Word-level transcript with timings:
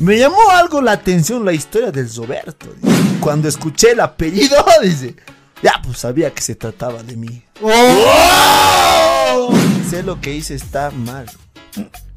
Me 0.00 0.18
llamó 0.18 0.50
algo 0.50 0.80
la 0.80 0.92
atención 0.92 1.44
la 1.44 1.52
historia 1.52 1.90
del 1.90 2.12
Roberto. 2.14 2.74
dice. 2.80 3.18
Cuando 3.20 3.48
escuché 3.48 3.92
el 3.92 4.00
apellido, 4.00 4.64
dice, 4.82 5.14
ya 5.62 5.80
pues 5.82 5.98
sabía 5.98 6.32
que 6.32 6.42
se 6.42 6.54
trataba 6.54 7.02
de 7.02 7.16
mí. 7.16 7.42
¡Oh! 7.62 9.54
Sé 9.88 10.02
lo 10.02 10.20
que 10.20 10.34
hice 10.34 10.54
está 10.54 10.90
mal 10.90 11.26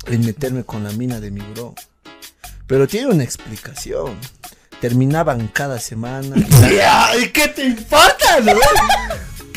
en 0.07 0.25
meterme 0.25 0.63
con 0.63 0.83
la 0.83 0.91
mina 0.91 1.19
de 1.19 1.31
mi 1.31 1.41
bro. 1.41 1.75
Pero 2.65 2.87
tiene 2.87 3.07
una 3.07 3.23
explicación. 3.23 4.17
Terminaban 4.81 5.47
cada 5.47 5.79
semana. 5.79 6.35
¿Y 7.21 7.29
qué 7.29 7.47
te 7.47 7.65
importa, 7.65 8.39
no? 8.41 8.53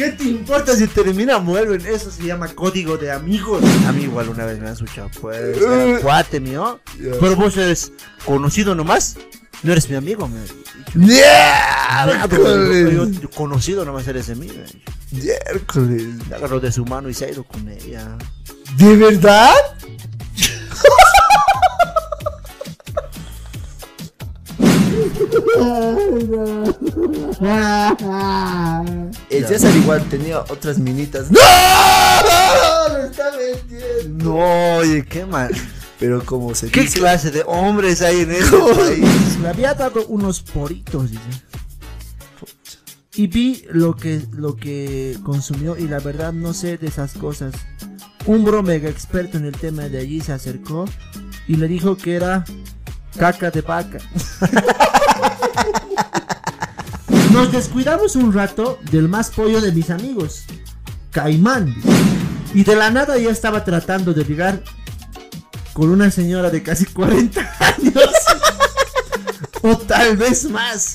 ¿Qué 0.00 0.12
te 0.12 0.24
importa 0.24 0.74
si 0.74 0.86
termina 0.86 1.36
vuelven? 1.36 1.84
Eso 1.84 2.10
se 2.10 2.22
llama 2.22 2.48
código 2.48 2.96
de 2.96 3.12
amigos. 3.12 3.62
A 3.86 3.92
mí 3.92 4.04
igual 4.04 4.30
una 4.30 4.46
vez 4.46 4.58
me 4.58 4.68
han 4.68 4.72
escuchado, 4.72 5.10
pues, 5.20 5.58
era 5.58 6.00
cuate 6.00 6.40
mío. 6.40 6.80
Pero 6.98 7.36
vos 7.36 7.54
eres 7.58 7.92
conocido 8.24 8.74
nomás. 8.74 9.18
No 9.62 9.72
eres 9.72 9.90
mi 9.90 9.96
amigo, 9.96 10.26
me. 10.26 10.40
¡Miércoles! 10.94 12.94
Yo, 12.94 13.10
yo 13.10 13.28
conocido 13.28 13.84
nomás 13.84 14.08
eres 14.08 14.28
de 14.28 14.36
mí, 14.36 14.46
me. 14.46 15.20
Miércoles. 15.20 16.06
Me 16.30 16.34
agarró 16.34 16.60
de 16.60 16.72
su 16.72 16.86
mano 16.86 17.10
y 17.10 17.12
se 17.12 17.26
ha 17.26 17.30
ido 17.30 17.44
con 17.44 17.68
ella. 17.68 18.16
¿De 18.78 18.96
verdad? 18.96 19.52
El 29.30 29.46
César 29.46 29.74
igual 29.76 30.04
tenía 30.08 30.40
otras 30.40 30.78
minitas. 30.78 31.30
¡No! 31.30 31.38
¡Lo 32.92 33.04
está 33.04 33.30
metiendo! 33.32 34.24
No, 34.24 34.76
oye, 34.78 35.04
qué 35.04 35.24
mal. 35.26 35.50
Pero 35.98 36.24
como 36.24 36.54
se 36.54 36.70
¿Qué 36.70 36.82
dice... 36.82 36.98
clase 36.98 37.30
de 37.30 37.42
hombres 37.46 38.00
hay 38.02 38.20
en 38.20 38.30
este 38.32 38.56
país? 38.56 39.38
Me 39.40 39.48
había 39.48 39.74
dado 39.74 40.06
unos 40.06 40.40
poritos, 40.40 41.10
dice. 41.10 41.22
Y 43.14 43.26
vi 43.26 43.64
lo 43.70 43.96
que, 43.96 44.22
lo 44.32 44.56
que 44.56 45.18
consumió 45.22 45.76
y 45.76 45.88
la 45.88 45.98
verdad 45.98 46.32
no 46.32 46.54
sé 46.54 46.78
de 46.78 46.86
esas 46.86 47.12
cosas. 47.14 47.54
Un 48.26 48.44
bro 48.44 48.62
mega 48.62 48.88
experto 48.88 49.36
en 49.36 49.44
el 49.44 49.56
tema 49.56 49.88
de 49.88 49.98
allí 49.98 50.20
se 50.20 50.32
acercó 50.32 50.86
y 51.46 51.56
le 51.56 51.68
dijo 51.68 51.96
que 51.96 52.14
era 52.14 52.44
caca 53.16 53.50
de 53.50 53.62
vaca. 53.62 53.98
Nos 57.32 57.52
descuidamos 57.52 58.16
un 58.16 58.32
rato 58.32 58.78
del 58.90 59.08
más 59.08 59.30
pollo 59.30 59.60
de 59.60 59.72
mis 59.72 59.90
amigos, 59.90 60.44
Caimán. 61.12 61.74
Y 62.52 62.64
de 62.64 62.74
la 62.74 62.90
nada 62.90 63.16
ya 63.18 63.30
estaba 63.30 63.64
tratando 63.64 64.12
de 64.12 64.24
ligar 64.24 64.62
con 65.72 65.90
una 65.90 66.10
señora 66.10 66.50
de 66.50 66.62
casi 66.62 66.86
40 66.86 67.40
años. 67.60 68.10
o 69.62 69.78
tal 69.78 70.16
vez 70.16 70.50
más. 70.50 70.94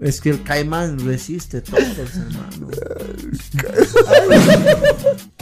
Es 0.00 0.20
que 0.20 0.30
el 0.30 0.42
caimán 0.42 0.98
resiste 0.98 1.62
todo, 1.62 1.78
hermano. 1.78 2.68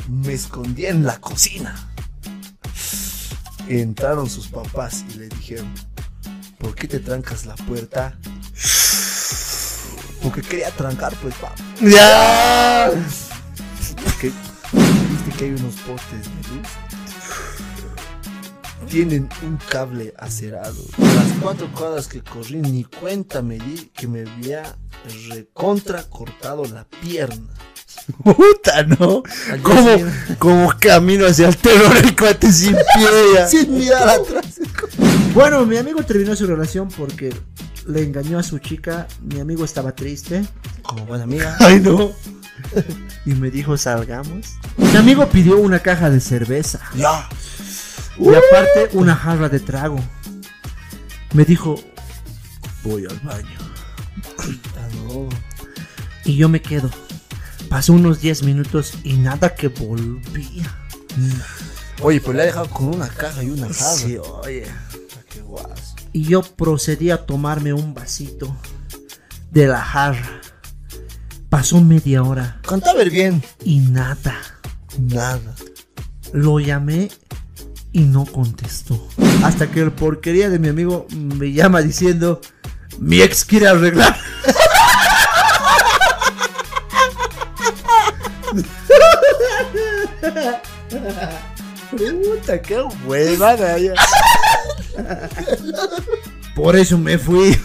Me 0.09 0.33
escondí 0.33 0.87
en 0.87 1.05
la 1.05 1.21
cocina. 1.21 1.75
Entraron 3.69 4.29
sus 4.29 4.49
papás 4.49 5.05
y 5.11 5.19
le 5.19 5.29
dijeron, 5.29 5.73
¿por 6.59 6.75
qué 6.75 6.87
te 6.87 6.99
trancas 7.01 7.47
la 7.47 7.55
puerta? 7.55 8.19
Porque 10.23 10.43
quería 10.43 10.71
trancar, 10.71 11.15
pues, 11.23 11.35
papá. 11.37 11.55
¡Ya! 11.81 12.91
Porque 14.05 14.33
viste 14.73 15.31
que 15.39 15.45
hay 15.45 15.51
unos 15.51 15.75
postes 15.77 16.23
de 16.23 16.49
luz. 16.55 16.69
Tienen 18.89 19.29
un 19.43 19.57
cable 19.69 20.15
acerado. 20.19 20.83
Las 20.99 21.33
cuatro 21.43 21.71
cuadras 21.73 22.07
que 22.07 22.23
corrí 22.23 22.61
ni 22.61 22.85
cuenta 22.85 23.43
me 23.43 23.59
di 23.59 23.91
que 23.95 24.07
me 24.07 24.21
había 24.21 24.77
recontra 25.29 26.03
cortado 26.05 26.65
la 26.67 26.85
pierna. 26.85 27.53
Puta, 28.23 28.83
¿no? 28.85 29.23
Como, 29.63 29.97
como 30.39 30.73
camino 30.79 31.27
hacia 31.27 31.49
el 31.49 31.57
terror 31.57 31.97
el 31.97 32.15
cuate 32.15 32.53
sin 32.53 32.75
pie. 32.75 33.09
ya. 33.35 33.47
Sin 33.49 33.75
mirar 33.79 34.09
atrás. 34.09 34.61
Bueno, 35.35 35.65
mi 35.65 35.77
amigo 35.79 36.03
terminó 36.03 36.37
su 36.37 36.47
relación 36.47 36.89
porque 36.89 37.35
le 37.87 38.03
engañó 38.03 38.39
a 38.39 38.43
su 38.43 38.59
chica. 38.59 39.09
Mi 39.23 39.41
amigo 39.41 39.65
estaba 39.65 39.95
triste. 39.95 40.45
Como 40.83 41.07
buena 41.07 41.25
amiga. 41.25 41.57
Ay, 41.61 41.81
no. 41.81 42.13
Y 43.25 43.35
me 43.35 43.51
dijo, 43.51 43.77
salgamos. 43.77 44.55
Mi 44.77 44.97
amigo 44.97 45.27
pidió 45.29 45.59
una 45.59 45.81
caja 45.81 46.11
de 46.11 46.21
cerveza. 46.21 46.81
Ya. 46.95 47.29
Y 48.19 48.29
aparte, 48.29 48.91
una 48.93 49.17
jarra 49.17 49.49
de 49.49 49.61
trago. 49.61 49.99
Me 51.33 51.45
dijo, 51.45 51.75
voy 52.85 53.07
al 53.07 53.19
baño. 53.21 53.59
Ah. 54.39 54.45
Y 56.25 56.37
yo 56.37 56.49
me 56.49 56.63
quedo. 56.63 56.91
Pasó 57.75 57.93
unos 57.95 58.21
10 58.21 58.45
minutos 58.45 58.95
y 59.03 59.15
nada 59.15 59.57
que 59.57 59.67
volvía. 59.67 60.73
Oye, 62.03 62.21
pues 62.21 62.37
le 62.37 62.45
ha 62.45 62.47
dejado 62.47 62.71
con 62.71 62.87
una 62.95 63.09
caja 63.09 63.43
y 63.43 63.51
una 63.51 63.67
jarra. 63.67 63.97
Sí, 63.97 64.17
oye. 64.17 64.65
Qué 65.29 65.41
guas. 65.41 65.97
Y 66.13 66.23
yo 66.23 66.43
procedí 66.43 67.11
a 67.11 67.27
tomarme 67.27 67.73
un 67.73 67.93
vasito 67.93 68.57
de 69.51 69.67
la 69.67 69.81
jarra. 69.81 70.41
Pasó 71.49 71.81
media 71.81 72.23
hora 72.23 72.61
Canta 72.63 72.95
ver 72.95 73.11
bien. 73.11 73.43
y 73.65 73.81
nada. 73.81 74.37
Nada. 74.97 75.57
Lo 76.33 76.61
llamé 76.61 77.11
y 77.91 78.03
no 78.03 78.25
contestó. 78.25 79.05
Hasta 79.43 79.69
que 79.69 79.81
el 79.81 79.91
porquería 79.91 80.49
de 80.49 80.61
mi 80.61 80.69
amigo 80.69 81.09
me 81.11 81.53
llama 81.53 81.83
diciendo, 81.83 82.41
mi 83.01 83.21
ex 83.21 83.45
quiere 83.45 83.67
arreglar. 83.67 84.17
Puta, 91.91 92.61
qué 92.63 92.81
huevada. 93.07 93.77
Por 96.55 96.77
eso 96.77 96.97
me 96.99 97.19
fui. 97.19 97.57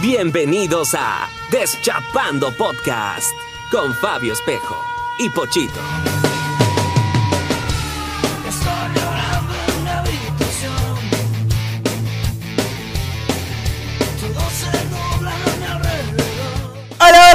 Bienvenidos 0.00 0.94
a 0.94 1.28
Deschapando 1.50 2.50
Podcast 2.56 3.32
con 3.70 3.94
Fabio 3.94 4.32
Espejo 4.32 4.76
y 5.18 5.28
Pochito. 5.30 6.13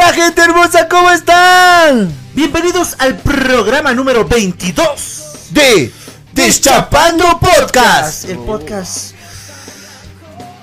Hola, 0.09 0.23
gente 0.23 0.41
hermosa, 0.41 0.87
¿cómo 0.89 1.11
están? 1.11 2.11
Bienvenidos 2.33 2.95
al 2.97 3.17
programa 3.17 3.93
número 3.93 4.25
22 4.25 5.51
De 5.51 5.93
Deschapando 6.33 7.25
Podcast. 7.39 8.25
El 8.25 8.39
podcast 8.39 9.13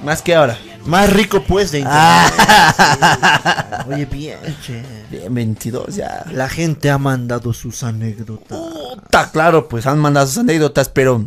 Más 0.03 0.21
que 0.21 0.35
ahora. 0.35 0.59
más 0.85 1.13
rico 1.13 1.45
pues 1.45 1.71
de 1.71 1.79
internet. 1.79 2.35
Sí. 2.77 3.93
Oye, 3.93 4.07
bien, 4.07 4.39
che. 4.67 4.83
Bien, 5.13 5.33
22 5.33 5.95
ya. 5.95 6.25
La 6.33 6.49
gente 6.49 6.91
ha 6.91 6.99
mandado 6.99 7.53
sus 7.53 7.85
anécdotas. 7.85 8.59
Puta, 8.59 9.31
claro, 9.31 9.69
pues 9.69 9.87
han 9.87 10.01
mandado 10.01 10.27
sus 10.27 10.39
anécdotas, 10.39 10.89
pero. 10.89 11.25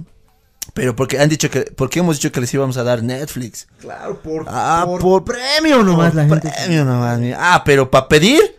Pero 0.73 0.95
porque 0.95 1.19
han 1.19 1.29
dicho 1.29 1.49
que. 1.49 1.61
Porque 1.61 1.99
hemos 1.99 2.17
dicho 2.17 2.31
que 2.31 2.41
les 2.41 2.53
íbamos 2.53 2.77
a 2.77 2.83
dar 2.83 3.01
Netflix. 3.03 3.67
Claro, 3.81 4.19
por, 4.21 4.45
Ah, 4.47 4.83
por 4.85 5.01
por- 5.01 5.23
premio 5.25 5.83
nomás 5.83 6.13
la 6.15 6.27
Por 6.27 6.41
gente. 6.41 6.55
Premio 6.57 6.85
nomás. 6.85 7.19
Ah, 7.37 7.63
pero 7.65 7.89
para 7.89 8.07
pedir. 8.07 8.57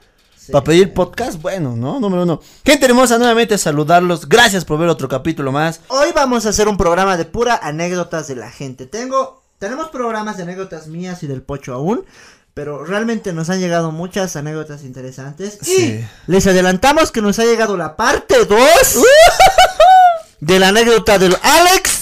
Para 0.50 0.64
pedir 0.64 0.92
podcast, 0.92 1.40
bueno, 1.40 1.76
¿no? 1.76 2.00
Número 2.00 2.24
uno. 2.24 2.40
Gente 2.64 2.84
hermosa, 2.86 3.18
nuevamente 3.18 3.56
saludarlos. 3.56 4.28
Gracias 4.28 4.64
por 4.64 4.80
ver 4.80 4.88
otro 4.88 5.06
capítulo 5.08 5.52
más. 5.52 5.80
Hoy 5.86 6.08
vamos 6.12 6.44
a 6.44 6.48
hacer 6.48 6.66
un 6.66 6.76
programa 6.76 7.16
de 7.16 7.24
pura 7.24 7.54
anécdotas 7.62 8.26
de 8.26 8.34
la 8.34 8.50
gente. 8.50 8.86
Tengo, 8.86 9.44
tenemos 9.60 9.90
programas 9.90 10.38
de 10.38 10.42
anécdotas 10.42 10.88
mías 10.88 11.22
y 11.22 11.28
del 11.28 11.42
Pocho 11.42 11.72
aún, 11.72 12.04
pero 12.52 12.84
realmente 12.84 13.32
nos 13.32 13.48
han 13.48 13.60
llegado 13.60 13.92
muchas 13.92 14.34
anécdotas 14.34 14.82
interesantes. 14.82 15.56
Sí. 15.62 16.00
Y 16.26 16.30
les 16.32 16.44
adelantamos 16.48 17.12
que 17.12 17.22
nos 17.22 17.38
ha 17.38 17.44
llegado 17.44 17.76
la 17.76 17.94
parte 17.96 18.44
2 18.44 18.58
de 20.40 20.58
la 20.58 20.68
anécdota 20.68 21.18
del 21.20 21.36
Alex, 21.42 21.99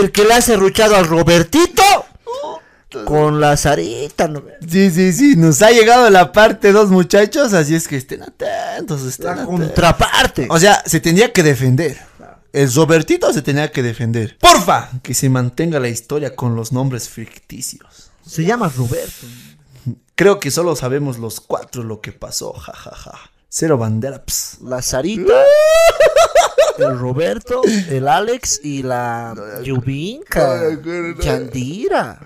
el 0.00 0.12
que 0.12 0.24
le 0.24 0.34
ha 0.34 0.40
serruchado 0.40 0.96
al 0.96 1.06
Robertito 1.06 1.82
con 3.04 3.40
la 3.40 3.56
Sarita. 3.56 4.28
¿no? 4.28 4.42
Sí, 4.68 4.90
sí, 4.90 5.12
sí. 5.12 5.36
Nos 5.36 5.62
ha 5.62 5.70
llegado 5.70 6.08
la 6.10 6.32
parte 6.32 6.72
2, 6.72 6.90
muchachos. 6.90 7.52
Así 7.52 7.74
es 7.74 7.88
que 7.88 7.96
estén 7.96 8.22
atentos. 8.22 9.02
Estén 9.02 9.26
La 9.26 9.32
atentos. 9.32 9.54
contraparte. 9.58 10.46
O 10.50 10.58
sea, 10.58 10.82
se 10.86 11.00
tenía 11.00 11.32
que 11.32 11.42
defender. 11.42 11.98
El 12.52 12.72
Robertito 12.72 13.32
se 13.32 13.40
tenía 13.40 13.72
que 13.72 13.82
defender. 13.82 14.36
Porfa, 14.38 14.90
que 15.02 15.14
se 15.14 15.30
mantenga 15.30 15.80
la 15.80 15.88
historia 15.88 16.36
con 16.36 16.54
los 16.54 16.70
nombres 16.72 17.08
ficticios. 17.08 18.10
Se 18.26 18.44
llama 18.44 18.70
Roberto. 18.76 19.26
Creo 20.14 20.38
que 20.38 20.50
solo 20.50 20.76
sabemos 20.76 21.18
los 21.18 21.40
cuatro 21.40 21.82
lo 21.82 22.02
que 22.02 22.12
pasó, 22.12 22.52
jajaja. 22.52 23.18
Cero 23.48 23.78
bandera. 23.78 24.22
La 24.62 24.82
Sarita, 24.82 25.32
el 26.78 26.98
Roberto, 26.98 27.62
el 27.64 28.08
Alex 28.08 28.60
y 28.62 28.82
la 28.82 29.34
Yubinka, 29.62 30.70
Yandira. 31.20 32.20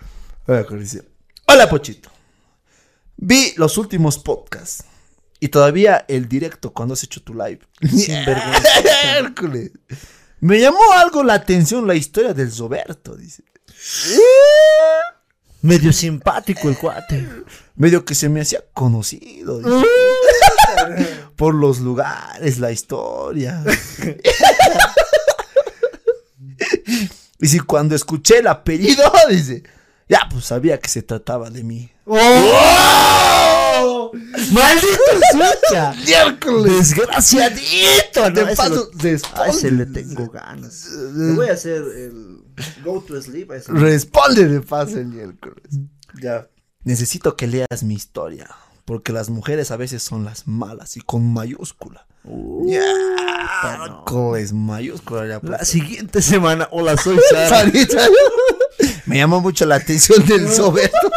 Hola, 0.47 1.69
Pochito. 1.69 2.11
Vi 3.17 3.55
los 3.57 3.79
últimos 3.79 4.19
podcasts. 4.19 4.85
Y 5.39 5.49
todavía 5.49 6.05
el 6.09 6.29
directo 6.29 6.73
cuando 6.73 6.95
has 6.95 7.03
hecho 7.03 7.23
tu 7.23 7.35
live. 7.35 7.61
Hércules. 9.19 9.71
Me 10.41 10.61
llamó 10.61 10.79
algo 10.95 11.23
la 11.23 11.35
atención 11.35 11.87
la 11.87 11.95
historia 11.95 12.33
del 12.33 12.51
Zoberto, 12.51 13.17
dice. 13.17 13.45
Medio 15.63 15.93
simpático 15.93 16.69
el 16.69 16.79
cuate. 16.79 17.29
Medio 17.75 18.05
que 18.05 18.15
se 18.15 18.29
me 18.29 18.41
hacía 18.41 18.65
conocido. 18.73 19.59
dice. 19.59 19.71
Por 21.37 21.55
los 21.55 21.81
lugares, 21.81 22.59
la 22.59 22.73
historia. 22.73 23.63
y 27.41 27.47
si 27.47 27.61
cuando 27.61 27.95
escuché 27.95 28.39
el 28.39 28.47
apellido, 28.47 29.03
dice, 29.31 29.63
ya 30.09 30.21
pues 30.31 30.45
sabía 30.47 30.79
que 30.81 30.89
se 30.89 31.03
trataba 31.03 31.51
de 31.51 31.63
mí. 31.63 31.91
¡Oh! 32.07 34.13
¡Maldito 34.53 34.97
suya! 35.33 35.93
¡Miércoles! 36.05 36.73
¡Desgraciadito! 36.73 38.31
De 38.31 38.45
No, 38.45 38.55
paso, 38.55 38.91
lo- 38.93 39.43
a 39.43 39.49
ese 39.49 39.71
le 39.71 39.87
tengo 39.87 40.29
ganas. 40.29 40.87
Le 40.89 41.33
voy 41.35 41.49
a 41.49 41.53
hacer 41.55 41.83
el 41.83 42.39
go 42.85 43.01
to 43.03 43.21
sleep 43.21 43.51
a 43.51 43.57
ese. 43.57 43.73
Responde 43.73 44.47
de 44.47 44.61
paso 44.61 44.99
el 44.99 45.07
miércoles. 45.07 45.65
Ya. 46.23 46.49
Necesito 46.85 47.37
que 47.37 47.47
leas 47.49 47.83
mi 47.83 47.95
historia. 47.95 48.49
Porque 48.87 49.13
las 49.13 49.29
mujeres 49.29 49.71
a 49.73 49.77
veces 49.77 50.03
son 50.03 50.25
las 50.25 50.47
malas 50.47 50.97
y 50.97 51.01
con 51.01 51.33
mayúscula. 51.33 52.07
ya. 52.65 52.83
Es 54.39 54.53
mayúscula 54.53 55.27
ya. 55.27 55.41
pues. 55.41 55.51
La 55.51 55.65
siguiente 55.65 56.23
semana, 56.23 56.69
hola, 56.71 56.97
soy 56.97 57.19
Sara. 57.31 57.49
Sarita. 57.49 58.07
Me 59.07 59.19
llamó 59.19 59.41
mucho 59.41 59.67
la 59.67 59.75
atención 59.77 60.25
del 60.27 60.49
Soberto 60.49 61.11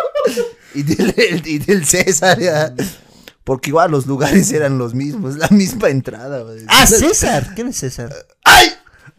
y 0.74 0.84
del, 0.84 1.44
y 1.46 1.60
del 1.60 1.86
César. 1.86 2.40
ya. 2.40 2.74
Porque 3.44 3.70
igual 3.70 3.92
los 3.92 4.06
lugares 4.08 4.52
eran 4.52 4.78
los 4.78 4.94
mismos, 4.94 5.36
la 5.38 5.48
misma 5.50 5.90
entrada. 5.90 6.42
güey. 6.42 6.64
Ah, 6.68 6.86
César. 6.88 7.54
¿Quién 7.56 7.68
es 7.70 7.78
César? 7.78 8.14
¡Ay! 8.44 8.70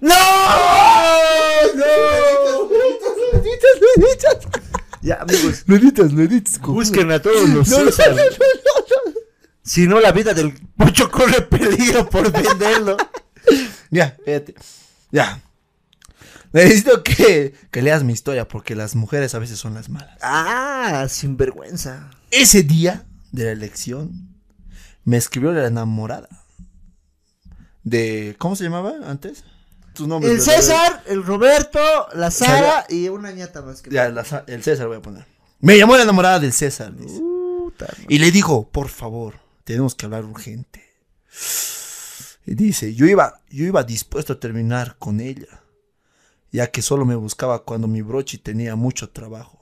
¡No! 0.01 0.15
¡No! 1.75 1.85
Ya, 5.03 5.15
amigos, 5.17 5.65
Lo 5.67 5.77
editas, 5.77 6.59
cojudo. 6.59 6.75
busquen 6.75 7.11
a 7.11 7.21
todos 7.21 7.49
los 7.49 7.69
No, 7.69 7.85
no, 7.85 7.91
César. 7.91 8.11
no, 8.11 8.17
no, 8.17 8.23
no, 8.23 9.13
no. 9.13 9.21
Si 9.63 9.87
no, 9.87 10.01
la 10.01 10.13
vida 10.13 10.35
del 10.35 10.53
pocho 10.77 11.11
corre 11.11 11.43
peligro 11.43 12.09
por 12.09 12.31
venderlo. 12.33 12.97
Ya, 13.91 14.17
fíjate. 14.25 14.55
Ya. 15.11 15.41
Necesito 16.53 17.03
que, 17.03 17.55
que 17.71 17.83
leas 17.83 18.03
mi 18.03 18.13
historia 18.13 18.47
porque 18.49 18.75
las 18.75 18.95
mujeres 18.97 19.35
a 19.35 19.39
veces 19.39 19.59
son 19.59 19.75
las 19.75 19.89
malas. 19.89 20.19
Ah, 20.23 21.07
sinvergüenza. 21.09 22.11
Ese 22.31 22.63
día 22.63 23.07
de 23.33 23.45
la 23.45 23.53
elección 23.53 24.35
me 25.05 25.17
escribió 25.17 25.53
la 25.53 25.67
enamorada 25.67 26.29
de... 27.85 28.35
¿Cómo 28.39 28.57
se 28.57 28.65
llamaba 28.65 28.95
antes? 29.07 29.45
Tus 29.95 30.07
nombres. 30.07 30.33
El. 30.33 30.41
César, 30.41 31.03
el 31.07 31.25
Roberto, 31.25 31.81
la 32.15 32.31
Sara 32.31 32.87
y 32.89 33.09
una 33.09 33.33
ñata 33.33 33.63
más 33.63 33.83
que 33.83 33.91
Ya, 33.91 34.09
la 34.09 34.25
el 34.47 34.63
César 34.63 34.87
voy 34.87 34.99
a 34.99 35.03
poner. 35.03 35.27
Me 35.61 35.77
llamó 35.77 35.97
la 35.97 36.05
enamorada 36.05 36.39
del 36.39 36.53
César. 36.53 36.95
dice. 36.97 37.21
Y 38.09 38.19
le 38.19 38.31
digo, 38.31 38.69
por 38.69 38.89
favor, 38.89 39.41
tenemos 39.65 39.95
que 39.95 40.07
hablar 40.07 40.25
urgente. 40.25 40.85
Y 42.47 42.55
dice, 42.55 42.95
yo 42.95 43.07
iba, 43.07 43.41
yo 43.51 43.65
iba 43.65 43.85
dispuesto 43.85 44.33
a 44.35 44.41
terminar 44.41 44.97
con 44.99 45.21
ella, 45.21 45.63
ya 46.51 46.67
que 46.69 46.83
solo 46.83 47.05
me 47.05 47.15
buscaba 47.15 47.65
cuando 47.65 47.87
mi 47.87 48.03
brochi 48.03 48.39
tenía 48.39 48.75
mucho 48.77 49.11
trabajo. 49.11 49.59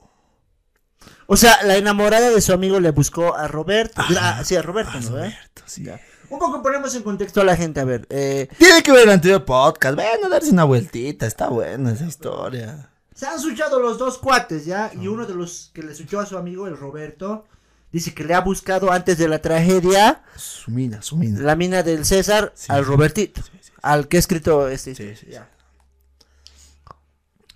O 1.27 1.37
sea, 1.37 1.61
la 1.63 1.77
enamorada 1.77 2.29
de 2.29 2.41
su 2.41 2.51
amigo 2.53 2.79
le 2.79 2.91
buscó 2.91 3.35
a 3.35 3.47
Roberto. 3.47 4.01
Ah, 4.19 4.41
sí, 4.43 4.55
a 4.55 4.61
Roberto, 4.61 4.99
¿no? 4.99 5.07
eh? 5.07 5.09
Roberto, 5.09 5.63
sí. 5.65 5.85
Un 6.29 6.39
poco 6.39 6.61
ponemos 6.61 6.93
en 6.95 7.03
contexto 7.03 7.41
a 7.41 7.43
la 7.43 7.55
gente, 7.55 7.79
a 7.79 7.85
ver. 7.85 8.05
Eh, 8.09 8.47
Tiene 8.57 8.83
que 8.83 8.91
ver 8.91 9.03
el 9.03 9.09
anterior 9.09 9.43
podcast. 9.45 9.95
Ven 9.97 10.23
a 10.25 10.29
darse 10.29 10.51
una 10.51 10.63
vueltita. 10.63 11.25
Está 11.25 11.49
buena 11.49 11.91
esa 11.91 12.05
historia. 12.05 12.89
se 13.15 13.25
han 13.25 13.39
suchado 13.39 13.79
los 13.79 13.97
dos 13.97 14.17
cuates, 14.17 14.65
¿ya? 14.65 14.91
Y 14.99 15.07
uno 15.07 15.25
de 15.25 15.33
los 15.35 15.71
que 15.73 15.81
le 15.83 15.93
suchó 15.95 16.19
a 16.19 16.25
su 16.25 16.37
amigo, 16.37 16.67
el 16.67 16.77
Roberto, 16.77 17.45
dice 17.91 18.13
que 18.13 18.23
le 18.23 18.33
ha 18.35 18.41
buscado 18.41 18.91
antes 18.91 19.17
de 19.17 19.27
la 19.27 19.41
tragedia 19.41 20.23
Su 20.37 20.71
mina, 20.71 21.01
su 21.01 21.17
mina. 21.17 21.39
la 21.41 21.55
mina 21.55 21.81
del 21.83 22.05
César 22.05 22.51
Sí. 22.55 22.67
al 22.71 22.85
Robertito. 22.85 23.41
Al 23.81 24.07
que 24.07 24.17
ha 24.17 24.19
escrito 24.19 24.67
este. 24.69 24.93
Sí, 24.95 25.15
sí, 25.15 25.25
sí. 25.25 25.31
ya. 25.31 25.49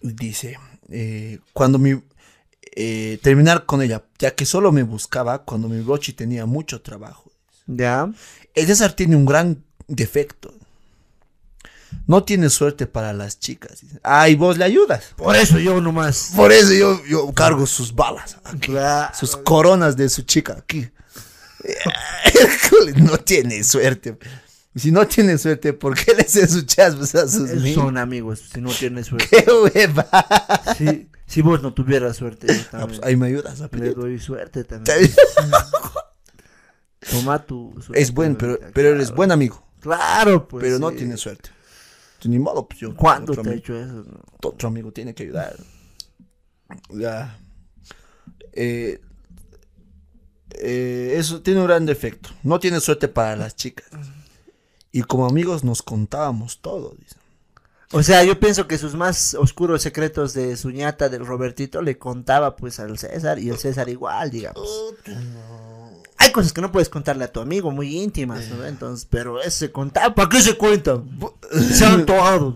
Dice, 0.02 0.58
eh, 0.90 1.40
cuando 1.54 1.78
mi... 1.80 2.02
eh, 2.76 3.20
terminar 3.22 3.66
con 3.66 3.82
ella, 3.82 4.04
ya 4.20 4.32
que 4.36 4.46
solo 4.46 4.72
me 4.72 4.84
buscaba 4.84 5.44
cuando 5.44 5.70
mi 5.70 5.80
brochi 5.82 6.12
tenía 6.14 6.46
mucho 6.46 6.82
trabajo. 6.82 7.32
Ya. 7.68 8.12
El 8.56 8.68
César 8.68 8.94
tiene 8.94 9.16
un 9.16 9.26
gran 9.26 9.64
defecto. 9.88 10.54
No 12.08 12.24
tiene 12.24 12.50
suerte 12.50 12.88
para 12.88 13.14
las 13.14 13.40
chicas. 13.40 13.82
Ah, 14.04 14.28
y 14.28 14.36
vos 14.36 14.58
le 14.58 14.66
ayudas. 14.66 15.14
Por 15.16 15.36
eso 15.36 15.60
yo 15.60 15.80
nomás. 15.80 16.32
Por 16.36 16.52
eso 16.52 16.74
yo, 16.74 17.04
yo 17.06 17.32
cargo 17.34 17.66
sus 17.66 17.94
balas. 17.96 18.38
aquí, 18.44 18.72
Claro. 18.72 19.14
sus 19.16 19.38
coronas 19.38 19.96
de 19.96 20.10
su 20.10 20.24
chica 20.24 20.54
aquí. 20.58 20.90
No 22.98 23.18
tiene 23.20 23.64
suerte. 23.64 24.18
Si 24.76 24.92
no 24.92 25.08
tiene 25.08 25.38
suerte, 25.38 25.72
¿por 25.74 25.94
qué 25.96 26.14
le 26.16 26.24
haces 26.24 26.52
sus 26.52 26.66
chaspas 26.66 27.14
a 27.16 27.28
sus 27.30 27.50
niños? 27.52 27.76
Son 27.76 27.98
amigos, 27.98 28.42
si 28.54 28.60
no 28.60 28.72
tienes 28.72 29.08
suerte. 29.08 29.28
¡Qué 29.46 29.52
hueva! 29.52 30.08
Si, 30.78 31.08
si 31.28 31.42
vos 31.42 31.62
no 31.62 31.74
tuvieras 31.74 32.18
suerte, 32.18 32.48
yo 32.48 32.62
Ah, 32.74 32.86
pues, 32.88 33.00
ahí 33.04 33.16
me 33.16 33.28
ayudas 33.28 33.62
a 33.62 33.66
Le 33.66 33.70
pedir. 33.70 33.96
doy 33.96 34.20
suerte 34.20 34.64
también. 34.64 34.98
Toma 37.10 37.44
tu 37.46 37.74
suerte. 37.82 38.02
Es 38.02 38.14
buen, 38.14 38.36
pero, 38.36 38.58
claro. 38.58 38.72
pero 38.74 38.90
eres 38.90 39.12
buen 39.12 39.32
amigo. 39.32 39.64
Claro, 39.80 40.48
pues. 40.48 40.64
pero 40.64 40.80
no 40.80 40.90
sí. 40.92 40.98
tiene 40.98 41.18
suerte. 41.18 41.50
Ni 42.26 42.40
modo, 42.40 42.68
pues 42.68 42.80
yo. 42.80 42.96
¿Cuándo 42.96 43.34
te 43.34 43.42
amigo- 43.42 43.56
hecho 43.56 43.78
eso? 43.78 43.94
no? 43.94 44.22
otro 44.44 44.68
amigo 44.70 44.92
tiene 44.94 45.14
que 45.14 45.24
ayudar. 45.24 45.58
Ya. 46.90 47.38
Eh, 48.54 49.02
eh, 50.52 51.16
eso 51.18 51.42
tiene 51.42 51.60
un 51.60 51.68
gran 51.68 51.86
defecto. 51.86 52.30
No 52.44 52.60
tiene 52.60 52.80
suerte 52.80 53.08
para 53.10 53.36
las 53.36 53.56
chicas. 53.56 53.88
Y 54.92 55.02
como 55.02 55.26
amigos 55.28 55.64
nos 55.64 55.82
contábamos 55.82 56.62
todo. 56.62 56.96
dice. 56.98 57.16
O 57.92 58.02
sea, 58.02 58.24
yo 58.24 58.40
pienso 58.40 58.68
que 58.68 58.78
sus 58.78 58.96
más 58.96 59.34
oscuros 59.36 59.82
secretos 59.82 60.34
de 60.34 60.56
su 60.56 60.72
ñata 60.72 61.10
del 61.10 61.26
Robertito 61.26 61.82
le 61.82 61.98
contaba 61.98 62.56
pues 62.56 62.80
al 62.80 62.98
César 62.98 63.38
y 63.38 63.50
el 63.50 63.58
César 63.58 63.90
igual, 63.90 64.32
digamos. 64.32 64.68
Hay 66.24 66.32
cosas 66.32 66.54
que 66.54 66.62
no 66.62 66.72
puedes 66.72 66.90
contarle 66.90 67.26
a 67.26 67.32
tu 67.32 67.42
amigo, 67.42 67.70
muy 67.72 68.02
íntimas, 68.02 68.48
¿no? 68.50 68.66
Entonces, 68.66 69.06
pero 69.10 69.42
ese 69.42 69.72
contaba, 69.72 70.16
¿para 70.16 70.30
qué 70.30 70.42
se 70.42 70.58
cuentan? 70.58 71.20
Se 71.52 71.86
han 71.86 71.94
antojado. 71.96 72.56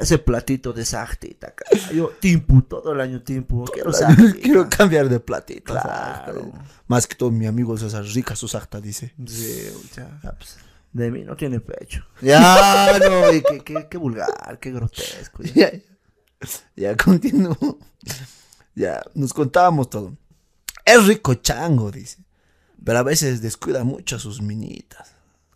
Ese 0.00 0.18
platito 0.18 0.72
de 0.72 0.84
sartita. 0.84 1.54
Yo 1.92 2.12
timpu, 2.20 2.62
todo 2.62 2.92
el 2.92 3.00
año 3.00 3.22
timpu. 3.22 3.64
Quiero 3.64 3.92
sartita. 3.92 4.38
Quiero 4.42 4.68
cambiar 4.68 5.08
de 5.08 5.18
platito. 5.18 5.72
Claro. 5.72 6.52
Más 6.86 7.06
que 7.06 7.14
todo 7.14 7.30
mi 7.30 7.46
amigo 7.46 7.76
César 7.76 8.04
Rica 8.04 8.36
su 8.36 8.46
sarta 8.48 8.80
dice. 8.80 9.14
Sí, 9.26 9.66
o 9.74 9.94
sea, 9.94 10.20
pues, 10.36 10.58
de 10.92 11.10
mí 11.10 11.24
no 11.24 11.36
tiene 11.36 11.58
pecho. 11.60 12.04
Ya, 12.20 12.98
no, 13.08 13.32
y 13.32 13.42
qué, 13.42 13.60
qué, 13.64 13.88
qué 13.90 13.98
vulgar, 13.98 14.58
qué 14.60 14.70
grotesco. 14.72 15.42
ya. 15.42 15.72
Ya, 15.72 15.80
ya 16.76 16.96
continúo. 16.96 17.78
Ya, 18.74 19.02
nos 19.14 19.32
contábamos 19.32 19.90
todo. 19.90 20.16
Es 20.88 21.06
rico 21.06 21.34
chango, 21.34 21.90
dice. 21.90 22.16
Pero 22.82 23.00
a 23.00 23.02
veces 23.02 23.42
descuida 23.42 23.84
mucho 23.84 24.16
a 24.16 24.18
sus 24.18 24.40
minitas. 24.40 25.10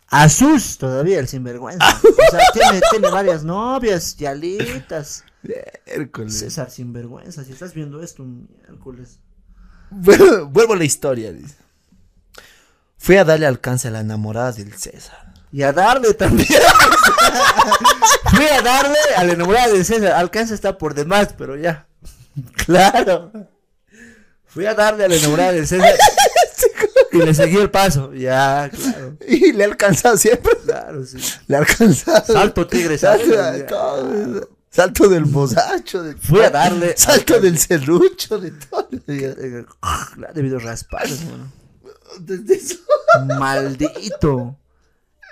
A 0.07 0.29
sus 0.29 0.77
todavía 0.77 1.19
el 1.19 1.27
sinvergüenza. 1.27 1.83
O 2.03 2.31
sea, 2.31 2.39
tiene, 2.53 2.81
tiene 2.91 3.09
varias 3.09 3.43
novias, 3.43 4.15
yalitas. 4.15 5.23
Miércoles. 5.41 6.37
César 6.37 6.69
sinvergüenza, 6.69 7.43
si 7.43 7.51
estás 7.51 7.73
viendo 7.73 8.01
esto 8.01 8.23
miércoles. 8.23 9.19
Vuelvo, 9.89 10.47
vuelvo 10.47 10.73
a 10.73 10.77
la 10.77 10.83
historia, 10.83 11.33
dice. 11.33 11.55
Fui 12.97 13.17
a 13.17 13.25
darle 13.25 13.47
alcance 13.47 13.87
a 13.87 13.91
la 13.91 14.01
enamorada 14.01 14.51
del 14.51 14.73
César. 14.73 15.33
Y 15.51 15.63
a 15.63 15.73
darle 15.73 16.13
también. 16.13 16.47
Fui 18.35 18.45
a 18.45 18.61
darle 18.61 18.97
a 19.17 19.23
la 19.23 19.33
enamorada 19.33 19.69
de 19.69 19.83
César. 19.83 20.13
Alcanza 20.13 20.53
está 20.53 20.77
por 20.77 20.93
demás, 20.93 21.33
pero 21.37 21.57
ya. 21.57 21.87
Claro. 22.65 23.31
Fui 24.53 24.65
a 24.65 24.73
darle 24.73 25.05
a 25.05 25.07
la 25.07 25.15
enamorada 25.15 25.51
de 25.51 25.65
César. 25.65 25.93
Y 27.11 27.17
le 27.17 27.31
seguí 27.35 27.57
el 27.57 27.69
paso. 27.69 28.11
Ya, 28.13 28.71
claro. 28.73 29.15
Y 29.27 29.51
le 29.53 29.63
ha 29.63 29.67
alcanzado 29.67 30.17
siempre. 30.17 30.51
Claro, 30.65 31.05
sí. 31.05 31.17
Le 31.45 31.55
ha 31.57 31.59
alcanzado. 31.59 32.25
Salto 32.33 32.65
tigre, 32.65 32.97
Salto, 32.97 33.35
salto. 33.35 33.65
todo. 33.67 34.49
Salto 34.71 35.07
del 35.09 35.25
bozacho. 35.25 36.01
de- 36.01 36.15
Fui 36.15 36.41
a 36.41 36.49
darle 36.49 36.93
Salto 36.97 37.39
del 37.39 37.59
serrucho. 37.59 38.39
De 38.39 38.49
todo. 38.49 38.87
Le 39.05 39.35
ha 40.27 40.33
debido 40.33 40.57
raspar, 40.57 41.05
hermano. 41.05 41.51
Desde 42.19 42.55
eso. 42.55 42.77
Maldito. 43.37 44.57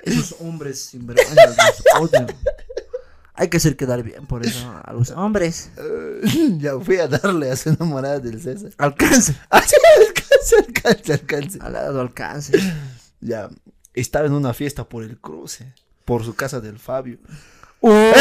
Esos 0.04 0.36
hombres 0.40 0.82
sinvergüenzas 0.86 1.58
los 1.58 2.02
odio. 2.02 2.28
Hay 3.42 3.48
que 3.50 3.58
hacer 3.58 3.76
quedar 3.76 4.04
bien 4.04 4.28
por 4.28 4.46
eso 4.46 4.72
a 4.86 4.94
los 4.94 5.10
hombres. 5.10 5.72
ya 6.60 6.80
fui 6.80 6.98
a 6.98 7.08
darle 7.08 7.50
a 7.50 7.56
su 7.56 7.70
enamorada 7.70 8.20
del 8.20 8.40
César. 8.40 8.70
Alcance. 8.78 9.34
Ah, 9.50 9.64
sí, 9.68 9.76
alcance, 10.00 10.56
alcance, 10.58 11.14
alcance. 11.14 11.60
Al 11.62 11.74
lado 11.74 12.02
alcance. 12.02 12.54
Ya, 13.24 13.50
estaba 13.94 14.26
en 14.26 14.34
una 14.34 14.52
fiesta 14.54 14.84
por 14.84 15.04
el 15.04 15.20
cruce, 15.20 15.74
por 16.06 16.24
su 16.26 16.36
casa 16.36 16.60
del 16.60 16.80
Fabio. 16.80 17.20
¡Eh! 17.84 18.14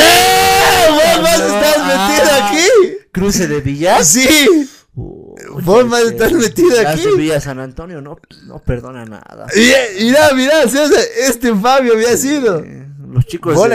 ¿Vos 0.91 1.23
más 1.23 1.41
estás 1.41 1.79
metido 1.79 2.31
Ah. 2.31 2.49
aquí? 2.51 2.67
¿Cruce 3.13 3.47
de 3.47 3.61
Villas? 3.61 4.07
Sí. 4.09 4.69
Vos 4.95 5.87
más 5.87 6.03
estás 6.03 6.33
metido 6.33 6.71
aquí. 6.87 7.03
de 7.05 7.17
Villa 7.17 7.41
San 7.41 7.59
Antonio 7.61 8.01
no, 8.03 8.19
no 8.45 8.59
perdona 8.59 9.05
nada. 9.05 9.47
Y- 9.57 10.05
Mira, 10.05 10.33
mira, 10.35 10.63
César, 10.69 11.03
este 11.27 11.55
Fabio 11.55 11.95
había 11.95 12.17
sido. 12.17 12.63
Los 13.11 13.27
chicos. 13.27 13.55
Vos 13.55 13.69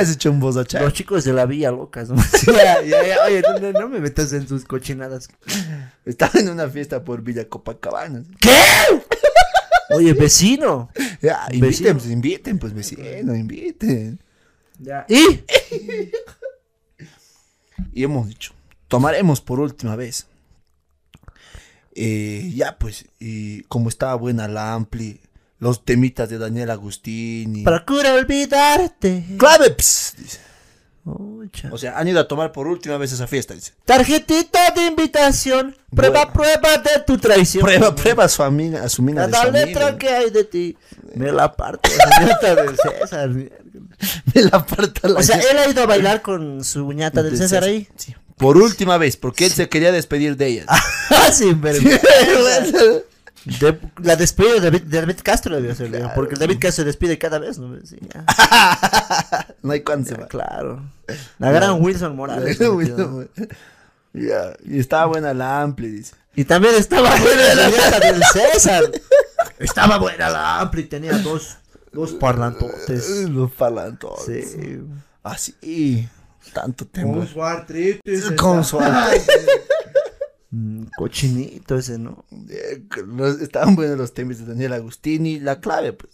de-. 0.55 0.79
Los 0.79 0.93
chicos 0.93 1.23
de 1.23 1.33
la 1.33 1.45
villa 1.45 1.71
locas, 1.71 2.09
¿no? 2.09 2.15
ya, 2.47 2.81
ya, 2.81 3.05
ya, 3.05 3.17
oye, 3.25 3.41
no, 3.73 3.89
me 3.89 3.99
metas 3.99 4.31
en 4.33 4.47
sus 4.47 4.63
cochinadas. 4.63 5.27
Estaba 6.05 6.39
en 6.39 6.49
una 6.49 6.69
fiesta 6.69 7.03
por 7.03 7.21
Villa 7.21 7.47
Copacabana. 7.49 8.23
¿Qué? 8.39 8.51
Oye, 9.95 10.13
vecino. 10.13 10.89
Ya, 11.21 11.47
Vecino. 11.51 11.89
inviten, 11.89 11.97
pues 11.97 12.09
inviten, 12.09 12.59
pues 12.59 12.73
vecino, 12.73 13.35
inviten. 13.35 14.19
Ya. 14.79 15.05
¿Y? 15.07 15.43
Y 17.93 18.03
hemos 18.03 18.27
dicho, 18.27 18.53
tomaremos 18.87 19.41
por 19.41 19.59
última 19.59 19.95
vez. 19.95 20.27
Eh, 21.93 22.51
ya 22.53 22.77
pues, 22.77 23.05
y 23.19 23.61
como 23.63 23.89
estaba 23.89 24.15
buena 24.15 24.47
la 24.47 24.73
ampli, 24.73 25.21
los 25.59 25.85
temitas 25.85 26.29
de 26.29 26.37
Daniel 26.37 26.69
Agustín 26.71 27.55
y... 27.55 27.63
Procura 27.63 28.13
olvidarte. 28.13 29.25
¡Clave! 29.37 29.71
ps, 29.71 30.13
dice. 30.17 30.39
O 31.71 31.77
sea, 31.77 31.99
han 31.99 32.07
ido 32.07 32.19
a 32.19 32.27
tomar 32.27 32.51
por 32.51 32.65
última 32.65 32.97
vez 32.97 33.11
esa 33.11 33.27
fiesta, 33.27 33.53
dice. 33.53 33.73
Tarjetita 33.85 34.71
de 34.71 34.87
invitación. 34.87 35.75
Prueba, 35.95 36.25
Bueno. 36.25 36.33
prueba 36.33 36.77
de 36.79 36.99
tu 37.05 37.17
traición. 37.19 37.63
Prueba, 37.63 37.93
prueba 37.93 38.23
a 38.23 38.29
su 38.29 38.41
amiga, 38.41 38.83
a 38.83 38.89
su 38.89 39.03
mina 39.03 39.27
de 39.27 39.31
Cada 39.31 39.45
su 39.45 39.51
letra 39.51 39.83
amigo. 39.85 39.97
que 39.99 40.09
hay 40.09 40.31
de 40.31 40.43
ti. 40.45 40.77
Me 41.13 41.31
la 41.31 41.55
parte. 41.55 41.89
señorita 42.17 42.55
del 42.55 42.75
César. 42.75 43.29
Me 43.29 44.41
la 44.41 44.57
aparta 44.57 45.07
la 45.07 45.19
O 45.19 45.23
sea, 45.23 45.37
él 45.39 45.57
ha 45.59 45.69
ido 45.69 45.83
a 45.83 45.85
bailar 45.85 46.23
con 46.23 46.63
su 46.63 46.91
ñata 46.91 47.21
del 47.21 47.37
César 47.37 47.63
ahí. 47.63 47.87
Sí. 47.95 48.15
Por 48.37 48.57
última 48.57 48.97
vez, 48.97 49.15
porque 49.15 49.45
él 49.45 49.51
se 49.51 49.69
quería 49.69 49.91
despedir 49.91 50.35
de 50.37 50.47
ella. 50.47 50.65
Ah, 51.11 51.31
sí, 51.31 51.55
pero. 51.61 51.79
De- 53.45 53.79
la 54.01 54.15
despedida 54.15 54.53
de 54.55 54.59
David, 54.61 54.81
de 54.83 55.01
David 55.01 55.17
Castro 55.23 55.55
debió 55.55 55.75
ser, 55.75 55.91
digo, 55.91 56.11
porque 56.15 56.35
David 56.35 56.55
Castro 56.59 56.83
se 56.83 56.85
despide 56.85 57.17
cada 57.19 57.37
vez, 57.37 57.59
¿no? 57.59 57.77
Sí, 57.85 57.97
ya, 58.13 58.25
no 59.61 59.71
hay 59.71 59.81
cuándo 59.81 60.09
se 60.09 60.15
va. 60.15 60.27
claro. 60.27 60.83
La 61.37 61.51
gran 61.51 61.79
Wilson 61.81 62.15
Morales. 62.15 62.57
ya, 64.13 64.53
y 64.65 64.79
estaba 64.79 65.05
buena 65.05 65.33
la 65.33 65.61
ampli, 65.61 65.89
dice. 65.89 66.15
Y 66.35 66.43
también 66.45 66.73
estaba 66.75 67.09
buena 67.15 67.53
la 67.55 67.69
ñata 67.69 67.99
del 67.99 68.21
César. 68.33 68.83
Estaba 69.59 69.97
buena 69.99 70.29
la 70.29 70.59
ampli, 70.61 70.83
tenía 70.85 71.13
dos, 71.19 71.57
dos 71.93 72.13
parlantotes. 72.13 73.29
Los 73.29 73.51
palantos. 73.51 74.25
Sí. 74.25 74.81
Así. 75.23 76.09
Tanto 76.53 76.85
tiempo. 76.85 77.25
su 77.25 77.43
artritis. 77.43 78.31
Con 78.37 78.63
su 78.63 78.79
artritis. 78.79 79.27
Mm, 80.55 80.85
Cochinito 80.97 81.77
ese, 81.77 81.97
¿no? 81.99 82.23
Eh, 82.49 82.83
Estaban 83.41 83.75
buenos 83.75 83.97
los 83.97 84.13
temas 84.13 84.39
de 84.39 84.45
Daniel 84.45 84.71
Agustini. 84.73 85.39
La 85.39 85.59
clave, 85.59 85.91
pues. 85.93 86.13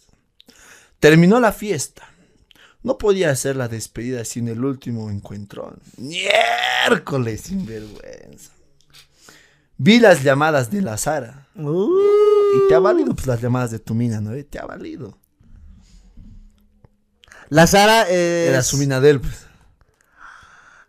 Terminó 0.99 1.39
la 1.39 1.51
fiesta. 1.51 2.03
No 2.81 2.97
podía 2.97 3.29
hacer 3.29 3.55
la 3.55 3.67
despedida 3.67 4.25
sin 4.25 4.47
el 4.47 4.65
último 4.65 5.11
encuentro. 5.11 5.77
Miércoles, 5.97 7.41
sinvergüenza. 7.41 8.51
Vi 9.77 9.99
las 9.99 10.23
llamadas 10.23 10.71
de 10.71 10.81
la 10.81 10.97
Sara. 10.97 11.47
Uh, 11.55 11.87
Y 12.55 12.67
te 12.67 12.73
ha 12.75 12.79
valido, 12.79 13.13
pues, 13.13 13.27
las 13.27 13.41
llamadas 13.41 13.69
de 13.69 13.79
tu 13.79 13.93
mina, 13.93 14.21
¿no? 14.21 14.35
Y 14.35 14.43
te 14.43 14.57
ha 14.59 14.65
valido. 14.65 15.17
la 17.49 17.67
Sara 17.67 18.09
es... 18.09 18.49
Era 18.49 18.63
su 18.63 18.77
mina 18.77 18.99
de 18.99 19.11
él, 19.11 19.21
pues. 19.21 19.45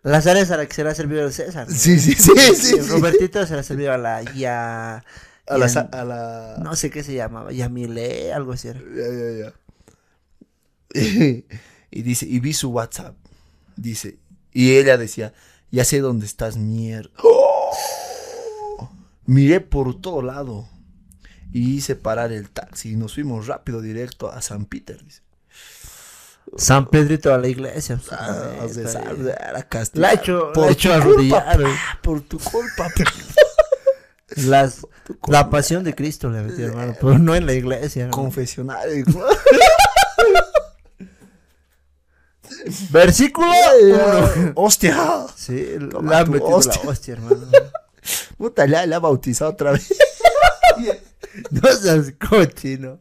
La 0.03 0.21
Sara 0.21 0.39
es 0.41 0.51
a 0.51 0.57
la 0.57 0.65
que 0.65 0.73
se 0.73 0.83
le 0.83 0.89
ha 0.89 0.95
servido 0.95 1.25
el 1.25 1.31
César. 1.33 1.67
¿no? 1.67 1.73
Sí, 1.75 1.97
sí, 1.99 2.13
sí, 2.13 2.31
sí. 2.37 2.75
Y 2.77 2.81
sí. 2.81 2.89
Robertito 2.89 3.45
se 3.47 3.55
la 3.55 3.63
servió 3.63 3.93
a 3.93 3.97
la 3.97 4.21
ya. 4.33 5.03
A 5.47 5.57
la, 5.57 5.67
ya- 5.67 5.69
Sa- 5.69 5.89
a 5.91 6.03
la... 6.05 6.55
No 6.61 6.75
sé 6.75 6.89
qué 6.89 7.03
se 7.03 7.13
llamaba, 7.13 7.51
Yamile, 7.51 8.31
algo 8.33 8.53
así 8.53 8.67
era. 8.69 8.79
Ya, 8.79 9.07
ya, 9.07 9.31
ya. 9.45 9.53
y 11.91 12.01
dice, 12.01 12.25
y 12.25 12.39
vi 12.39 12.53
su 12.53 12.69
WhatsApp. 12.71 13.15
Dice, 13.75 14.17
y 14.51 14.75
ella 14.75 14.97
decía, 14.97 15.33
ya 15.71 15.83
sé 15.85 15.99
dónde 15.99 16.25
estás, 16.25 16.57
mierda. 16.57 17.09
¡Oh! 17.23 17.71
Miré 19.25 19.61
por 19.61 19.99
todo 19.99 20.21
lado. 20.21 20.67
Y 21.51 21.75
hice 21.75 21.95
parar 21.95 22.31
el 22.31 22.49
taxi 22.49 22.91
y 22.91 22.95
nos 22.95 23.13
fuimos 23.15 23.47
rápido 23.47 23.81
directo 23.81 24.31
a 24.31 24.41
San 24.41 24.65
Peter. 24.65 25.03
Dice. 25.03 25.21
San 26.57 26.87
Pedrito 26.87 27.33
a 27.33 27.37
la 27.37 27.47
iglesia. 27.47 27.97
pues, 27.97 28.11
Ah, 28.19 28.51
a 29.49 29.51
la 29.53 29.63
castigar. 29.63 30.13
La 30.15 30.21
hecho, 30.21 30.47
la 30.47 30.53
por 30.53 30.67
ha 30.67 30.71
hecho 30.71 30.89
tu 30.89 30.95
arrodillar. 30.95 31.55
culpa, 31.55 31.69
pa, 31.71 31.99
por 32.01 32.21
tu 32.21 32.39
culpa. 32.39 32.89
pa. 32.95 33.03
Las, 34.35 34.87
la 35.27 35.49
pasión 35.51 35.83
de 35.83 35.93
Cristo 35.93 36.29
le 36.29 36.41
metió, 36.41 36.65
hermano, 36.65 36.95
pero 36.99 37.19
no 37.19 37.35
en 37.35 37.45
la 37.45 37.53
iglesia. 37.53 38.09
Confesionario. 38.09 39.05
Versículo 42.91 43.47
uno. 43.81 44.51
Hostia. 44.55 45.25
Sí, 45.35 45.75
Toma 45.91 46.11
la 46.11 46.19
ha 46.19 46.25
tu 46.25 46.31
metido 46.31 46.49
hostia. 46.55 46.81
la 46.83 46.89
hostia, 46.89 47.13
hermano. 47.13 47.37
Puta, 48.37 48.65
le 48.65 48.77
ha, 48.77 48.85
le 48.85 48.95
ha 48.95 48.99
bautizado 48.99 49.51
otra 49.51 49.71
vez. 49.71 49.87
No 51.49 51.67
seas 51.71 52.13
cochino. 52.29 52.99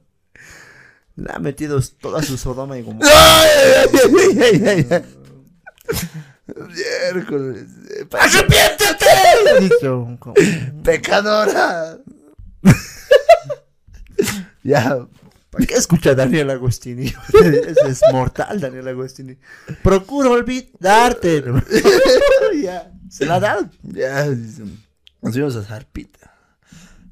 Le 1.16 1.31
ha 1.33 1.38
metido 1.38 1.81
toda 2.00 2.23
su 2.23 2.37
Sodoma 2.38 2.78
y 2.78 2.83
Gomorra. 2.83 3.09
¡Ay, 3.12 3.50
ay, 3.92 4.38
ay, 4.40 4.62
ay, 4.66 4.87
ay! 4.90 5.02
Miércoles. 7.14 7.66
¡Arrepiéntete! 8.12 9.61
Dicho, 9.61 10.16
como- 10.19 10.35
¡Pecadora! 10.83 11.99
ya. 14.62 15.07
¿Para 15.50 15.66
qué 15.66 15.75
escucha 15.75 16.11
a 16.11 16.14
Daniel 16.14 16.49
Agostini? 16.50 17.07
Ese 17.35 17.88
es 17.88 18.00
mortal, 18.11 18.59
Daniel 18.59 18.88
Agostini. 18.88 19.37
Procura 19.83 20.31
olvidarte. 20.31 21.45
ya, 22.62 22.90
se 23.11 23.26
la 23.26 23.35
ha 23.35 23.40
dado. 23.40 23.69
Ya. 23.83 24.25
Nos 25.21 25.33
fuimos 25.35 25.57
a 25.57 25.62
Zarpita. 25.62 26.33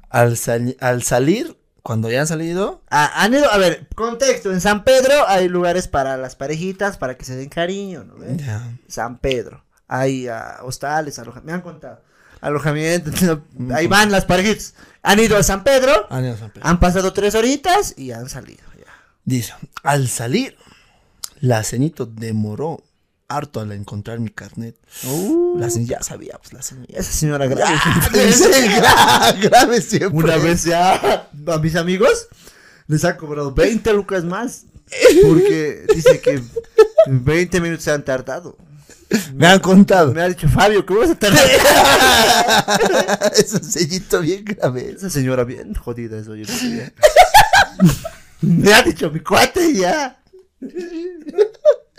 Al 0.09 0.37
salir, 0.37 1.55
cuando 1.83 2.11
ya 2.11 2.21
han 2.21 2.27
salido. 2.27 2.81
Ah, 2.89 3.11
han 3.23 3.33
ido, 3.33 3.51
a 3.51 3.57
ver, 3.57 3.87
contexto. 3.95 4.51
En 4.51 4.61
San 4.61 4.83
Pedro 4.83 5.27
hay 5.27 5.47
lugares 5.47 5.87
para 5.87 6.17
las 6.17 6.35
parejitas, 6.35 6.97
para 6.97 7.17
que 7.17 7.25
se 7.25 7.35
den 7.35 7.49
cariño, 7.49 8.03
¿no? 8.03 8.15
ves? 8.15 8.41
San 8.87 9.17
Pedro. 9.17 9.63
Hay 9.87 10.27
ah, 10.27 10.59
hostales, 10.63 11.17
alojamientos. 11.19 11.45
Me 11.45 11.53
han 11.53 11.61
contado. 11.61 12.01
Alojamiento. 12.39 13.11
Ahí 13.73 13.87
van 13.87 14.11
las 14.11 14.25
parejitas. 14.25 14.73
Han 15.03 15.19
ido 15.19 15.37
a 15.37 15.43
San 15.43 15.63
Pedro. 15.63 16.07
Ah, 16.09 16.21
ya, 16.21 16.37
San 16.37 16.51
Pedro. 16.51 16.67
Han 16.67 16.79
pasado 16.79 17.13
tres 17.13 17.35
horitas 17.35 17.95
y 17.97 18.11
han 18.11 18.29
salido. 18.29 18.63
Ya. 18.77 18.91
Dice, 19.25 19.53
al 19.83 20.07
salir, 20.07 20.57
la 21.39 21.63
ceñito 21.63 22.05
demoró 22.05 22.83
harto 23.35 23.59
al 23.59 23.71
encontrar 23.71 24.19
mi 24.19 24.29
carnet. 24.29 24.75
La 25.57 25.69
ceñita 25.69 25.97
ya 25.99 26.03
sabía, 26.03 26.37
pues 26.39 26.53
la 26.53 26.61
ceñita. 26.61 26.97
Esa 26.97 27.11
señora 27.11 27.47
grave. 27.47 27.77
grave, 28.11 29.39
grave 29.41 29.81
siempre. 29.81 30.17
Una 30.17 30.37
vez 30.37 30.63
ya 30.63 31.27
a 31.47 31.57
mis 31.59 31.75
amigos 31.75 32.27
les 32.87 33.05
ha 33.05 33.17
cobrado 33.17 33.53
20 33.53 33.93
lucas 33.93 34.23
más. 34.23 34.65
Porque 35.23 35.85
dice 35.93 36.19
que 36.19 36.41
20 37.07 37.61
minutos 37.61 37.85
se 37.85 37.91
han 37.91 38.03
tardado. 38.03 38.57
Me 39.33 39.47
han 39.47 39.59
contado. 39.59 40.13
Me 40.13 40.21
ha 40.21 40.29
dicho 40.29 40.47
Fabio, 40.47 40.85
¿cómo 40.85 41.01
vas 41.01 41.11
a 41.11 41.15
tardar? 41.15 41.43
es 43.35 43.53
un 43.53 43.63
sellito 43.63 44.21
bien 44.21 44.45
grave. 44.45 44.93
Esa 44.95 45.09
señora 45.09 45.43
bien 45.43 45.73
jodida 45.73 46.17
es 46.17 46.27
hoy 46.27 46.43
en 46.47 46.75
día. 46.75 46.93
Me 48.41 48.73
ha 48.73 48.81
dicho 48.83 49.11
mi 49.11 49.19
cuate 49.19 49.73
ya. 49.73 50.21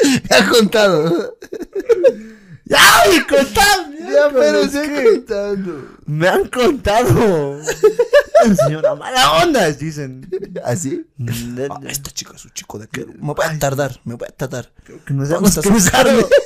Me 0.30 0.36
ha 0.36 0.48
contado. 0.48 1.38
¡Ya, 2.64 2.80
me 3.10 3.26
contaron! 3.26 3.96
Ya, 3.98 4.30
pero 4.32 4.68
se 4.68 5.04
contando. 5.04 5.91
Me 6.06 6.28
han 6.28 6.48
contado. 6.48 7.58
Señora 8.66 8.94
mala 8.96 9.32
onda, 9.44 9.70
dicen. 9.70 10.28
¿Así? 10.64 11.06
Ah, 11.20 11.78
de- 11.80 11.90
este 11.90 12.10
chico 12.10 12.34
es 12.34 12.44
un 12.44 12.50
chico 12.52 12.78
de 12.78 12.88
que 12.88 13.06
me 13.06 13.32
voy 13.34 13.44
a 13.46 13.58
tardar, 13.58 14.00
me 14.04 14.14
voy 14.14 14.26
a 14.28 14.32
tardar. 14.32 14.72
que 14.84 15.14
nos 15.14 15.28
¿Dónde 15.28 15.36
hemos 15.36 15.50
está 15.50 15.62
su 15.62 15.68
cruzado. 15.68 16.04
carne? 16.04 16.24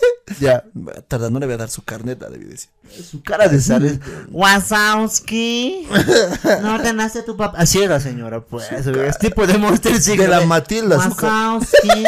Ya. 0.40 0.64
Tarda, 1.08 1.30
no 1.30 1.38
le 1.38 1.46
voy 1.46 1.54
a 1.54 1.58
dar 1.58 1.70
su 1.70 1.84
carneta, 1.84 2.28
debí 2.28 2.46
decir. 2.46 2.68
Su 3.08 3.22
cara 3.22 3.46
de 3.46 3.60
sal 3.60 3.84
es. 3.84 4.00
Wazowski. 4.32 5.86
No 6.62 6.74
ordenaste 6.74 7.20
a 7.20 7.24
tu 7.24 7.36
papá. 7.36 7.58
Así 7.58 7.80
era, 7.80 8.00
señora, 8.00 8.40
pues. 8.40 8.70
Es 8.72 9.18
tipo 9.18 9.46
de 9.46 9.56
Monster 9.56 9.92
Inc. 9.92 10.18
De 10.18 10.26
la 10.26 10.40
Matilda, 10.44 10.96
Wazowski. 10.98 12.04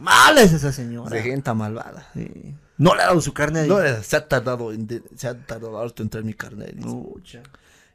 Mala 0.00 0.42
es 0.42 0.52
esa 0.52 0.72
señora. 0.72 1.10
De 1.14 1.22
gente 1.22 1.54
malvada. 1.54 2.08
Sí. 2.14 2.52
No 2.78 2.94
le 2.94 3.02
ha 3.02 3.06
dado 3.06 3.20
su 3.20 3.32
carne. 3.32 3.66
No, 3.66 3.78
se 4.02 4.16
ha 4.16 4.28
tardado 4.28 4.72
en, 4.72 5.02
se 5.16 5.28
ha 5.28 5.38
tardado 5.38 5.78
harto 5.78 6.02
en 6.02 6.08
traer 6.08 6.24
mi. 6.24 6.34
Pucha. 6.34 7.42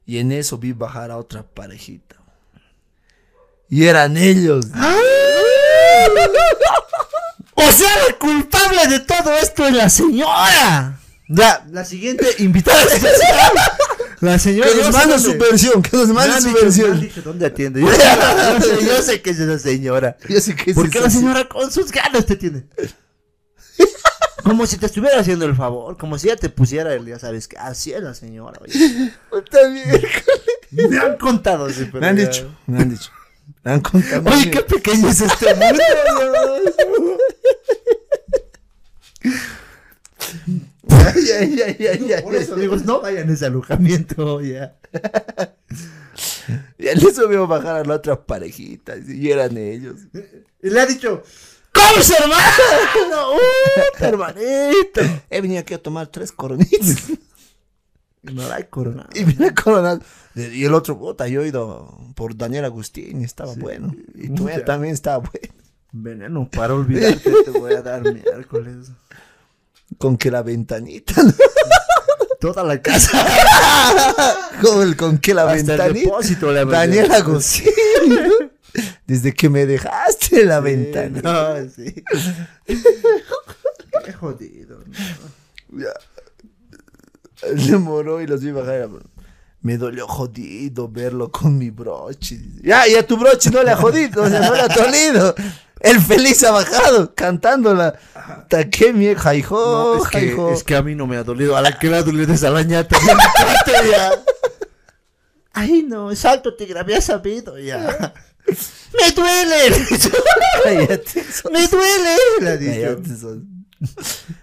Y 0.06 0.20
en 0.20 0.32
eso 0.32 0.58
vi 0.58 0.72
bajar 0.72 1.12
a 1.12 1.18
otra 1.18 1.44
parejita. 1.44 2.16
Y 3.70 3.86
eran 3.86 4.18
ellos. 4.18 4.66
O 7.60 7.72
sea, 7.72 7.90
la 8.08 8.18
culpable 8.20 8.88
de 8.88 9.00
todo 9.00 9.34
esto 9.34 9.66
es 9.66 9.74
la 9.74 9.90
señora. 9.90 11.00
Ya, 11.28 11.66
la 11.72 11.84
siguiente 11.84 12.28
invitada. 12.38 12.86
La 14.20 14.38
señora. 14.38 14.70
Que 14.70 14.76
nos 14.78 14.92
mande 14.94 15.20
su 15.20 15.38
versión, 15.38 15.82
que 15.82 15.98
nos 15.98 16.10
han 16.10 16.42
su 16.42 16.54
versión. 16.54 17.10
dónde 17.24 17.48
atiende. 17.48 17.82
Yo, 17.82 17.92
sé, 17.92 18.86
yo 18.86 19.02
sé 19.02 19.22
que 19.22 19.32
es 19.32 19.40
esa 19.40 19.60
señora. 19.60 20.18
Yo 20.30 20.40
sé 20.40 20.56
que 20.56 20.72
es 20.72 20.76
¿Por 20.76 20.90
qué 20.90 21.00
esa 21.00 21.08
la 21.08 21.14
señora 21.14 21.50
con 21.50 21.72
sus 21.72 21.92
ganas 21.92 22.26
te 22.26 22.36
tiene? 22.36 22.66
Como 24.48 24.66
si 24.66 24.78
te 24.78 24.86
estuviera 24.86 25.20
haciendo 25.20 25.46
el 25.46 25.56
favor, 25.56 25.98
como 25.98 26.18
si 26.18 26.28
ella 26.28 26.38
te 26.38 26.50
pusiera 26.50 26.94
el, 26.94 27.06
ya 27.06 27.20
sabes, 27.20 27.48
que 27.48 27.58
así 27.58 27.92
es 27.94 28.02
la 28.02 28.14
señora. 28.14 28.60
oye. 28.62 28.74
Está 29.44 29.68
bien. 29.68 30.02
Me 30.90 30.98
han 30.98 31.18
contado, 31.18 31.70
sí, 31.70 31.86
pero 31.92 32.00
Me 32.02 32.08
han 32.08 32.18
ya- 32.18 32.26
dicho, 32.28 32.56
me 32.66 32.80
han 32.82 32.90
dicho. 32.90 33.12
Me 33.64 33.72
han 33.74 33.82
contado. 33.82 34.30
Oye, 34.30 34.50
qué 34.52 34.62
pequeño 34.62 35.10
es 35.10 35.22
este 35.22 35.54
mundo. 35.56 35.84
Ya, 40.88 41.44
ya, 41.44 41.78
ya, 41.78 41.96
ya, 41.96 42.22
Por 42.24 42.36
eso 42.36 42.56
digo, 42.56 42.76
no 42.78 43.02
vayan 43.02 43.30
a 43.30 43.34
ese 43.34 43.46
alojamiento, 43.46 44.42
ya. 44.42 44.76
Y 46.78 46.88
en 46.88 46.98
eso 47.00 47.28
veo 47.28 47.48
bajar 47.48 47.76
a 47.78 47.84
la 47.84 47.96
otra 47.96 48.26
parejita. 48.26 48.96
Y 48.98 49.30
eran 49.32 49.58
ellos. 49.58 49.96
Y 50.64 50.70
le 50.70 50.80
ha 50.80 50.86
dicho, 50.86 51.24
¿cómo 51.92 52.04
su 52.04 52.14
hermano? 52.14 53.32
¡Uh, 53.34 54.04
hermanito! 54.04 55.02
He 55.30 55.42
venido 55.42 55.62
aquí 55.62 55.74
a 55.74 55.82
tomar 55.82 56.08
tres 56.08 56.32
coronitas. 56.32 57.04
No 58.24 58.42
hay 58.52 58.66
corona. 58.66 59.08
Y 59.14 59.24
viene 59.24 59.54
coronado. 59.54 60.02
Y 60.36 60.66
el 60.66 60.74
otro, 60.74 60.98
puta, 61.00 61.30
yo 61.30 61.44
he 61.44 61.48
ido 61.48 61.98
por 62.14 62.36
Daniel 62.36 62.66
Agustín 62.66 63.22
y 63.22 63.24
estaba 63.24 63.54
bueno. 63.56 63.96
Y 64.16 64.28
tú 64.36 64.50
también 64.66 64.94
estaba 64.94 65.20
bueno. 65.20 65.54
Veneno, 65.94 66.50
para 66.50 66.74
olvidarte 66.74 67.32
te 67.46 67.52
voy 67.52 67.74
a 67.74 67.82
dar 67.82 68.02
miércoles. 68.02 68.88
Con 69.98 70.18
que 70.18 70.30
la 70.30 70.42
ventanita. 70.42 71.14
Toda 72.42 72.64
la 72.64 72.82
casa. 72.82 73.26
con, 74.62 74.82
el, 74.82 74.98
con 74.98 75.20
que 75.20 75.34
la 75.34 75.44
Hasta 75.44 75.56
el 75.56 75.66
ventanita. 75.66 76.00
depósito 76.00 76.52
le 76.52 76.66
Daniel 76.66 77.12
Agustín. 77.14 77.72
Desde 79.06 79.34
que 79.34 79.50
me 79.50 79.66
dejaste 79.66 80.46
la 80.46 80.60
ventana. 80.60 81.22
No, 81.22 81.70
sí. 81.70 82.04
Qué 84.06 84.14
jodido. 84.14 84.80
¿no? 85.72 85.80
Ya. 85.80 85.94
Se 87.58 87.78
moró 87.78 88.22
y 88.22 88.28
los 88.28 88.42
vi 88.42 88.52
bajar. 88.52 88.90
Me 89.62 89.78
dolió 89.78 90.08
jodido 90.08 90.88
verlo 90.88 91.32
con 91.32 91.58
mi 91.58 91.70
broche. 91.72 92.40
Ya, 92.62 92.88
y 92.88 92.96
a 92.96 93.06
tu 93.06 93.18
broche 93.18 93.50
no 93.50 93.64
le 93.64 93.72
ha 93.72 93.76
jodido, 93.76 94.24
o 94.24 94.30
sea, 94.30 94.40
no 94.42 94.54
le 94.56 94.62
ha 94.62 94.68
dolido. 94.68 95.36
El 95.80 96.00
feliz 96.02 96.44
ha 96.44 96.52
bajado 96.52 97.14
cantándola. 97.14 98.00
Ta 98.50 98.70
qué 98.70 98.94
mierda, 98.94 99.36
hijo, 99.36 99.56
No, 99.58 100.04
es, 100.04 100.10
que, 100.10 100.26
hijo. 100.26 100.52
es 100.52 100.64
que 100.64 100.76
a 100.76 100.82
mí 100.82 100.96
no 100.96 101.06
me 101.06 101.18
ha 101.18 101.24
dolido. 101.24 101.56
A 101.56 101.62
la 101.62 101.78
que 101.78 101.88
le 101.88 101.98
ha 101.98 102.04
dolido 102.04 102.34
esa 102.34 102.50
lañata. 102.50 102.98
ya. 103.92 104.12
Ay, 105.54 105.84
no, 105.84 106.12
exacto, 106.12 106.56
te 106.56 106.78
había 106.78 107.02
sabido 107.02 107.58
ya. 107.58 108.14
¡Me 108.48 109.12
duele! 109.12 109.86
Cállate, 110.64 111.26
¡Me 111.52 111.68
duele! 111.68 112.16
Cállate, 112.40 113.14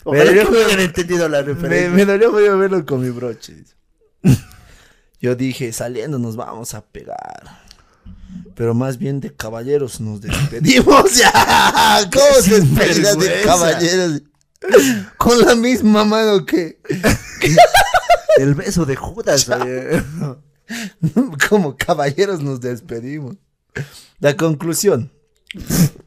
Ojalá 0.04 0.30
Me 0.30 0.38
que 0.38 0.44
dolió- 0.44 0.50
me 0.50 0.64
hayan 0.64 0.80
entendido 0.80 1.28
la 1.28 1.42
Me, 1.42 1.54
referencia. 1.54 1.90
me 1.90 2.04
dolió 2.04 2.30
jodido 2.30 2.58
verlo 2.58 2.86
con 2.86 3.00
mi 3.02 3.10
broche. 3.10 3.64
Yo 5.20 5.34
dije, 5.34 5.72
saliendo 5.72 6.18
nos 6.18 6.36
vamos 6.36 6.74
a 6.74 6.84
pegar. 6.84 7.64
Pero 8.54 8.74
más 8.74 8.98
bien 8.98 9.20
de 9.20 9.34
caballeros 9.34 10.00
nos 10.00 10.20
despedimos. 10.20 11.12
Ya, 11.16 12.08
¿cómo 12.12 12.42
se 12.42 12.60
despedida 12.60 13.14
de 13.16 13.42
caballeros? 13.42 14.22
Con 15.16 15.40
la 15.40 15.54
misma 15.54 16.04
mano 16.04 16.44
que. 16.46 16.78
El 18.38 18.54
beso 18.54 18.84
de 18.84 18.96
Judas. 18.96 19.46
Como 21.48 21.76
caballeros 21.76 22.40
nos 22.40 22.60
despedimos. 22.60 23.36
La 24.20 24.36
conclusión. 24.36 25.10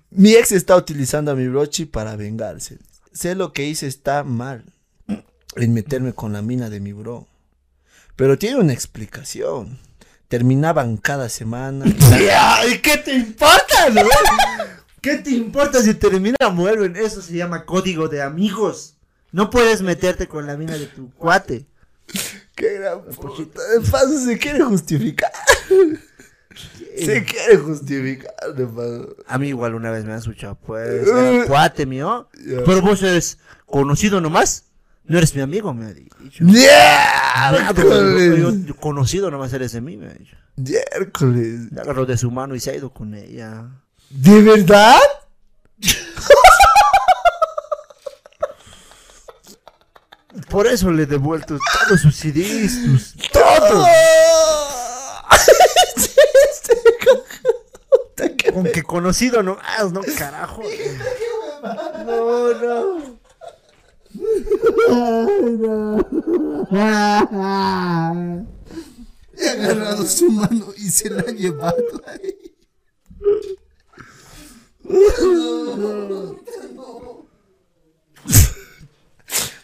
Mi 0.10 0.34
ex 0.34 0.52
está 0.52 0.76
utilizando 0.76 1.32
a 1.32 1.36
mi 1.36 1.48
broche 1.48 1.86
para 1.86 2.16
vengarse. 2.16 2.80
Sé 3.14 3.36
lo 3.36 3.54
que 3.54 3.66
hice 3.66 3.88
está 3.88 4.24
mal. 4.24 4.66
En 5.56 5.74
meterme 5.74 6.14
con 6.14 6.34
la 6.34 6.42
mina 6.42 6.70
de 6.70 6.80
mi 6.80 6.94
bro. 6.94 7.28
Pero 8.16 8.38
tiene 8.38 8.60
una 8.60 8.74
explicación. 8.74 9.80
Terminaban 10.28 10.98
cada 10.98 11.30
semana. 11.30 11.86
¿Y 11.86 12.78
qué 12.80 12.98
te 12.98 13.14
importa, 13.14 13.90
no? 13.92 14.02
¿Qué 15.02 15.18
te 15.18 15.32
importa 15.32 15.82
si 15.82 15.94
terminan 15.94 16.56
vuelven? 16.56 16.96
Eso 16.96 17.22
se 17.22 17.34
llama 17.34 17.66
código 17.66 18.08
de 18.08 18.22
amigos. 18.22 18.98
No 19.32 19.50
puedes 19.50 19.82
meterte 19.82 20.28
con 20.28 20.48
la 20.48 20.58
mina 20.58 20.78
de 20.78 20.88
tu 20.88 21.12
cuate. 21.12 21.66
Qué 22.56 22.74
gran 22.80 23.04
puta. 23.04 23.62
De 23.70 23.82
paso 23.90 24.20
se 24.20 24.38
quiere 24.38 24.64
justificar. 24.64 25.32
Se 27.06 27.24
quiere 27.24 27.58
justificar, 27.58 28.34
de. 28.56 29.08
A 29.28 29.38
mí 29.38 29.50
igual 29.50 29.76
una 29.76 29.92
vez 29.92 30.06
me 30.06 30.14
han 30.14 30.20
escuchado, 30.20 30.56
pues, 30.56 31.08
era 31.08 31.46
cuate 31.46 31.86
mío. 31.86 32.30
Pero 32.66 32.82
vos 32.82 33.02
eres 33.04 33.38
conocido 33.66 34.22
nomás. 34.22 34.64
No 35.06 35.18
eres 35.18 35.34
mi 35.36 35.42
amigo, 35.42 35.74
me 35.74 35.86
ha 35.86 35.94
dicho. 35.94 36.44
¡Miércoles! 36.44 38.40
Yo- 38.40 38.54
yo 38.66 38.76
conocido 38.76 39.32
nomás 39.32 39.54
eres 39.54 39.72
de 39.72 39.80
mí, 39.82 39.96
me 39.96 40.08
ha 40.08 40.14
dicho. 40.14 40.36
Miércoles. 40.58 41.72
Le 41.72 41.80
agarró 41.82 42.06
de 42.06 42.18
su 42.18 42.30
mano 42.30 42.56
y 42.56 42.60
se 42.60 42.72
ha 42.72 42.76
ido 42.76 42.92
con 42.92 43.14
ella. 43.14 43.70
¿De 44.10 44.42
verdad? 44.42 45.00
Por 50.50 50.68
eso 50.68 50.92
le 50.92 51.04
he 51.04 51.06
devuelto 51.06 51.58
todos 51.88 52.02
sus 52.02 52.16
CDs, 52.16 52.72
sus- 52.86 53.16
¡Todo! 58.18 58.54
Con 58.54 58.66
que 58.66 58.82
conocido 58.84 59.44
nomás, 59.44 59.92
no 59.94 60.02
carajo. 60.18 60.64
No, 64.88 65.40
no. 65.52 66.18
He 69.38 69.50
agarrado 69.50 70.06
su 70.06 70.32
mano 70.32 70.74
y 70.78 70.90
se 70.90 71.10
la 71.10 71.22
ha 71.22 71.32
llevado 71.32 72.02
ahí. 72.08 72.56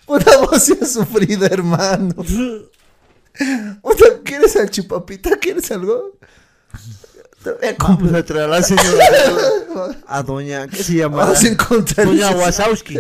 Puta 0.06 0.38
vos 0.38 0.62
sí 0.63 0.78
has 0.80 0.92
sufrido, 0.92 1.46
hermano. 1.48 2.13
Puta, 3.82 4.06
¿quieres 4.24 4.56
al 4.58 4.70
chupapita? 4.70 5.38
¿Quieres 5.38 5.72
algo? 5.72 6.20
A 7.51 7.75
comprar. 7.75 7.97
Vamos 7.97 8.13
a 8.13 8.25
traer 8.25 8.43
a 8.45 8.47
la 8.47 8.63
señora. 8.63 9.06
A 10.08 10.23
doña, 10.23 10.67
¿qué 10.67 10.84
se 10.84 10.95
llama? 10.95 11.17
Vamos 11.17 11.43
a 11.43 11.47
encontrar. 11.47 12.08
Doña 12.08 12.32
Wasowski. 12.32 12.99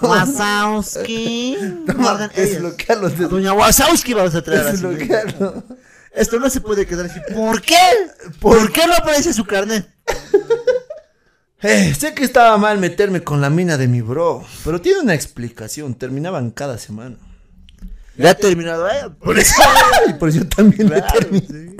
Wasowski. 0.00 1.56
Desbloquearlo. 2.34 3.06
A 3.24 3.28
Doña 3.28 3.52
Wasowski 3.52 4.14
vamos 4.14 4.34
a 4.34 4.42
traer 4.42 4.60
a 4.60 4.64
la 4.72 4.76
señora. 4.76 5.62
Esto 6.12 6.38
no 6.38 6.48
se 6.48 6.60
puede 6.60 6.86
quedar 6.86 7.06
así. 7.06 7.20
¿Por 7.34 7.60
qué? 7.60 7.76
¿Por 8.40 8.70
qué 8.72 8.86
no 8.86 8.94
aparece 8.94 9.32
su 9.32 9.44
carnet? 9.44 9.88
Eh, 11.66 11.94
sé 11.98 12.12
que 12.12 12.24
estaba 12.24 12.58
mal 12.58 12.76
meterme 12.76 13.24
con 13.24 13.40
la 13.40 13.48
mina 13.48 13.78
de 13.78 13.88
mi 13.88 14.02
bro, 14.02 14.44
pero 14.66 14.82
tiene 14.82 15.00
una 15.00 15.14
explicación. 15.14 15.94
Terminaban 15.94 16.50
cada 16.50 16.76
semana. 16.76 17.16
¿Le 18.16 18.28
ha 18.28 18.34
terminado 18.34 18.84
a 18.84 18.94
ella? 18.94 19.08
Por 19.08 19.38
eso. 19.38 19.54
Y 20.10 20.12
por 20.12 20.28
eso 20.28 20.44
también 20.44 20.88
Claro, 20.88 21.06
terminé. 21.18 21.74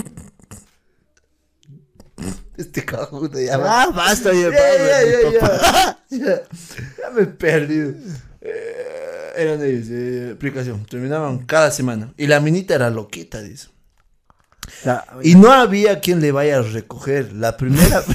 Este 2.57 2.85
cajudo 2.85 3.41
ya 3.41 3.57
va. 3.59 3.83
Ah, 3.83 3.91
basta, 3.91 4.33
ya, 4.33 4.51
Ya, 6.11 6.19
ya, 6.19 7.11
me 7.13 7.23
he 7.23 7.27
perdido. 7.27 7.95
Eh, 8.41 9.33
eran 9.37 9.63
ellos, 9.65 9.89
eh, 9.91 10.29
explicación. 10.31 10.85
Terminaban 10.85 11.45
cada 11.47 11.71
semana. 11.71 12.13
Y 12.17 12.27
la 12.29 12.41
minita 12.41 12.75
era 12.75 12.91
loquita, 12.91 13.43
dice. 13.43 13.69
Y 15.23 15.35
no 15.35 15.53
había 15.53 16.01
quien 16.01 16.21
le 16.21 16.31
vaya 16.33 16.59
a 16.59 16.63
recoger. 16.63 17.33
La 17.33 17.57
primera. 17.57 18.03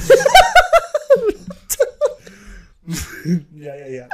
ya, 3.54 3.76
ya, 3.76 3.88
ya. 3.88 4.08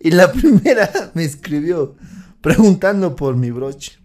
Y 0.00 0.10
la 0.10 0.32
primera 0.32 0.90
me 1.14 1.24
escribió 1.24 1.96
preguntando 2.40 3.14
por 3.14 3.36
mi 3.36 3.50
broche. 3.50 4.01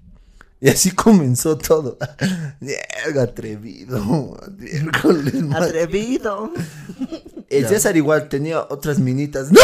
Y 0.59 0.69
así 0.69 0.91
comenzó 0.91 1.57
todo. 1.57 1.97
Mierda, 2.59 3.23
atrevido. 3.23 4.37
Miércoles, 4.57 5.33
man. 5.43 5.61
Atrevido. 5.63 6.51
El 7.49 7.67
César 7.67 7.95
igual 7.95 8.27
tenía 8.29 8.61
otras 8.61 8.99
minitas. 8.99 9.51
¡No! 9.51 9.59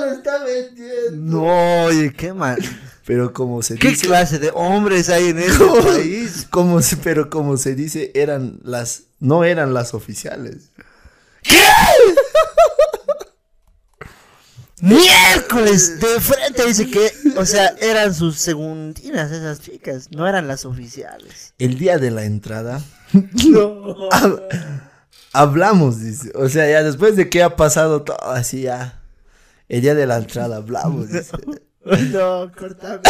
Lo 0.00 0.12
está 0.12 0.38
metiendo. 0.44 1.38
No, 1.40 1.84
oye, 1.84 2.12
qué 2.12 2.32
mal. 2.32 2.58
Pero 3.06 3.34
como 3.34 3.62
se 3.62 3.74
¿Qué 3.76 3.88
dice. 3.90 4.06
clase 4.06 4.38
de 4.38 4.50
hombres 4.54 5.10
hay 5.10 5.28
en 5.28 5.38
este 5.38 5.62
país? 5.82 6.46
como 6.50 6.80
se- 6.80 6.96
pero 6.96 7.28
como 7.28 7.58
se 7.58 7.74
dice, 7.74 8.10
eran 8.14 8.60
las. 8.62 9.02
No 9.20 9.44
eran 9.44 9.74
las 9.74 9.92
oficiales. 9.94 10.70
Miércoles, 14.84 15.98
de 15.98 16.20
frente 16.20 16.66
dice 16.66 16.90
que, 16.90 17.10
o 17.38 17.46
sea, 17.46 17.74
eran 17.80 18.14
sus 18.14 18.36
segundinas 18.38 19.30
esas 19.32 19.60
chicas, 19.60 20.08
no 20.10 20.26
eran 20.28 20.46
las 20.46 20.64
oficiales. 20.66 21.54
El 21.58 21.78
día 21.78 21.98
de 21.98 22.10
la 22.10 22.24
entrada. 22.24 22.82
No. 23.12 24.10
hab- 24.10 24.42
hablamos, 25.32 26.00
dice. 26.00 26.32
O 26.34 26.48
sea, 26.48 26.68
ya 26.68 26.82
después 26.82 27.16
de 27.16 27.30
que 27.30 27.42
ha 27.42 27.56
pasado 27.56 28.02
todo 28.02 28.18
así 28.30 28.62
ya. 28.62 29.00
El 29.68 29.80
día 29.80 29.94
de 29.94 30.06
la 30.06 30.16
entrada 30.18 30.56
hablamos, 30.56 31.08
dice. 31.08 31.30
No, 32.12 32.50
cortame. 32.58 33.00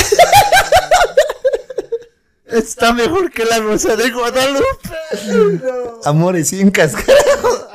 Está 2.46 2.92
mejor 2.92 3.30
que 3.30 3.44
la 3.44 3.58
rosa 3.60 3.96
de 3.96 4.10
Guadalupe. 4.10 4.66
No. 5.28 6.00
Amores 6.04 6.52
incas. 6.52 6.92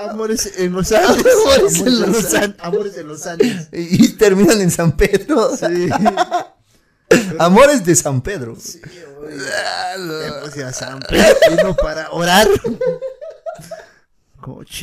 Amores 0.09 0.53
en 0.57 0.71
los 0.73 0.91
Andes. 0.91 1.25
Amores 1.45 1.79
en 1.79 2.01
los 2.01 2.33
An- 2.33 2.55
Amores 2.59 2.97
en 2.97 3.07
los 3.07 3.25
Andes. 3.27 3.67
y, 3.71 4.05
y 4.05 4.07
terminan 4.13 4.61
en 4.61 4.71
San 4.71 4.95
Pedro. 4.95 5.55
Sí. 5.57 5.89
Amores 7.39 7.83
de 7.85 7.95
San 7.95 8.21
Pedro. 8.21 8.53
Hemos 8.55 10.55
ido 10.55 10.67
a 10.67 10.73
San 10.73 10.99
Pedro 10.99 11.75
para 11.75 12.11
orar. 12.11 12.47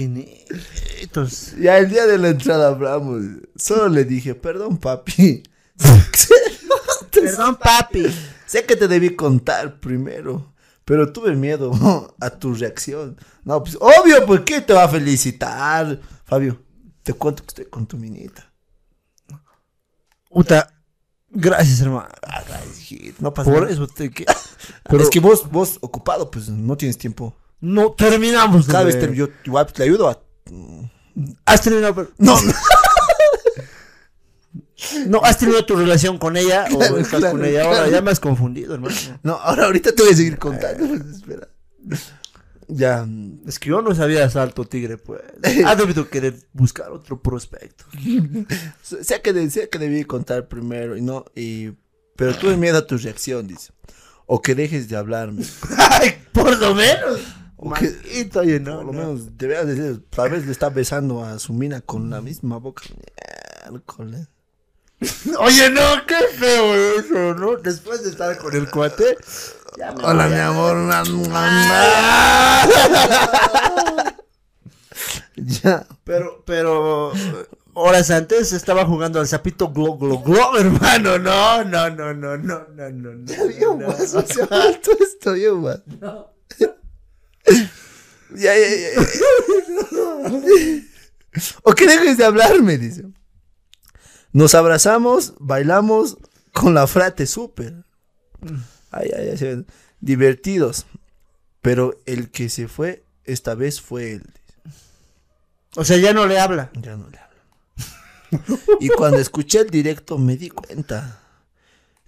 Cochinitos. 0.06 1.52
Ya 1.58 1.78
el 1.78 1.88
día 1.88 2.06
de 2.06 2.18
la 2.18 2.28
entrada 2.28 2.68
hablamos. 2.68 3.22
Solo 3.56 3.88
le 3.88 4.04
dije, 4.04 4.34
perdón, 4.34 4.78
papi. 4.78 5.42
Perdón, 7.10 7.56
papi. 7.56 8.06
sé 8.46 8.64
que 8.64 8.76
te 8.76 8.88
debí 8.88 9.16
contar 9.16 9.80
primero, 9.80 10.52
pero 10.86 11.12
tuve 11.12 11.34
miedo 11.34 11.70
a 12.20 12.30
tu 12.30 12.54
reacción. 12.54 13.18
No, 13.44 13.62
pues 13.62 13.76
obvio, 13.78 14.24
¿por 14.24 14.42
qué 14.44 14.62
te 14.62 14.72
va 14.72 14.84
a 14.84 14.88
felicitar? 14.88 16.00
Fabio, 16.24 16.62
te 17.02 17.12
cuento 17.12 17.42
que 17.42 17.48
estoy 17.48 17.64
con 17.66 17.86
tu 17.86 17.98
minita. 17.98 18.50
Puta, 20.30 20.72
gracias, 21.28 21.80
hermano. 21.80 22.08
Hijito, 22.78 23.16
no 23.20 23.34
pasa 23.34 23.50
Por 23.50 23.62
nada. 23.62 23.72
eso 23.72 23.86
te 23.86 24.10
que. 24.10 24.24
Es 24.98 25.10
que 25.10 25.20
vos, 25.20 25.50
vos 25.50 25.78
ocupado, 25.80 26.30
pues 26.30 26.48
no 26.48 26.76
tienes 26.76 26.96
tiempo. 26.98 27.36
No 27.60 27.92
terminamos 27.92 28.66
Cada 28.66 28.84
vez 28.84 28.98
te, 28.98 29.14
yo 29.14 29.28
igual 29.44 29.66
te 29.72 29.82
ayudo 29.82 30.08
a... 30.08 30.20
Has 31.44 31.62
terminado, 31.62 31.94
pero- 31.94 32.10
No, 32.18 32.40
no. 32.40 32.52
No, 35.06 35.20
has 35.24 35.38
terminado 35.38 35.64
tu 35.64 35.74
relación 35.76 36.18
con 36.18 36.36
ella 36.36 36.66
o 36.74 36.82
estás 36.98 37.20
claro, 37.20 37.36
con 37.38 37.44
ella 37.46 37.64
ahora. 37.64 37.88
Ya 37.88 38.02
me 38.02 38.10
has 38.10 38.20
confundido, 38.20 38.74
hermano. 38.74 38.94
No, 39.22 39.34
ahora 39.34 39.64
ahorita 39.66 39.92
te 39.92 40.02
voy 40.02 40.12
a 40.12 40.16
seguir 40.16 40.38
contando. 40.38 40.86
pues, 40.86 41.00
espera. 41.16 41.48
Ya. 42.68 43.06
Es 43.46 43.58
que 43.58 43.70
yo 43.70 43.80
no 43.80 43.94
sabía 43.94 44.28
salto 44.28 44.64
tigre, 44.64 44.98
pues. 44.98 45.20
Has 45.64 45.78
debido 45.78 46.08
querer 46.10 46.34
buscar 46.52 46.90
otro 46.90 47.22
prospecto. 47.22 47.84
Sé 48.82 49.22
que, 49.22 49.32
de- 49.32 49.50
sé 49.50 49.68
que 49.68 49.78
debí 49.78 50.04
contar 50.04 50.48
primero 50.48 50.96
y 50.96 51.00
no, 51.02 51.24
y, 51.34 51.70
pero 52.16 52.34
tuve 52.36 52.56
miedo 52.56 52.78
a 52.78 52.86
tu 52.86 52.96
reacción, 52.98 53.46
dice. 53.46 53.72
O 54.26 54.42
que 54.42 54.54
dejes 54.54 54.88
de 54.88 54.96
hablarme. 54.96 55.44
Ay, 55.90 56.16
por 56.32 56.58
lo 56.58 56.74
menos. 56.74 57.20
O 57.56 57.72
que, 57.72 57.86
Maldito, 57.86 58.40
oye, 58.40 58.60
no, 58.60 58.76
por 58.78 58.86
lo 58.86 58.92
no. 58.92 58.98
menos, 58.98 59.38
deberías 59.38 59.66
decir, 59.66 60.04
tal 60.10 60.30
vez 60.30 60.44
le 60.44 60.52
está 60.52 60.68
besando 60.68 61.24
a 61.24 61.38
su 61.38 61.52
mina 61.54 61.80
con 61.80 62.10
la 62.10 62.20
misma 62.20 62.58
boca. 62.58 62.82
Miércoles. 63.70 64.28
Oye, 65.38 65.70
no, 65.70 65.80
qué 66.06 66.16
feo 66.38 66.74
eso, 66.98 67.34
¿no? 67.34 67.56
Después 67.56 68.02
de 68.04 68.10
estar 68.10 68.36
con 68.38 68.54
el 68.56 68.70
cuate. 68.70 69.16
ya 69.78 69.92
me 69.92 70.04
Hola, 70.04 70.26
voy 70.26 70.34
mi 70.34 70.40
a- 70.40 70.46
amor. 70.48 70.76
ya. 75.36 75.86
Pero, 76.04 76.42
pero. 76.46 77.12
Horas 77.78 78.10
antes 78.10 78.54
estaba 78.54 78.86
jugando 78.86 79.20
al 79.20 79.28
sapito 79.28 79.68
glo 79.68 79.98
glo 79.98 80.20
glo, 80.20 80.56
hermano. 80.58 81.18
No, 81.18 81.62
no, 81.62 81.90
no, 81.90 82.14
no, 82.14 82.38
no, 82.38 82.66
no, 82.68 82.90
no, 82.90 83.12
no. 83.12 83.92
Esto, 83.92 84.24
más. 85.56 85.80
Ya, 88.34 88.56
ya, 88.56 88.58
ya, 88.68 88.94
ya. 88.94 89.02
O 91.64 91.74
que 91.74 91.86
dejes 91.86 92.16
de 92.16 92.24
hablarme, 92.24 92.78
dice. 92.78 93.04
Nos 94.36 94.54
abrazamos, 94.54 95.32
bailamos 95.38 96.18
con 96.52 96.74
la 96.74 96.86
frate 96.86 97.26
súper. 97.26 97.72
Ay, 98.90 99.08
ay, 99.16 99.30
ay, 99.30 99.64
divertidos. 100.00 100.84
Pero 101.62 101.98
el 102.04 102.30
que 102.30 102.50
se 102.50 102.68
fue, 102.68 103.02
esta 103.24 103.54
vez 103.54 103.80
fue 103.80 104.12
él. 104.12 104.26
O 105.74 105.86
sea, 105.86 105.96
ya 105.96 106.12
no 106.12 106.26
le 106.26 106.38
habla. 106.38 106.70
Ya 106.74 106.96
no 106.96 107.08
le 107.08 107.18
hablo. 107.18 108.58
y 108.80 108.90
cuando 108.90 109.20
escuché 109.20 109.60
el 109.60 109.70
directo 109.70 110.18
me 110.18 110.36
di 110.36 110.50
cuenta 110.50 111.22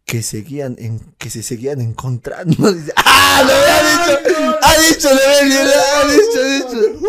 que 0.05 0.23
seguían 0.23 0.77
en, 0.79 1.01
que 1.17 1.31
se 1.31 1.43
seguían 1.43 1.81
encontrando. 1.81 2.73
Dice, 2.75 2.93
¡Ah! 2.97 3.43
¡Lo 3.43 3.55
había 3.55 4.19
dicho! 4.19 4.59
¡Ha 4.61 4.79
dicho, 4.87 5.09
lo 5.09 5.15
había 5.15 5.45
dicho! 5.45 5.79
¡Ha 5.95 6.13
dicho, 6.13 6.41
ha 6.43 6.49
dicho! 6.59 7.09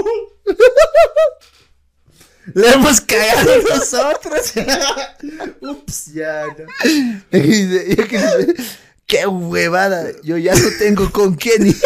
Le 2.53 2.69
hemos 2.69 3.01
cagado 3.01 3.61
nosotros. 3.69 4.53
Ups, 5.61 6.13
ya 6.13 6.45
no. 6.45 6.65
¡Qué 9.05 9.25
huevada! 9.25 10.11
Yo 10.23 10.37
ya 10.37 10.53
no 10.53 10.69
tengo 10.77 11.11
con 11.11 11.35
quién 11.35 11.67
ir. 11.67 11.75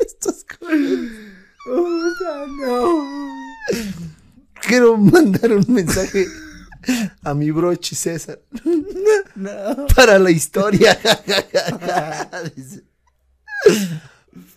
Estos. 0.00 0.44
Puta, 1.64 2.46
no. 2.60 3.06
Quiero 4.60 4.96
mandar 4.96 5.52
un 5.52 5.64
mensaje 5.68 6.26
a 7.22 7.34
mi 7.34 7.50
broche 7.50 7.96
César. 7.96 8.40
No. 9.34 9.86
para 9.94 10.18
la 10.18 10.30
historia. 10.30 10.98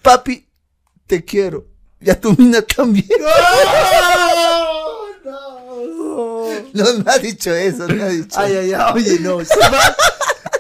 Papi, 0.02 0.45
te 1.08 1.24
quiero. 1.24 1.75
Y 2.06 2.10
a 2.12 2.22
tu 2.22 2.34
mina 2.38 2.62
también. 2.62 3.08
No. 5.26 6.46
No, 6.74 6.94
no 6.94 7.12
ha 7.12 7.18
dicho 7.18 7.54
eso, 7.54 7.88
no 7.88 8.04
ha 8.04 8.10
dicho. 8.10 8.39
Ay, 8.39 8.56
ay, 8.56 8.74
ay, 8.74 8.94
oye, 8.94 9.20
no. 9.20 9.44
se 9.44 9.58
va. 9.58 9.96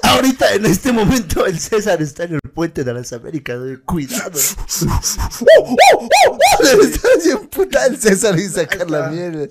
Ahorita, 0.01 0.53
en 0.55 0.65
este 0.65 0.91
momento, 0.91 1.45
el 1.45 1.59
César 1.59 2.01
está 2.01 2.23
en 2.23 2.33
el 2.35 2.39
puente 2.53 2.83
de 2.83 2.93
las 2.93 3.13
Américas. 3.13 3.57
oye, 3.59 3.79
Cuidado. 3.81 4.39
Le 6.63 6.83
está 6.83 7.07
haciendo 7.17 7.49
puta 7.49 7.85
el 7.85 8.01
César 8.01 8.37
y 8.39 8.49
sacar 8.49 8.89
la 8.89 9.09
mierda. 9.09 9.47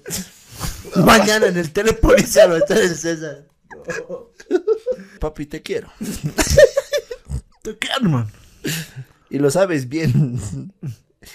Mañana 0.96 1.46
en 1.46 1.58
el 1.58 1.72
telepolicía 1.72 2.46
va 2.46 2.56
a 2.56 2.58
estar 2.58 2.78
el 2.78 2.96
César. 2.96 3.46
Papi, 5.20 5.46
te 5.46 5.62
quiero. 5.62 5.92
Te 7.62 7.78
quiero, 7.78 7.96
hermano. 7.96 8.30
Y 9.30 9.38
lo 9.38 9.50
sabes 9.50 9.88
bien. 9.88 10.40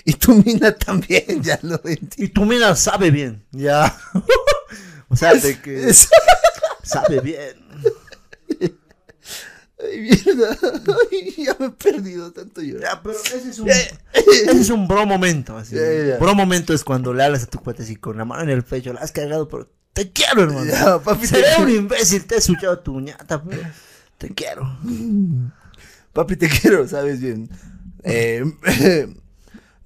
Y 0.06 0.14
tu 0.14 0.34
mina 0.36 0.72
también, 0.74 1.42
ya 1.42 1.60
lo 1.62 1.76
entiendo. 1.86 2.16
Y 2.18 2.28
tu 2.30 2.46
mina 2.46 2.76
sabe 2.76 3.12
bien. 3.12 3.44
Ya. 3.52 3.98
o 5.10 5.16
sea, 5.16 5.34
de 5.34 5.60
que 5.60 5.94
sabe 6.84 7.20
bien. 7.22 7.56
Ay, 9.82 10.02
mierda. 10.02 10.58
Ay, 11.12 11.46
ya 11.46 11.56
me 11.58 11.68
he 11.68 11.70
perdido 11.70 12.32
tanto 12.32 12.62
llorar. 12.62 12.96
Ya, 12.96 13.02
pero 13.02 13.16
ese 13.18 13.50
es 13.50 13.60
un, 13.60 13.70
ese 13.70 14.52
es 14.52 14.70
un 14.70 14.88
bro 14.88 15.06
momento. 15.06 15.58
Así. 15.58 15.76
Ya, 15.76 15.82
ya, 15.82 16.06
ya. 16.06 16.18
Bro 16.18 16.36
momento 16.36 16.74
es 16.74 16.84
cuando 16.84 17.14
le 17.14 17.24
hablas 17.24 17.44
a 17.44 17.48
tu 17.48 17.60
cuate 17.60 17.84
así 17.84 17.96
con 17.96 18.18
la 18.18 18.26
mano 18.26 18.44
en 18.44 18.50
el 18.50 18.64
pecho. 18.64 18.92
La 18.92 19.02
has 19.02 19.12
cagado, 19.12 19.48
pero 19.48 19.72
te 19.94 20.12
quiero, 20.12 20.44
hermano. 20.44 20.66
Ya, 20.66 21.00
papi, 21.00 21.28
Seré 21.28 21.62
un 21.62 21.70
imbécil, 21.70 22.26
te 22.26 22.36
he 22.36 22.38
escuchado 22.40 22.80
tu 22.80 23.00
ñata, 23.00 23.42
pero 23.42 23.62
te 24.18 24.30
quiero. 24.34 24.78
Papi, 26.14 26.36
te 26.36 26.50
quiero, 26.50 26.88
sabes 26.88 27.22
bien. 27.22 27.50
Eh, 28.04 28.44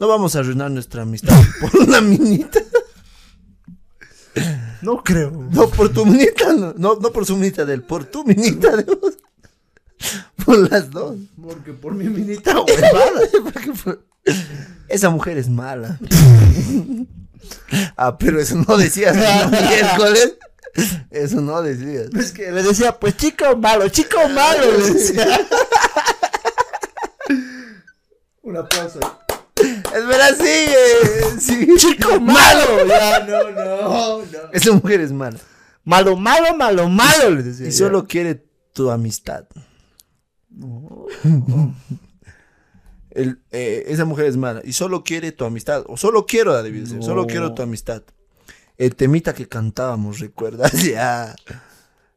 no 0.04 0.10
vamos 0.10 0.36
a 0.36 0.40
arruinar 0.40 0.70
nuestra 0.70 1.04
amistad 1.04 1.34
por 1.62 1.74
una 1.80 2.02
minita. 2.02 2.60
No 4.82 5.02
creo. 5.02 5.32
No, 5.32 5.70
por 5.70 5.94
tu 5.94 6.06
minita, 6.06 6.52
no, 6.52 6.74
no, 6.76 6.96
no 6.96 7.10
por 7.14 7.26
su 7.26 7.38
minita 7.38 7.64
de 7.64 7.76
él, 7.76 7.84
por 7.84 8.04
tu 8.04 8.26
minita 8.26 8.76
de 8.76 8.84
vos. 8.84 9.14
Por 10.44 10.70
las 10.70 10.92
dos. 10.92 11.16
Porque 11.42 11.72
por 11.72 11.94
mi 11.94 12.10
minita 12.10 12.60
huevada. 12.60 13.22
Por- 13.86 14.06
Esa 14.90 15.10
mujer 15.10 15.38
es 15.38 15.48
mala. 15.48 15.98
ah, 17.96 18.18
pero 18.18 18.42
eso 18.42 18.56
no 18.68 18.76
decías 18.76 19.16
el 19.16 19.52
miércoles. 19.52 20.36
Eso 21.12 21.40
no 21.40 21.62
decías. 21.62 22.14
Es 22.14 22.34
que 22.34 22.52
le 22.52 22.62
decía, 22.62 23.00
pues 23.00 23.16
chico 23.16 23.56
malo, 23.56 23.88
chico 23.88 24.18
malo, 24.28 24.70
le 24.70 24.90
decía. 24.92 25.48
Un 28.42 28.58
aplauso. 28.58 29.00
Espera, 29.94 30.34
sigue. 30.36 31.40
sigue. 31.40 31.76
Chico 31.78 32.20
malo. 32.20 32.86
Ya, 32.88 33.26
no, 33.26 33.52
no, 33.52 34.18
no. 34.20 34.52
Esa 34.52 34.72
mujer 34.74 35.02
es 35.02 35.12
mala. 35.12 35.38
Malo, 35.84 36.16
malo, 36.16 36.56
malo, 36.56 36.90
malo, 36.90 37.42
decía. 37.44 37.68
Y 37.68 37.72
solo 37.72 38.08
quiere 38.08 38.46
tu 38.74 38.90
amistad. 38.90 39.46
El, 43.12 43.40
eh, 43.52 43.84
esa 43.88 44.06
mujer 44.06 44.26
es 44.26 44.38
mala. 44.38 44.62
Y 44.64 44.74
solo 44.74 45.04
quiere 45.04 45.32
tu 45.32 45.46
amistad. 45.46 45.84
O 45.88 45.98
solo 45.98 46.26
quiero, 46.26 46.62
debí 46.64 46.80
decir. 46.80 47.04
Solo 47.04 47.22
No. 47.22 47.28
quiero 47.28 47.54
tu 47.54 47.62
amistad. 47.62 48.02
El 48.78 48.96
temita 48.96 49.34
que 49.36 49.48
cantábamos, 49.48 50.20
¿recuerdas? 50.20 50.72
Ya. 50.84 51.36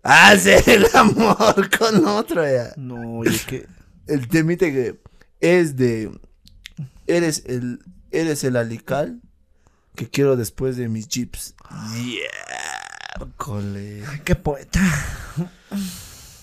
Hacer 0.03 0.63
el 0.69 0.87
amor 0.95 1.69
con 1.77 2.07
otro, 2.07 2.45
ya. 2.49 2.73
No, 2.77 3.19
oye, 3.19 3.39
que. 3.47 3.67
El 4.07 4.29
temita 4.29 4.67
que 4.67 5.01
es 5.41 5.77
de. 5.77 6.11
Eres 7.07 7.45
el. 7.47 7.81
Eres 8.11 8.45
el 8.45 8.57
alical 8.57 9.21
que 9.95 10.09
quiero 10.09 10.37
después 10.37 10.77
de 10.77 10.89
mis 10.89 11.09
jeeps. 11.09 11.55
Yeah. 11.95 12.37
Qué 14.25 14.35
poeta. 14.35 14.81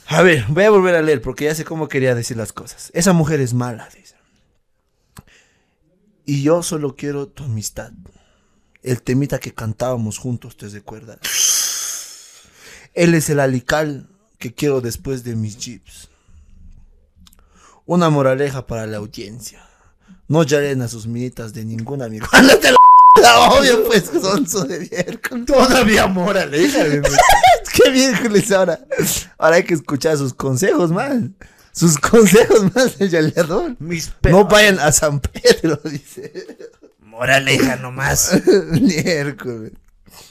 A 0.08 0.22
ver, 0.22 0.46
voy 0.50 0.64
a 0.64 0.70
volver 0.70 0.96
a 0.96 1.02
leer 1.02 1.22
porque 1.22 1.46
ya 1.46 1.56
sé 1.56 1.64
cómo 1.64 1.88
quería 1.88 2.16
decir 2.16 2.38
las 2.38 2.52
cosas. 2.52 2.92
Esa 2.94 3.14
mujer 3.14 3.40
es 3.40 3.54
mala, 3.54 3.90
dice. 3.96 4.16
Y 6.26 6.44
yo 6.44 6.64
solo 6.64 6.96
quiero 6.96 7.28
tu 7.28 7.44
amistad. 7.46 7.92
El 8.82 9.02
temita 9.02 9.40
que 9.40 9.54
cantábamos 9.54 10.18
juntos, 10.18 10.58
¿te 10.58 10.68
recuerdas? 10.68 11.20
Él 12.94 13.14
es 13.14 13.30
el 13.30 13.40
alical 13.40 14.10
que 14.40 14.54
quiero 14.54 14.82
después 14.82 15.24
de 15.24 15.36
mis 15.36 15.58
jeeps. 15.58 16.10
Una 17.86 18.10
moraleja 18.10 18.68
para 18.68 18.88
la 18.88 18.98
audiencia. 18.98 19.68
No 20.28 20.44
llaren 20.44 20.82
a 20.82 20.88
sus 20.88 21.08
minitas 21.08 21.54
de 21.54 21.66
ningún 21.66 22.02
amigo. 22.02 22.28
Ándate 22.32 22.72
la 22.72 22.78
obvio, 23.50 23.84
pues, 23.86 24.06
sonso 24.06 24.64
de 24.66 24.80
miércoles. 24.80 25.46
Todavía 25.46 26.08
mora, 26.08 26.46
le 26.46 26.60
dije. 26.60 27.02
Qué 27.74 27.92
miércoles 27.92 28.52
ahora. 28.52 28.80
Ahora 29.38 29.58
hay 29.58 29.64
que 29.64 29.76
escuchar 29.76 30.18
sus 30.18 30.34
consejos 30.34 30.92
más. 30.92 31.16
Sus 31.72 31.98
consejos 31.98 32.74
más 32.76 32.98
de 32.98 33.10
Yaleador. 33.10 33.76
Mis 33.80 34.14
No 34.24 34.46
vayan 34.46 34.80
a 34.80 34.92
San 34.92 35.20
Pedro, 35.20 35.80
dice. 35.84 36.32
Moraleja 37.00 37.76
nomás. 37.78 38.42
Miércoles. 38.72 39.74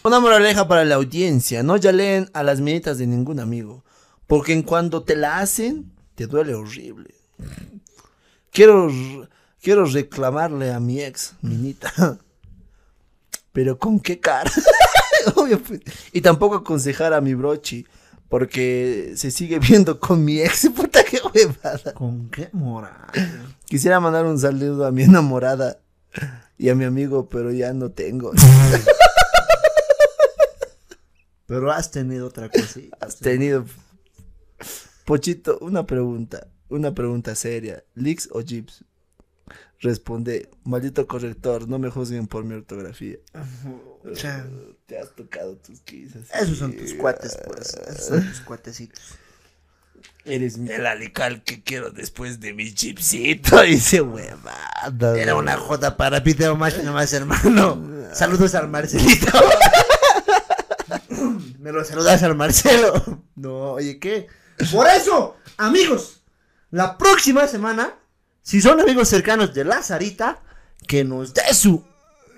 Una 0.04 0.20
moraleja 0.20 0.66
para 0.68 0.84
la 0.84 0.96
audiencia. 0.96 1.62
No 1.62 1.76
yaleen 1.76 2.30
a 2.32 2.42
las 2.42 2.60
minitas 2.60 2.98
de 2.98 3.06
ningún 3.06 3.40
amigo. 3.40 3.84
Porque 4.26 4.52
en 4.52 4.62
cuando 4.62 5.02
te 5.02 5.16
la 5.16 5.38
hacen, 5.38 5.92
te 6.14 6.26
duele 6.26 6.54
horrible. 6.54 7.14
Quiero, 8.50 8.90
quiero 9.62 9.86
reclamarle 9.86 10.72
a 10.72 10.80
mi 10.80 11.00
ex, 11.00 11.34
minita. 11.40 11.92
Pero 13.52 13.78
con 13.78 14.00
qué 14.00 14.18
cara. 14.18 14.50
Obvio, 15.36 15.62
pues. 15.62 15.80
Y 16.12 16.20
tampoco 16.20 16.56
aconsejar 16.56 17.12
a 17.12 17.20
mi 17.20 17.34
brochi. 17.34 17.86
Porque 18.28 19.12
se 19.14 19.30
sigue 19.30 19.58
viendo 19.58 20.00
con 20.00 20.24
mi 20.24 20.40
ex. 20.40 20.70
Puta 20.76 21.04
qué 21.04 21.20
huevada. 21.22 21.92
¿Con 21.92 22.30
qué 22.30 22.48
moral? 22.52 23.10
Quisiera 23.66 24.00
mandar 24.00 24.24
un 24.24 24.38
saludo 24.38 24.86
a 24.86 24.90
mi 24.90 25.02
enamorada 25.02 25.78
y 26.56 26.70
a 26.70 26.74
mi 26.74 26.84
amigo, 26.84 27.28
pero 27.28 27.52
ya 27.52 27.74
no 27.74 27.90
tengo. 27.90 28.32
Pero 31.46 31.70
has 31.70 31.90
tenido 31.90 32.28
otra 32.28 32.48
cosita. 32.48 32.96
Has 33.00 33.18
tenido. 33.18 33.66
Pochito, 35.04 35.58
una 35.60 35.86
pregunta. 35.86 36.46
Una 36.70 36.94
pregunta 36.94 37.34
seria. 37.34 37.84
¿Leaks 37.94 38.30
o 38.32 38.40
Jeeps? 38.40 38.82
Responde, 39.82 40.48
maldito 40.62 41.06
corrector, 41.08 41.68
no 41.68 41.78
me 41.80 41.90
juzguen 41.90 42.28
por 42.28 42.44
mi 42.44 42.54
ortografía. 42.54 43.16
Te 44.86 44.98
has 44.98 45.14
tocado 45.14 45.56
tus 45.56 45.80
quizás. 45.80 46.22
Esos 46.40 46.58
son 46.58 46.72
tus 46.76 46.94
cuates, 46.94 47.36
pues. 47.46 47.74
Esos 47.88 48.06
son 48.06 48.24
tus 48.28 48.40
cuatecitos. 48.40 49.02
Eres 50.24 50.56
mi- 50.56 50.70
el 50.70 50.86
alical 50.86 51.42
que 51.42 51.64
quiero 51.64 51.90
después 51.90 52.38
de 52.38 52.52
mi 52.54 52.72
chipsito. 52.72 53.60
Dice 53.62 54.00
huevada. 54.00 55.18
Era 55.18 55.34
una 55.34 55.56
joda 55.56 55.96
para 55.96 56.20
video 56.20 56.54
más 56.56 56.80
nomás, 56.84 57.12
hermano. 57.12 57.82
Saludos 58.14 58.54
al 58.54 58.68
Marcelito. 58.68 59.32
Me 61.58 61.72
lo 61.72 61.84
saludas 61.84 62.22
al 62.22 62.36
Marcelo. 62.36 63.24
No, 63.34 63.72
oye, 63.72 63.98
¿qué? 63.98 64.26
Por 64.70 64.86
eso, 64.88 65.36
amigos, 65.56 66.22
la 66.70 66.98
próxima 66.98 67.46
semana, 67.48 67.94
si 68.42 68.60
son 68.60 68.80
amigos 68.80 69.08
cercanos 69.08 69.52
de 69.54 69.64
la 69.64 69.82
Sarita, 69.82 70.40
que 70.86 71.04
nos 71.04 71.32
dé 71.34 71.42
su 71.54 71.82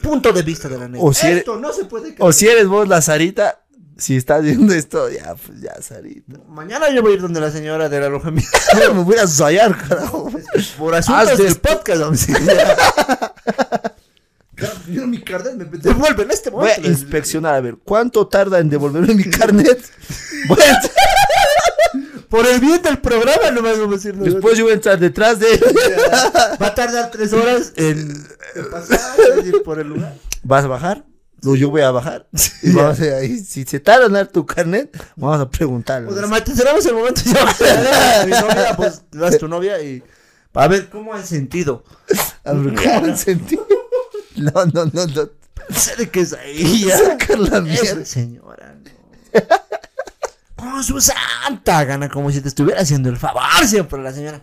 punto 0.03 0.33
de 0.33 0.43
vista 0.43 0.69
de 0.69 0.79
la 0.79 0.89
neta. 0.89 1.05
O 1.05 1.13
si 1.15 1.27
eres- 1.27 1.39
Esto 1.39 1.57
no 1.59 1.73
se 1.73 1.85
puede 1.87 2.15
O 2.19 2.33
si 2.33 2.47
eres 2.47 2.67
vos 2.67 2.87
la 2.89 3.01
Sarita, 3.01 3.61
si 3.97 4.17
estás 4.17 4.43
viendo 4.43 4.75
esto, 4.75 5.09
ya, 5.09 5.35
pues 5.35 5.61
ya, 5.61 5.75
Sarita. 5.81 6.39
Mañana 6.49 6.91
yo 6.91 7.01
voy 7.01 7.13
a 7.13 7.15
ir 7.15 7.21
donde 7.23 7.41
la 7.41 7.51
señora 7.51 7.89
del 7.89 8.03
alojamiento. 8.05 8.51
me 8.95 9.03
voy 9.03 9.17
a 9.17 9.27
zayar, 9.27 9.77
carajo. 9.89 10.31
Por 10.79 10.95
asuntos 10.95 11.31
Haz 11.31 11.39
del 11.39 11.57
podcast, 11.57 12.01
vamos 12.01 12.27
Yo 14.89 15.07
mi 15.07 15.21
carnet 15.21 15.55
me 15.57 15.65
devuelven 15.79 16.31
este 16.31 16.51
Voy 16.51 16.71
a 16.71 16.77
momento. 16.77 16.89
inspeccionar 16.89 17.55
a 17.57 17.61
ver 17.61 17.77
cuánto 17.83 18.27
tarda 18.29 18.61
en 18.61 18.69
devolverme 18.71 19.15
mi 19.15 19.25
carnet. 19.25 19.81
Voy 20.49 20.59
a 20.63 20.81
Por 22.35 22.49
el 22.49 22.59
bien 22.59 22.83
del 22.83 22.99
programa, 22.99 23.53
no 23.53 23.63
me 23.63 23.71
vamos 23.71 23.87
a 23.87 23.91
decir 23.93 24.17
nada. 24.17 24.29
después 24.29 24.59
yo 24.59 24.65
voy 24.65 24.73
a 24.73 24.75
entrar 24.75 24.99
detrás 24.99 25.39
de 25.39 25.53
él. 25.53 25.61
Va 26.61 26.67
a 26.67 26.75
tardar 26.75 27.09
tres 27.13 27.33
horas 27.33 27.73
en, 27.77 28.27
en 28.57 28.71
pasar 28.73 28.99
en 29.39 29.47
ir 29.47 29.63
por 29.63 29.79
el 29.79 29.87
lugar. 29.87 30.17
¿Vas 30.43 30.65
a 30.65 30.67
bajar? 30.67 31.05
No, 31.43 31.55
yo 31.55 31.71
voy 31.71 31.83
a 31.83 31.93
bajar. 31.93 32.27
Y 32.61 32.73
vamos 32.73 32.99
a 32.99 33.05
ahí, 33.19 33.39
si 33.39 33.63
se 33.63 33.79
tarda 33.79 34.07
en 34.07 34.15
dar 34.15 34.27
tu 34.27 34.45
carnet, 34.45 35.01
vamos 35.15 35.43
a 35.43 35.49
preguntarle. 35.49 36.09
O 36.09 36.13
dramatizaremos 36.13 36.85
el 36.87 36.95
momento. 36.95 37.21
Mi 37.25 38.31
novia, 38.33 38.75
pues 38.77 39.03
das 39.13 39.39
tu 39.39 39.47
novia 39.47 39.81
y. 39.81 40.03
A 40.55 40.67
ver 40.67 40.89
cómo 40.89 41.15
han 41.15 41.25
sentido. 41.25 41.85
A 42.43 42.53
ver, 42.53 42.75
¿cómo 42.75 43.07
en 43.07 43.17
sentido? 43.17 43.65
No, 44.35 44.67
no, 44.73 44.87
no, 44.87 45.07
no. 45.07 45.31
Sé 45.71 45.95
de 45.95 46.11
qué 46.11 46.23
es 46.23 46.33
ahí. 46.33 46.85
ya. 46.85 46.99
Sacar 46.99 47.39
la 47.39 47.61
mierda. 47.61 48.05
señora. 48.05 48.75
no. 48.75 49.64
Con 50.65 50.83
su 50.83 50.99
santa 50.99 51.85
gana, 51.85 52.09
como 52.09 52.31
si 52.31 52.41
te 52.41 52.49
estuviera 52.49 52.81
haciendo 52.81 53.11
el 53.11 53.19
favor 53.19 53.43
siempre 53.67 54.03
la 54.03 54.15
señora. 54.15 54.41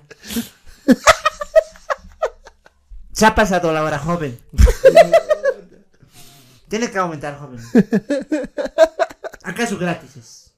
Se 3.12 3.26
ha 3.26 3.34
pasado 3.34 3.74
la 3.74 3.84
hora, 3.84 3.98
joven. 3.98 4.40
Tiene 6.70 6.92
que 6.92 6.98
aumentar, 7.00 7.40
joven. 7.40 7.60
¿Acaso 9.44 9.80
gratis 9.80 10.16
es? 10.16 10.54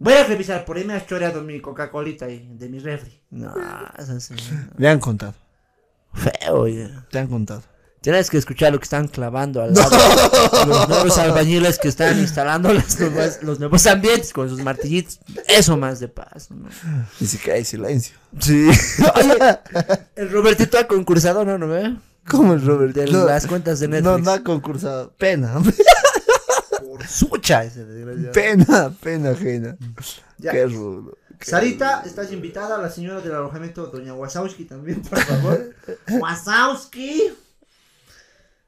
Voy 0.00 0.14
a 0.14 0.24
revisar, 0.24 0.64
por 0.64 0.76
ahí 0.76 0.84
me 0.84 0.94
has 0.94 1.06
choreado 1.06 1.42
mi 1.42 1.60
Coca-Colita 1.60 2.28
y 2.28 2.48
de 2.48 2.68
mi 2.68 2.80
refri. 2.80 3.22
No, 3.30 3.54
eso 3.96 4.18
sí. 4.18 4.34
Le 4.76 4.88
han 4.88 4.98
contado. 4.98 5.34
Feo, 6.12 6.66
ya. 6.66 7.06
Te 7.10 7.20
han 7.20 7.28
contado. 7.28 7.62
Tienes 8.04 8.28
que 8.28 8.36
escuchar 8.36 8.70
lo 8.70 8.78
que 8.78 8.84
están 8.84 9.08
clavando 9.08 9.62
al 9.62 9.72
lado. 9.72 9.96
Los 10.66 10.88
nuevos 10.90 11.16
albañiles 11.16 11.78
que 11.78 11.88
están 11.88 12.18
instalando 12.18 12.70
los 12.70 13.00
nuevos, 13.00 13.38
los 13.40 13.58
nuevos 13.58 13.86
ambientes 13.86 14.30
con 14.30 14.46
sus 14.50 14.62
martillitos. 14.62 15.20
Eso 15.48 15.78
más 15.78 16.00
de 16.00 16.08
paso, 16.08 16.52
¿no? 16.54 16.68
Dice 17.18 17.38
que 17.38 17.52
hay 17.52 17.64
silencio. 17.64 18.14
Sí. 18.38 18.68
Oye, 19.14 19.58
el 20.16 20.30
Robertito 20.30 20.76
ha 20.76 20.86
concursado, 20.86 21.46
¿no? 21.46 21.56
¿No 21.56 21.66
ve? 21.66 21.96
¿Cómo 22.28 22.52
el 22.52 22.60
Robert? 22.60 22.94
De 22.94 23.06
No, 23.06 23.24
las 23.24 23.46
cuentas 23.46 23.80
de 23.80 23.88
Netflix. 23.88 24.04
No, 24.04 24.18
no 24.18 24.30
ha 24.32 24.44
concursado. 24.44 25.10
Pena. 25.16 25.54
Por 26.84 27.06
sucha 27.06 27.64
ese 27.64 27.86
desgraciado. 27.86 28.32
Pena, 28.32 28.92
pena 29.00 29.30
ajena. 29.30 29.78
Ya. 30.36 30.52
Qué 30.52 30.66
rudo. 30.66 31.16
Sarita, 31.40 32.02
estás 32.04 32.30
invitada. 32.32 32.76
La 32.76 32.90
señora 32.90 33.22
del 33.22 33.32
alojamiento, 33.34 33.86
doña 33.86 34.12
Wasowski, 34.12 34.66
también, 34.66 35.00
por 35.00 35.18
favor. 35.20 35.74
Wasowski. 36.20 37.32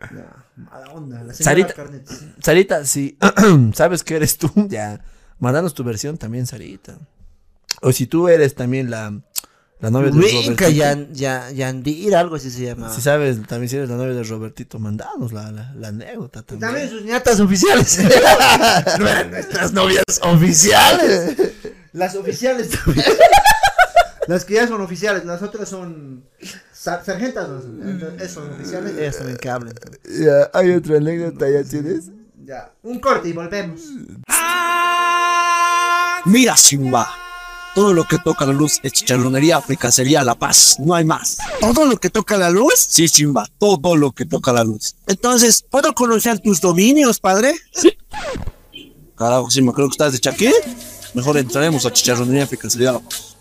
Ya, 0.00 0.44
mala 0.56 0.92
onda. 0.92 1.22
La 1.22 1.32
señora 1.32 1.44
Sarita. 1.44 1.74
Carnet. 1.74 2.08
Sarita, 2.42 2.84
si 2.84 3.16
sabes 3.74 4.04
que 4.04 4.16
eres 4.16 4.36
tú, 4.36 4.50
ya, 4.68 5.00
mandanos 5.38 5.74
tu 5.74 5.84
versión 5.84 6.18
también, 6.18 6.46
Sarita. 6.46 6.98
O 7.82 7.92
si 7.92 8.06
tú 8.06 8.28
eres 8.28 8.54
también 8.54 8.90
la, 8.90 9.12
la 9.80 9.90
novia 9.90 10.10
de 10.10 10.20
Robertito. 10.20 10.68
Yan, 10.68 11.12
Yan, 11.14 11.54
Yandir, 11.54 12.14
algo 12.14 12.36
así 12.36 12.50
se 12.50 12.62
llama. 12.64 12.92
Si 12.92 13.00
sabes, 13.00 13.38
también 13.46 13.68
si 13.68 13.76
eres 13.76 13.88
la 13.88 13.96
novia 13.96 14.14
de 14.14 14.22
Robertito, 14.22 14.78
mandanos 14.78 15.32
la, 15.32 15.50
la, 15.50 15.72
la 15.74 15.88
anécdota 15.88 16.42
también. 16.42 16.60
también 16.60 16.90
sus 16.90 17.02
nietas 17.02 17.40
oficiales. 17.40 17.98
no 18.98 19.24
nuestras 19.30 19.72
novias 19.72 20.04
oficiales. 20.22 21.36
Las 21.92 22.14
oficiales 22.16 22.68
también. 22.70 23.06
Las 24.26 24.44
que 24.44 24.54
ya 24.54 24.66
son 24.66 24.80
oficiales, 24.80 25.24
las 25.24 25.40
otras 25.42 25.68
son 25.68 26.24
sa- 26.72 27.04
sargentas, 27.04 27.48
¿no? 27.48 27.88
Entonces, 27.88 28.32
son 28.32 28.50
oficiales, 28.52 28.96
ellas 28.98 29.16
también 29.18 29.38
que 29.38 29.48
hablen. 29.50 29.74
Ya, 30.04 30.50
hay 30.52 30.70
otra 30.72 30.96
anécdota, 30.96 31.48
¿ya 31.48 31.62
tienes? 31.62 32.10
Ya, 32.44 32.72
un 32.82 32.98
corte 33.00 33.28
y 33.28 33.32
volvemos. 33.32 33.80
Mira, 36.24 36.56
Simba. 36.56 37.08
Todo 37.74 37.92
lo 37.92 38.04
que 38.04 38.18
toca 38.18 38.46
la 38.46 38.52
luz 38.54 38.80
es 38.82 38.92
chicharronería, 38.92 39.60
fricasería, 39.60 40.24
La 40.24 40.34
Paz. 40.34 40.76
No 40.80 40.94
hay 40.94 41.04
más. 41.04 41.36
¿Todo 41.60 41.84
lo 41.84 41.98
que 41.98 42.08
toca 42.08 42.36
la 42.38 42.48
luz? 42.50 42.72
Sí, 42.76 43.06
Simba. 43.06 43.46
Todo 43.58 43.94
lo 43.96 44.12
que 44.12 44.24
toca 44.24 44.50
la 44.52 44.64
luz. 44.64 44.94
Entonces, 45.06 45.62
¿puedo 45.70 45.92
conocer 45.94 46.38
tus 46.40 46.60
dominios, 46.60 47.20
padre? 47.20 47.54
Sí. 47.72 47.92
Carajo, 49.14 49.50
Simba, 49.50 49.72
creo 49.74 49.88
que 49.88 49.92
estás 49.92 50.12
de 50.14 50.18
chaqué. 50.18 50.52
Mejor 51.14 51.36
entraremos 51.36 51.84
a 51.84 51.92
chicharronería, 51.92 52.46
fricasería, 52.46 52.92
La 52.92 52.98
Paz. 53.00 53.36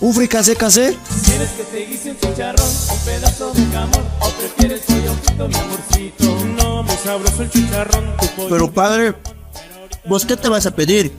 ¿Un 0.00 0.14
fricasé 0.14 0.56
casé? 0.56 0.96
¿Quieres 1.26 1.50
que 1.50 1.62
te 1.64 1.84
guise 1.84 2.10
un 2.12 2.18
chicharrón, 2.18 2.66
un 2.90 2.98
pedazo 3.00 3.52
de 3.52 3.66
jamón? 3.66 4.04
¿O 4.20 4.30
prefieres 4.30 4.88
mi 4.88 5.44
amorcito? 5.44 6.44
No, 6.56 6.82
muy 6.82 6.96
sabroso 6.96 7.42
el 7.42 7.50
chicharrón, 7.50 8.16
tu 8.16 8.26
pollo. 8.28 8.48
Pero 8.48 8.72
padre, 8.72 9.14
¿vos 10.06 10.24
qué 10.24 10.38
te 10.38 10.48
vas 10.48 10.64
a 10.64 10.70
pedir? 10.70 11.12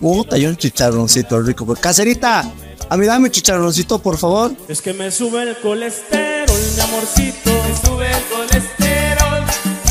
Puta, 0.00 0.38
yo 0.38 0.48
un 0.50 0.56
chicharroncito 0.56 1.40
rico. 1.40 1.66
Pues, 1.66 1.80
Caserita, 1.80 2.48
a 2.88 2.96
mí 2.96 3.06
dame 3.06 3.24
un 3.24 3.32
chicharroncito, 3.32 3.98
por 3.98 4.16
favor. 4.16 4.52
Es 4.68 4.80
que 4.80 4.92
me 4.92 5.10
sube 5.10 5.42
el 5.42 5.56
colesterol, 5.58 6.60
mi 6.76 6.80
amorcito. 6.80 7.50
Me 7.50 7.88
sube 7.88 8.06
el 8.08 8.22
colesterol. 8.24 9.44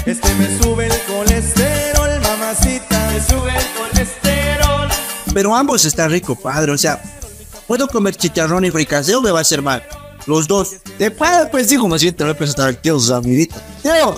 Es 0.05 0.19
que 0.21 0.33
me 0.35 0.57
sube 0.57 0.85
el 0.87 1.01
colesterol, 1.01 2.21
mamacita. 2.21 3.11
Me 3.11 3.19
sube 3.19 3.51
el 3.57 3.65
colesterol. 3.77 4.87
Pero 5.33 5.53
ambos 5.53 5.83
están 5.83 6.09
ricos, 6.11 6.37
padre. 6.37 6.71
O 6.71 6.77
sea, 6.77 7.01
¿puedo 7.67 7.87
comer 7.87 8.15
chicharrón 8.15 8.65
y 8.65 8.71
fricasé 8.71 9.15
o 9.15 9.21
me 9.21 9.31
va 9.31 9.39
a 9.39 9.41
hacer 9.41 9.61
mal? 9.61 9.83
Los 10.27 10.47
dos. 10.47 10.75
Te 10.97 11.11
puedo, 11.11 11.49
pues 11.49 11.71
hijo, 11.71 11.87
me 11.87 11.97
siento 11.97 12.23
voy 12.23 12.33
a 12.33 12.37
presentar 12.37 12.69
aquí 12.69 12.89
a 12.89 12.93
sus 12.93 13.11
amiguitos. 13.11 13.59
Tío, 13.81 14.15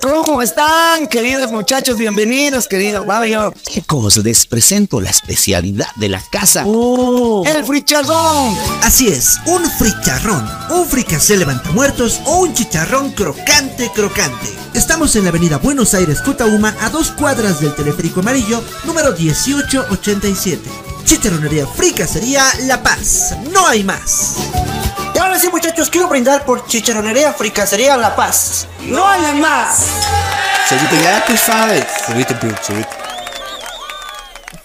¿cómo 0.00 0.42
están, 0.42 1.06
queridos 1.06 1.50
muchachos? 1.50 1.96
Bienvenidos, 1.96 2.68
queridos. 2.68 3.06
Vaya, 3.06 3.50
¿cómo 3.86 4.10
se 4.10 4.22
les 4.22 4.46
presento 4.46 5.00
la 5.00 5.10
especialidad 5.10 5.88
de 5.96 6.08
la 6.10 6.22
casa? 6.30 6.64
¡El 6.64 7.64
fricharrón! 7.64 8.56
Así 8.82 9.08
es, 9.08 9.38
un 9.46 9.64
fricharrón, 9.70 10.46
un 10.70 10.86
fricasé 10.86 11.36
levantamuertos 11.36 12.20
o 12.26 12.40
un 12.40 12.52
chicharrón 12.52 13.12
crocante 13.12 13.90
crocante. 13.94 14.48
Estamos 14.74 15.16
en 15.16 15.22
la 15.22 15.30
avenida 15.30 15.56
Buenos 15.56 15.94
Aires, 15.94 16.20
Cutauma, 16.20 16.76
a 16.80 16.90
dos 16.90 17.10
cuadras 17.12 17.60
del 17.60 17.74
teleférico 17.74 18.20
amarillo, 18.20 18.62
número 18.84 19.12
1887. 19.16 20.85
Chicharronería 21.06 21.68
Fricasería 21.68 22.42
La 22.62 22.82
Paz, 22.82 23.36
no 23.52 23.64
hay 23.68 23.84
más. 23.84 24.38
Y 25.14 25.18
ahora 25.18 25.38
sí, 25.38 25.48
muchachos, 25.52 25.88
quiero 25.88 26.08
brindar 26.08 26.44
por 26.44 26.66
chicharronería, 26.66 27.32
fricasería 27.32 27.96
La 27.96 28.16
Paz. 28.16 28.66
¡No 28.88 29.06
hay 29.06 29.40
más! 29.40 29.86
Subite 30.68 31.00
ya, 31.00 31.24
tú 31.24 31.36
sabes. 31.36 31.86
Subite, 32.04 32.34
subite. 32.60 32.88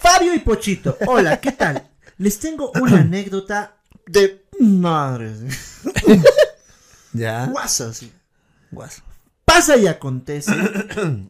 Fabio 0.00 0.34
y 0.34 0.40
Pochito, 0.40 0.98
hola, 1.06 1.40
¿qué 1.40 1.52
tal? 1.52 1.88
Les 2.18 2.40
tengo 2.40 2.72
una 2.74 3.00
anécdota 3.02 3.76
de 4.06 4.44
madre. 4.58 5.32
Ya. 7.14 7.44
Guasa, 7.44 7.92
sí. 7.92 8.10
Guas. 8.70 9.02
Pasa 9.44 9.76
y 9.76 9.86
acontece 9.86 10.50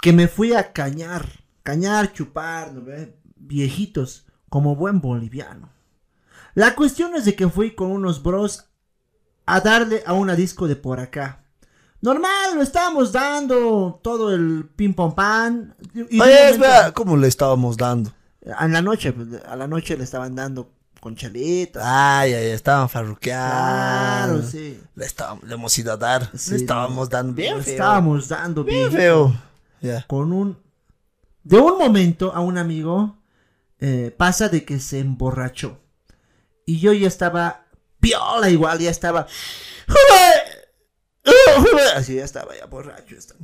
que 0.00 0.12
me 0.12 0.28
fui 0.28 0.54
a 0.54 0.72
cañar, 0.72 1.26
cañar, 1.64 2.12
chupar, 2.12 2.72
¿no 2.72 2.82
ve? 2.82 3.12
Viejitos, 3.46 4.26
como 4.48 4.76
buen 4.76 5.00
boliviano. 5.00 5.70
La 6.54 6.74
cuestión 6.74 7.14
es 7.14 7.24
de 7.24 7.34
que 7.34 7.48
fui 7.48 7.74
con 7.74 7.90
unos 7.90 8.22
bros 8.22 8.66
a 9.44 9.60
darle 9.60 10.02
a 10.06 10.12
una 10.14 10.34
disco 10.34 10.66
de 10.68 10.76
por 10.76 11.00
acá. 11.00 11.44
Normal, 12.00 12.54
lo 12.54 12.62
estábamos 12.62 13.12
dando 13.12 14.00
todo 14.02 14.34
el 14.34 14.68
ping 14.76 14.92
pong 14.92 15.14
pan. 15.14 15.74
Y 16.10 16.20
Oye, 16.20 16.50
espera, 16.50 16.92
¿cómo 16.92 17.16
le 17.16 17.28
estábamos 17.28 17.76
dando? 17.76 18.12
a 18.56 18.68
la 18.68 18.80
noche, 18.80 19.12
pues, 19.12 19.28
a 19.44 19.56
la 19.56 19.66
noche 19.66 19.96
le 19.96 20.04
estaban 20.04 20.34
dando 20.36 20.70
con 21.00 21.16
chelitas. 21.16 21.82
Ay, 21.84 22.32
ay, 22.32 22.50
estaban 22.50 22.88
farruqueando. 22.88 24.34
Claro, 24.34 24.42
sí. 24.42 24.80
Le, 24.94 25.04
estábamos, 25.04 25.44
le 25.44 25.54
hemos 25.54 25.78
ido 25.78 25.92
a 25.92 25.96
dar. 25.96 26.30
Sí, 26.36 26.52
le 26.52 26.56
estábamos 26.58 27.08
dando 27.10 27.32
bien 27.34 27.56
Le 27.56 27.62
feo. 27.62 27.72
estábamos 27.74 28.28
dando 28.28 28.64
bien 28.64 28.88
bien 28.88 28.92
feo. 28.92 29.34
Con 30.06 30.32
un 30.32 30.58
de 31.44 31.58
un 31.58 31.78
momento 31.78 32.32
a 32.34 32.40
un 32.40 32.58
amigo 32.58 33.16
eh, 33.80 34.14
pasa 34.16 34.48
de 34.48 34.64
que 34.64 34.80
se 34.80 35.00
emborrachó 35.00 35.80
y 36.64 36.80
yo 36.80 36.92
ya 36.92 37.08
estaba 37.08 37.66
piola 38.00 38.50
igual 38.50 38.78
ya 38.78 38.90
estaba 38.90 39.26
así 41.96 42.16
ya 42.16 42.24
estaba 42.24 42.56
ya 42.56 42.66
borracho 42.66 43.16
estaba. 43.16 43.40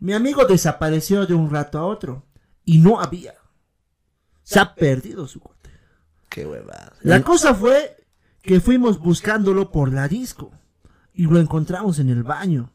mi 0.00 0.12
amigo 0.12 0.44
desapareció 0.46 1.26
de 1.26 1.34
un 1.34 1.50
rato 1.50 1.78
a 1.78 1.84
otro 1.86 2.24
y 2.64 2.78
no 2.78 3.00
había 3.00 3.34
se 4.42 4.58
ha 4.58 4.74
perdido 4.74 5.26
su 5.26 5.40
cuate 5.40 5.70
Qué 6.28 6.46
huevada. 6.46 6.92
la 7.02 7.22
cosa 7.22 7.54
fue 7.54 7.96
que 8.42 8.60
fuimos 8.60 8.98
buscándolo 8.98 9.70
por 9.72 9.92
la 9.92 10.08
disco 10.08 10.52
y 11.12 11.24
lo 11.24 11.38
encontramos 11.40 11.98
en 11.98 12.10
el 12.10 12.22
baño 12.22 12.72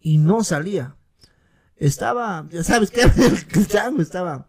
y 0.00 0.18
no 0.18 0.42
salía. 0.42 0.96
Estaba, 1.76 2.46
ya 2.50 2.64
sabes 2.64 2.90
chango 3.68 4.02
estaba 4.02 4.48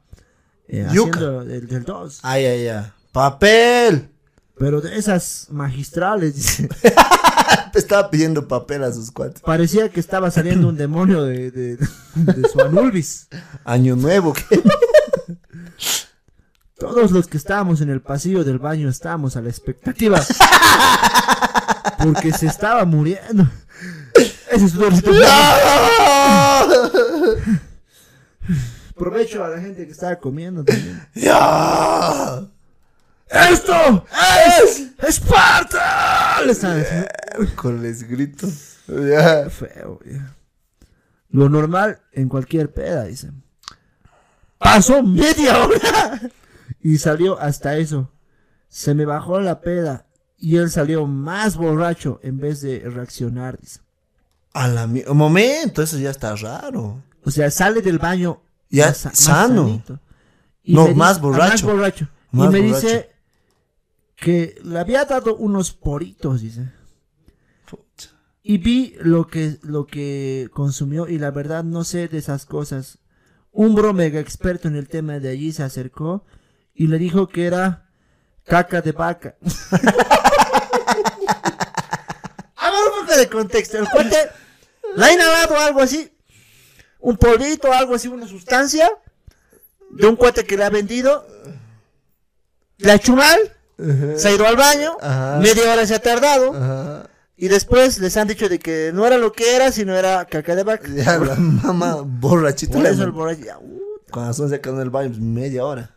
eh, 0.68 0.86
haciendo 0.88 1.42
el 1.42 1.68
del 1.68 1.84
2, 1.84 2.20
Ay, 2.24 2.46
ay, 2.46 2.68
ay. 2.68 2.86
¡Papel! 3.12 4.10
pero 4.58 4.82
de 4.82 4.98
esas 4.98 5.48
magistrales, 5.50 6.36
dice. 6.36 6.70
Estaba 7.74 8.10
pidiendo 8.10 8.48
papel 8.48 8.84
a 8.84 8.92
sus 8.94 9.12
cuates. 9.12 9.42
parecía 9.42 9.90
que 9.90 10.00
estaba 10.00 10.30
saliendo 10.30 10.68
un 10.68 10.78
demonio 10.78 11.24
de, 11.24 11.50
de, 11.52 11.78
de 12.16 12.50
su 12.50 12.62
Anubis. 12.62 13.28
Año 13.66 13.96
nuevo, 13.96 14.34
¿qué? 14.34 14.62
Todos 16.78 17.12
los 17.12 17.28
que 17.28 17.38
estábamos 17.38 17.82
en 17.82 17.90
el 17.90 18.02
pasillo 18.02 18.44
del 18.44 18.60
baño 18.60 18.90
estábamos 18.90 19.36
a 19.38 19.42
la 19.42 19.50
expectativa. 19.50 20.22
Porque 21.98 22.32
se 22.32 22.46
estaba 22.46 22.86
muriendo. 22.86 23.50
Ese 24.52 24.66
es 24.66 24.76
un 24.76 24.84
Provecho 28.96 29.44
a 29.44 29.50
la 29.50 29.60
gente 29.60 29.86
que 29.86 29.92
estaba 29.92 30.16
comiendo 30.18 30.64
también. 30.64 31.08
¡Ya! 31.16 32.46
¡Esto 33.28 34.06
es 34.58 34.92
Esparta! 35.02 36.42
Le. 36.46 37.48
Con 37.56 37.82
les 37.82 38.04
grito. 38.08 38.48
Ya. 38.88 39.50
Feo, 39.50 40.00
güey. 40.04 40.22
Lo 41.32 41.50
normal 41.50 42.00
en 42.12 42.30
cualquier 42.30 42.72
peda, 42.72 43.06
dice. 43.06 43.32
Pasó 44.60 45.02
media 45.04 45.66
hora 45.66 46.22
y 46.80 46.98
salió 47.00 47.40
hasta 47.40 47.78
eso. 47.78 48.12
Se 48.70 48.94
me 48.94 49.06
bajó 49.06 49.40
la 49.40 49.62
peda 49.62 50.06
y 50.38 50.58
él 50.58 50.70
salió 50.70 51.08
más 51.08 51.56
borracho 51.58 52.20
en 52.24 52.38
vez 52.40 52.62
de 52.62 52.80
reaccionar, 52.88 53.60
dice. 53.60 53.80
A 54.54 54.68
la 54.68 54.86
mi- 54.86 55.04
Un 55.08 55.18
momento, 55.18 55.82
eso 55.82 55.98
ya 55.98 56.12
está 56.12 56.36
raro. 56.36 57.02
O 57.26 57.32
sea, 57.32 57.50
sale 57.50 57.82
del 57.82 57.98
baño 58.00 58.42
Ya 58.78 58.88
más 58.88 58.98
sa- 58.98 59.10
más 59.10 59.20
sano. 59.20 59.84
No, 60.66 60.88
más 60.96 61.18
ah, 61.18 61.22
borracho. 61.22 61.52
Más 61.52 61.62
borracho. 61.64 62.08
Más 62.32 62.48
y 62.48 62.52
me 62.52 62.62
borracho. 62.62 62.88
dice 62.88 63.10
que 64.16 64.60
le 64.64 64.80
había 64.80 65.06
dado 65.06 65.36
unos 65.36 65.72
poritos, 65.74 66.42
dice. 66.42 66.72
Y 68.42 68.58
vi 68.58 68.96
lo 69.00 69.28
que, 69.28 69.58
lo 69.62 69.86
que 69.88 70.50
consumió 70.54 71.08
y 71.08 71.18
la 71.18 71.32
verdad 71.32 71.64
no 71.64 71.84
sé 71.86 72.08
de 72.10 72.18
esas 72.18 72.46
cosas. 72.46 73.00
Un 73.52 73.74
bro 73.76 73.94
mega 73.94 74.20
experto 74.20 74.68
en 74.68 74.76
el 74.76 74.90
tema 74.90 75.20
de 75.20 75.30
allí 75.30 75.54
se 75.54 75.64
acercó 75.64 76.26
y 76.74 76.88
le 76.88 76.98
dijo 76.98 77.30
que 77.30 77.46
era 77.46 77.90
caca 78.44 78.82
de 78.82 78.92
vaca. 78.92 79.36
A 82.56 82.72
ver 82.72 82.80
un 82.94 83.06
poco 83.06 83.18
de 83.18 83.30
contexto. 83.30 83.78
El 83.78 83.88
cuate 83.90 84.18
le 84.96 85.06
ha 85.06 85.14
inhalado 85.14 85.58
algo 85.60 85.82
así. 85.82 86.12
Un 87.04 87.18
polvito, 87.18 87.72
algo 87.74 87.96
así, 87.96 88.08
una 88.08 88.28
sustancia. 88.28 88.90
De 89.90 90.08
un 90.08 90.16
cuate 90.16 90.46
que 90.46 90.56
le 90.56 90.64
ha 90.64 90.70
vendido. 90.70 91.28
Le 92.78 92.92
ha 92.92 92.96
hecho 92.96 93.14
mal. 93.14 93.40
Se 94.16 94.30
ha 94.30 94.32
ido 94.32 94.48
al 94.48 94.56
baño. 94.56 94.96
Ajá. 95.02 95.38
Media 95.40 95.74
hora 95.74 95.86
se 95.86 95.96
ha 95.96 96.00
tardado. 96.00 96.56
Ajá. 96.56 97.10
Y 97.36 97.50
después 97.50 98.00
les 98.00 98.16
han 98.16 98.30
dicho 98.30 98.48
de 98.48 98.58
que 98.58 98.92
no 98.94 99.06
era 99.06 99.18
lo 99.18 99.34
que 99.34 99.54
era, 99.54 99.74
sino 99.74 99.94
era 99.94 100.24
caca 100.24 100.56
de 100.56 100.64
vaca. 100.64 100.88
Ya, 100.88 101.18
la 101.18 101.36
mamá 101.36 101.98
borrachita. 102.06 102.78
Por 102.78 102.86
eso 102.86 103.04
el 103.04 103.44
ya, 103.44 103.60
uh. 103.60 103.82
Cuando 104.10 104.34
son 104.34 104.50
sacando 104.50 104.82
el 104.82 104.90
baño, 104.90 105.10
pues, 105.10 105.20
media 105.20 105.66
hora. 105.66 105.92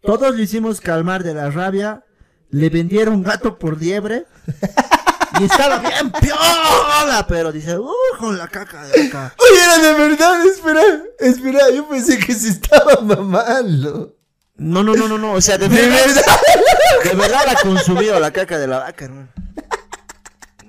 Todos 0.00 0.34
le 0.34 0.42
hicimos 0.42 0.80
calmar 0.80 1.22
de 1.22 1.34
la 1.34 1.48
rabia. 1.48 2.04
Le 2.50 2.70
vendieron 2.70 3.22
gato 3.22 3.56
por 3.56 3.80
liebre. 3.80 4.26
Y 5.42 5.46
estaba 5.46 5.78
bien 5.78 6.12
piola, 6.12 7.26
pero 7.28 7.50
dice, 7.50 7.76
uh, 7.76 7.90
con 8.18 8.38
la 8.38 8.46
caca 8.46 8.84
de 8.84 9.08
acá. 9.08 9.34
Oye, 9.38 9.60
era 9.62 9.78
de 9.78 9.92
verdad, 9.94 10.46
espera, 10.46 10.82
espera, 11.18 11.70
yo 11.74 11.88
pensé 11.88 12.18
que 12.18 12.32
se 12.32 12.50
estaba 12.50 13.00
mamando. 13.00 14.14
No, 14.56 14.84
no, 14.84 14.94
no, 14.94 15.08
no, 15.08 15.18
no. 15.18 15.32
O 15.32 15.40
sea, 15.40 15.58
de 15.58 15.66
verdad. 15.66 16.22
De 17.02 17.14
verdad 17.14 17.40
la 17.46 17.52
ha 17.52 17.56
consumido 17.62 18.20
la 18.20 18.30
caca 18.30 18.56
de 18.58 18.68
la 18.68 18.78
vaca, 18.78 19.04
hermano. 19.06 19.28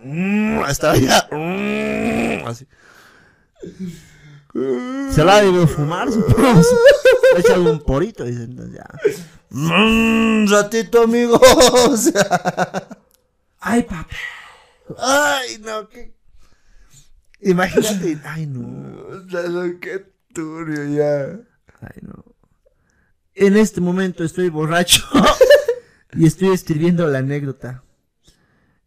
Mm, 0.03 0.63
Hasta 0.63 0.91
allá. 0.91 1.27
Mm, 1.31 2.47
Así. 2.47 2.67
Se 5.11 5.23
la 5.23 5.35
ha 5.35 5.41
debido 5.41 5.67
fumar, 5.67 6.11
supongo. 6.11 6.61
Le 7.33 7.37
ha 7.37 7.39
echado 7.39 7.61
un 7.71 7.79
porito, 7.83 8.23
dice. 8.23 8.43
entonces 8.43 8.75
ya. 8.75 8.87
Un 9.51 10.47
ratito, 10.49 11.03
amigos. 11.03 12.11
Ay, 13.59 13.83
papá. 13.83 14.07
Ay, 14.97 15.59
no, 15.59 15.87
qué. 15.89 16.13
Imagínate. 17.41 18.17
Ay, 18.23 18.47
no. 18.47 19.27
Qué 19.79 20.05
turbio 20.33 20.85
ya. 20.85 21.39
Ay, 21.81 21.99
no. 22.01 22.23
En 23.35 23.57
este 23.57 23.81
momento 23.81 24.23
estoy 24.23 24.49
borracho 24.49 25.03
y 26.13 26.25
estoy 26.25 26.49
escribiendo 26.49 27.07
la 27.07 27.19
anécdota. 27.19 27.83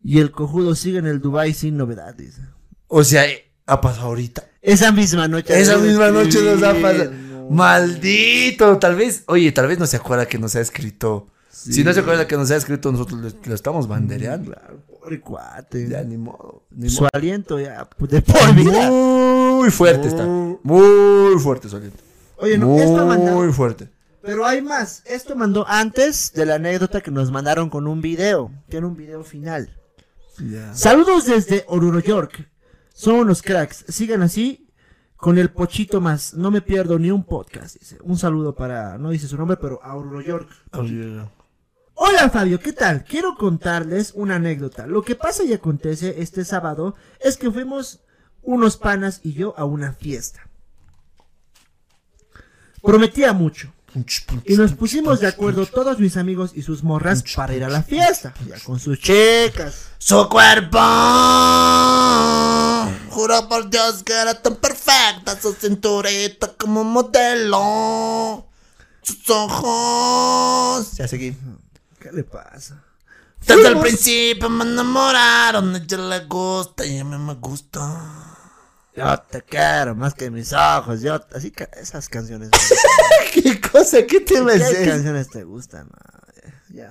Y 0.03 0.21
el 0.21 0.31
cojudo 0.31 0.75
sigue 0.75 0.99
en 0.99 1.07
el 1.07 1.21
Dubai 1.21 1.53
sin 1.53 1.77
novedades. 1.77 2.37
O 2.87 3.03
sea, 3.03 3.27
eh, 3.27 3.53
ha 3.67 3.81
pasado 3.81 4.07
ahorita. 4.07 4.49
Esa 4.63 4.93
misma 4.93 5.27
noche. 5.27 5.61
Esa 5.61 5.79
misma 5.79 6.11
noche 6.11 6.41
nos 6.43 6.63
ha 6.63 6.75
pasado. 6.75 7.11
no. 7.11 7.51
Maldito. 7.51 8.79
Tal 8.79 8.95
vez, 8.95 9.25
oye, 9.27 9.51
tal 9.53 9.67
vez 9.67 9.79
no 9.79 9.87
se 9.87 9.97
acuerda 9.97 10.27
que 10.27 10.39
nos 10.39 10.55
ha 10.55 10.61
escrito. 10.61 11.27
Si 11.51 11.83
no 11.83 11.93
se 11.93 12.01
acuerda 12.01 12.29
que 12.29 12.37
nos 12.37 12.51
ha 12.53 12.57
escrito, 12.57 12.93
nosotros 12.93 13.21
lo, 13.21 13.31
lo 13.45 13.55
estamos 13.55 13.89
bandereando. 13.89 14.53
Claro, 14.53 14.85
pobre 15.07 15.21
cuate. 15.21 15.89
Ya, 15.89 16.03
ni 16.03 16.17
modo. 16.17 16.65
Ni 16.71 16.89
Su 16.91 17.03
modo. 17.03 17.11
aliento 17.13 17.61
ya 17.61 17.89
pues, 17.97 18.11
de 18.11 18.23
por 18.23 18.55
vida. 18.55 18.91
Muy 18.91 19.71
fuerte 19.71 20.09
está. 20.09 20.25
Muy- 20.27 21.39
fuerte 21.39 21.69
su 21.69 21.77
aliento. 21.77 21.99
Oye, 22.39 22.59
no, 22.59 22.77
esto 22.77 22.97
Muy 22.99 23.07
mandado. 23.07 23.53
fuerte. 23.53 23.89
Pero 24.21 24.45
hay 24.45 24.61
más. 24.61 25.03
Esto 25.07 25.37
mandó 25.37 25.65
antes 25.69 26.33
de 26.35 26.45
la 26.45 26.57
anécdota 26.57 27.01
que 27.01 27.13
nos 27.13 27.31
mandaron 27.31 27.71
con 27.71 27.87
un 27.87 28.01
video. 28.01 28.51
Tiene 28.69 28.87
un 28.87 28.97
video 28.97 29.23
final. 29.23 29.71
Saludos 30.75 31.27
desde 31.27 31.65
Oruro, 31.69 32.01
York. 32.01 32.51
Son 32.93 33.15
unos 33.15 33.43
cracks. 33.43 33.85
Sigan 33.89 34.23
así 34.23 34.69
con 35.17 35.39
el 35.39 35.51
pochito 35.51 36.01
más. 36.01 36.35
No 36.35 36.51
me 36.51 36.61
pierdo 36.61 36.99
ni 36.99 37.11
un 37.13 37.23
podcast. 37.25 37.79
Dice. 37.79 37.99
Un 38.03 38.19
saludo 38.19 38.55
para, 38.57 38.99
no 38.99 39.11
dice 39.11 39.29
su 39.29 39.37
nombre, 39.37 39.57
pero 39.57 39.81
a 39.83 39.95
Oruro, 39.95 40.21
York. 40.21 40.49
Hola 41.99 42.29
Fabio, 42.29 42.61
¿qué 42.61 42.75
tal? 42.75 43.05
Quiero 43.05 43.37
contarles 43.37 44.13
una 44.15 44.35
anécdota. 44.37 44.87
Lo 44.87 45.03
que 45.03 45.17
pasa 45.17 45.45
y 45.45 45.55
acontece 45.55 46.17
este 46.21 46.45
sábado 46.45 46.95
es 47.21 47.39
que 47.39 47.51
fuimos 47.51 48.01
unos 48.43 48.77
panas 48.77 49.21
y 49.23 49.33
yo 49.33 49.55
a 49.57 49.65
una 49.65 49.95
fiesta. 49.95 50.47
Prometía 52.83 53.33
mucho. 53.33 53.73
Y 54.45 54.57
nos 54.57 54.75
pusimos 54.75 55.21
de 55.21 55.29
acuerdo 55.29 55.65
todos 55.65 55.99
mis 55.99 56.19
amigos 56.19 56.51
y 56.55 56.61
sus 56.61 56.83
morras 56.83 57.25
para 57.35 57.55
ir 57.55 57.65
a 57.65 57.71
la 57.71 57.83
fiesta. 57.83 58.35
Ya 58.47 58.61
con 58.61 58.79
sus 58.79 59.01
checas. 59.01 59.87
Su 59.97 60.29
cuerpo. 60.29 60.79
Juro 63.09 63.49
por 63.49 63.71
Dios 63.71 64.03
que 64.05 64.13
era 64.13 64.35
tan 64.43 64.57
perfecta. 64.57 65.41
Su 65.41 65.55
cinturita 65.55 66.53
como 66.59 66.85
modelo. 66.85 68.47
Sus 69.01 69.31
ojos. 69.31 70.93
Ya 70.99 71.09
seguí. 71.09 71.35
¿Qué 72.07 72.13
le 72.13 72.23
pasa? 72.23 72.85
Desde 73.45 73.67
el 73.67 73.81
principio 73.81 74.49
me 74.49 74.63
enamoraron. 74.63 75.75
A 75.75 75.79
ella 75.79 75.99
le 75.99 76.21
gusta 76.27 76.87
y 76.87 77.01
a 77.01 77.05
mí 77.05 77.19
me 77.19 77.35
gusta. 77.35 77.81
Yo 78.95 79.19
te 79.29 79.43
quiero 79.43 79.97
más 79.97 80.15
que 80.15 80.31
mis 80.31 80.53
ojos. 80.53 81.01
Yo, 81.01 81.21
así 81.35 81.51
que 81.51 81.69
esas 81.73 82.09
canciones. 82.09 82.51
¿Qué 83.35 83.61
cosa? 83.61 84.07
¿Qué 84.07 84.21
te 84.21 84.35
¿Qué 84.37 84.85
canciones 84.87 85.31
te 85.31 85.43
gustan? 85.43 85.89
Ah, 85.99 86.21
ya. 86.69 86.89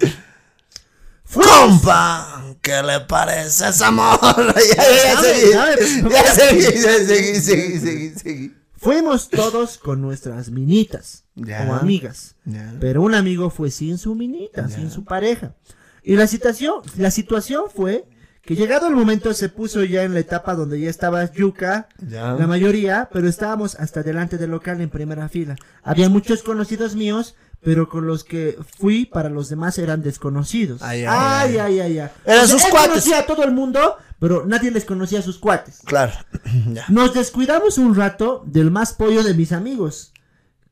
Compa, 1.34 2.43
¿qué 2.61 2.84
le 2.84 2.99
parece 2.99 3.70
esa 3.70 3.91
morra? 3.91 4.20
Ya, 4.76 4.84
ya, 4.84 5.76
Ya 6.09 6.34
seguí, 6.36 6.61
ya 6.61 7.05
seguí, 7.05 7.39
seguí, 7.39 7.80
seguí, 7.80 8.09
seguí. 8.20 8.55
Fuimos 8.86 9.30
todos 9.30 9.78
con 9.78 10.02
nuestras 10.02 10.50
minitas 10.52 11.24
Ya. 11.36 11.68
o 11.70 11.74
amigas. 11.74 12.36
Ya. 12.46 12.74
Pero 12.80 13.02
un 13.02 13.16
amigo 13.16 13.50
fue 13.50 13.72
sin 13.72 13.98
su 13.98 14.16
minita, 14.16 14.70
sin 14.70 14.92
su 14.92 15.04
pareja. 15.04 15.56
Y 16.04 16.16
la 16.16 16.28
situación, 16.28 16.76
la 16.98 17.10
situación 17.12 17.64
fue 17.74 18.06
que 18.44 18.56
llegado 18.56 18.88
el 18.88 18.96
momento 18.96 19.34
se 19.34 19.50
puso 19.50 19.84
ya 19.84 20.04
en 20.04 20.14
la 20.14 20.20
etapa 20.20 20.54
donde 20.54 20.80
ya 20.80 20.90
estaba 20.92 21.26
Yuka, 21.32 21.88
Ya. 22.08 22.34
la 22.34 22.46
mayoría, 22.46 23.10
pero 23.12 23.28
estábamos 23.28 23.74
hasta 23.76 24.04
delante 24.04 24.38
del 24.38 24.52
local 24.52 24.80
en 24.82 24.90
primera 24.92 25.30
fila. 25.30 25.56
Había 25.82 26.10
muchos 26.10 26.44
conocidos 26.44 26.96
míos, 26.96 27.34
pero 27.64 27.90
con 27.90 28.06
los 28.06 28.24
que 28.24 28.56
fui 28.78 29.08
para 29.08 29.30
los 29.30 29.50
demás 29.50 29.80
eran 29.80 30.04
desconocidos. 30.04 30.84
Ay, 30.84 31.06
Ay, 31.08 31.58
ay, 31.58 31.58
ay, 31.58 31.80
ay, 31.80 32.00
ay. 32.00 32.10
Eran 32.24 32.48
sus 32.48 32.64
él 32.66 32.70
cuates. 32.70 32.90
conocía 32.92 33.20
a 33.20 33.26
todo 33.26 33.44
el 33.44 33.52
mundo, 33.52 33.96
pero 34.20 34.45
nadie 34.45 34.72
les 34.72 34.86
conocía 34.86 35.20
a 35.20 35.22
sus 35.24 35.38
cuates. 35.39 35.80
Claro. 35.86 36.13
Ya. 36.74 36.86
Nos 36.89 37.13
descuidamos 37.13 37.78
un 37.78 37.95
rato 37.95 38.43
del 38.45 38.72
más 38.72 38.93
pollo 38.93 39.24
de 39.24 39.34
mis 39.34 39.51
amigos. 39.51 40.13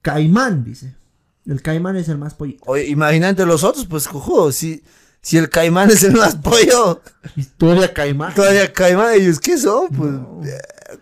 Caimán, 0.01 0.63
dice. 0.63 0.95
El 1.45 1.61
caimán 1.61 1.95
es 1.97 2.07
el 2.09 2.17
más 2.17 2.33
pollo. 2.35 2.55
Oye, 2.65 2.85
imagínate 2.87 3.45
los 3.45 3.63
otros, 3.63 3.85
pues, 3.85 4.07
cojudo, 4.07 4.51
si, 4.51 4.83
si 5.21 5.37
el 5.37 5.49
caimán 5.49 5.89
es 5.91 6.03
el 6.03 6.13
más 6.13 6.35
pollo, 6.37 7.01
Historia 7.35 7.93
caimán. 7.93 8.33
todavía 8.33 8.71
caimán, 8.71 9.13
ellos, 9.15 9.39
¿qué 9.39 9.57
son? 9.57 9.89
Pues, 9.89 10.11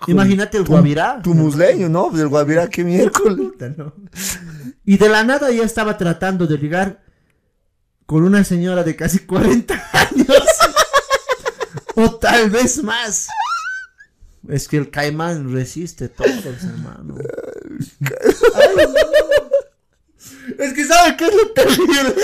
Imagínate 0.08 0.58
el 0.58 0.64
tu- 0.64 0.72
guavirá. 0.72 1.20
Tu 1.22 1.34
musleño, 1.34 1.90
¿no? 1.90 2.10
Pues 2.10 2.22
el 2.22 2.28
guavirá, 2.30 2.68
qué 2.70 2.84
miércoles. 2.84 3.52
No. 3.78 3.94
Y 4.86 4.98
de 4.98 5.10
la 5.10 5.24
nada 5.24 5.52
ya 5.52 5.64
estaba 5.64 5.98
tratando 5.98 6.48
de 6.48 6.58
ligar 6.58 7.04
con 8.08 8.24
una 8.24 8.44
señora 8.44 8.84
de 8.84 8.96
casi 8.96 9.20
40 9.20 9.74
años. 9.94 10.28
o 11.96 12.16
tal 12.16 12.50
vez 12.50 12.84
más. 12.84 13.28
Es 14.50 14.68
que 14.68 14.78
el 14.78 14.90
caimán 14.90 15.54
resiste 15.54 16.10
todo, 16.10 16.28
hermano. 16.28 17.16
Ay, 18.56 18.76
no. 18.78 18.94
Es 20.58 20.74
que 20.74 20.86
¿sabe 20.86 21.18
qué 21.18 21.26
es 21.26 21.36
lo 21.36 21.52
terrible? 21.52 22.16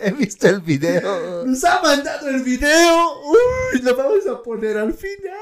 He 0.00 0.10
visto 0.12 0.48
el 0.48 0.60
video. 0.60 1.44
Nos 1.44 1.64
ha 1.64 1.80
mandado 1.82 2.28
el 2.28 2.42
video. 2.42 3.20
Uy, 3.22 3.80
lo 3.82 3.96
vamos 3.96 4.26
a 4.26 4.42
poner 4.42 4.76
al 4.78 4.94
final. 4.94 5.34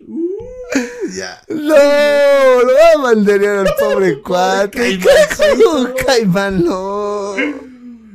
Uy, 0.00 1.14
ya. 1.14 1.40
No, 1.48 2.62
lo 2.62 2.74
va 2.74 2.92
a 2.94 2.98
mandarear 2.98 3.58
al 3.58 3.74
pobre 3.78 4.20
cuate. 4.22 4.98
¿Qué 4.98 6.04
caimán, 6.06 6.64
no. 6.64 7.36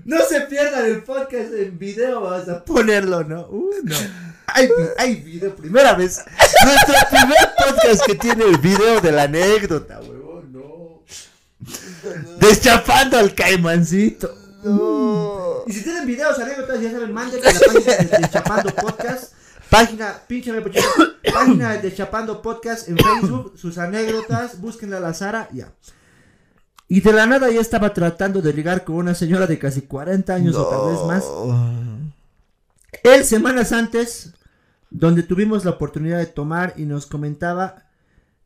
No 0.06 0.18
se 0.28 0.42
pierdan 0.42 0.86
el 0.86 1.04
podcast 1.04 1.54
en 1.54 1.78
video, 1.78 2.22
vamos 2.22 2.50
a 2.50 2.64
ponerlo, 2.66 3.24
¿no? 3.24 3.48
Uh, 3.50 3.72
no. 3.84 4.31
Hay, 4.54 4.70
hay 4.98 5.16
video, 5.16 5.56
primera 5.56 5.94
vez. 5.94 6.24
Nuestro 6.64 6.96
primer 7.10 7.50
podcast 7.58 8.06
que 8.06 8.16
tiene 8.16 8.46
el 8.46 8.58
video 8.58 9.02
de 9.02 9.12
la 9.12 9.24
anécdota, 9.24 10.00
huevón, 10.02 10.52
no. 10.52 11.04
Deschapando 12.40 13.18
al 13.18 13.34
caimancito. 13.34 14.36
No. 14.64 15.64
Y 15.68 15.74
si 15.74 15.84
tienen 15.84 16.06
videos, 16.06 16.38
anécdotas, 16.40 16.82
ya 16.82 16.92
saben, 16.92 17.14
mándenme 17.14 17.48
a 17.48 17.54
la 17.54 17.60
página 17.60 17.96
de 17.96 18.18
Deschapando 18.20 18.76
Podcast. 18.76 19.34
Página, 19.70 20.22
pinche. 20.28 20.54
Página 21.34 21.74
de 21.74 21.82
Deschapando 21.90 22.42
Podcast 22.42 22.90
en 22.90 22.98
Facebook. 22.98 23.54
Sus 23.58 23.78
anécdotas, 23.78 24.60
búsquenla 24.60 24.98
a 24.98 25.00
la 25.00 25.14
Sara, 25.14 25.50
ya. 25.52 25.72
Y 26.88 27.00
de 27.00 27.14
la 27.14 27.26
nada 27.26 27.50
ya 27.50 27.62
estaba 27.62 27.94
tratando 27.94 28.42
de 28.42 28.52
ligar 28.52 28.84
con 28.84 28.98
una 28.98 29.16
señora 29.16 29.48
de 29.48 29.58
casi 29.58 29.84
40 29.84 30.34
años 30.34 30.56
o 30.58 30.66
tal 30.66 30.92
vez 30.92 31.00
más. 31.06 31.24
Él 33.04 33.24
semanas 33.24 33.72
antes, 33.72 34.34
donde 34.92 35.24
tuvimos 35.24 35.66
la 35.66 35.72
oportunidad 35.72 36.20
de 36.20 36.28
tomar 36.28 36.76
y 36.78 36.86
nos 36.86 37.08
comentaba 37.08 37.88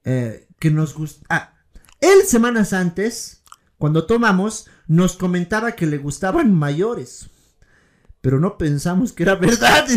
eh, 0.06 0.48
que 0.60 0.72
nos 0.72 0.94
gusta. 0.94 1.26
Ah, 1.30 1.54
él 2.00 2.22
semanas 2.26 2.72
antes, 2.72 3.44
cuando 3.78 4.06
tomamos, 4.06 4.68
nos 4.88 5.18
comentaba 5.18 5.74
que 5.74 5.88
le 5.88 5.98
gustaban 5.98 6.54
mayores. 6.54 7.30
Pero 8.22 8.40
no 8.40 8.58
pensamos 8.58 9.12
que 9.12 9.24
era 9.24 9.36
verdad. 9.36 9.88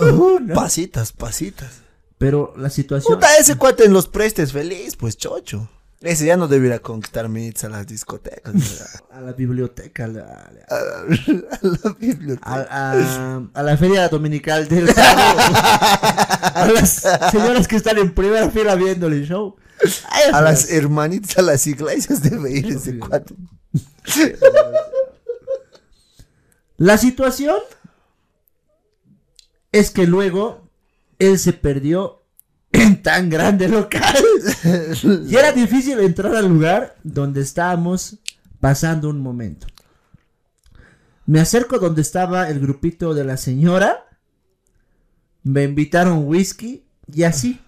Uh, 0.00 0.40
no. 0.40 0.54
Pasitas, 0.54 1.12
pasitas. 1.12 1.82
Pero 2.18 2.52
la 2.56 2.70
situación. 2.70 3.14
Puta, 3.14 3.36
ese 3.36 3.56
cuate 3.56 3.84
en 3.84 3.92
los 3.92 4.08
prestes 4.08 4.52
feliz, 4.52 4.96
pues 4.96 5.16
chocho. 5.16 5.68
Ese 6.02 6.26
ya 6.26 6.36
no 6.36 6.48
debiera 6.48 6.80
conquistar 6.80 7.28
mitos 7.28 7.64
a 7.64 7.68
las 7.68 7.86
discotecas. 7.86 8.54
A 9.12 9.20
la 9.20 9.32
biblioteca, 9.32 10.04
a 10.04 10.08
la, 10.08 10.22
a, 10.22 10.52
la, 10.52 10.68
a 10.70 11.58
la 11.62 11.96
biblioteca. 11.98 13.50
a, 13.54 13.62
la 13.62 13.76
feria 13.76 14.08
dominical 14.08 14.66
del 14.68 14.88
a 14.96 16.70
las 16.74 17.02
señoras 17.30 17.68
que 17.68 17.76
están 17.76 17.98
en 17.98 18.14
primera 18.14 18.50
fila 18.50 18.74
viéndole 18.74 19.16
el 19.16 19.26
show. 19.26 19.54
A 20.32 20.40
las 20.40 20.70
hermanitas, 20.70 21.36
a 21.36 21.42
las 21.42 21.66
iglesias 21.66 22.22
debe 22.22 22.52
ir 22.52 22.66
ese 22.68 22.98
cuate. 22.98 23.34
La 26.78 26.96
situación 26.96 27.58
es 29.72 29.90
que 29.90 30.06
luego 30.06 30.70
él 31.18 31.38
se 31.38 31.52
perdió 31.52 32.21
tan 33.02 33.30
grande 33.30 33.68
local. 33.68 34.16
y 35.28 35.36
era 35.36 35.52
difícil 35.52 35.98
entrar 36.00 36.34
al 36.34 36.48
lugar 36.48 36.96
donde 37.02 37.40
estábamos 37.40 38.18
pasando 38.60 39.10
un 39.10 39.20
momento. 39.20 39.66
Me 41.26 41.40
acerco 41.40 41.78
donde 41.78 42.02
estaba 42.02 42.48
el 42.48 42.60
grupito 42.60 43.14
de 43.14 43.24
la 43.24 43.36
señora. 43.36 44.06
Me 45.42 45.64
invitaron 45.64 46.26
whisky 46.26 46.84
y 47.12 47.22
así. 47.24 47.60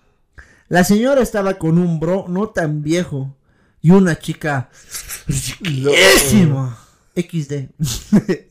La 0.68 0.84
señora 0.84 1.20
estaba 1.22 1.54
con 1.54 1.78
un 1.78 2.00
bro 2.00 2.26
no 2.28 2.48
tan 2.48 2.82
viejo 2.82 3.36
y 3.80 3.90
una 3.90 4.18
chica 4.18 4.70
riquísima. 5.26 6.78
XD. 7.14 7.52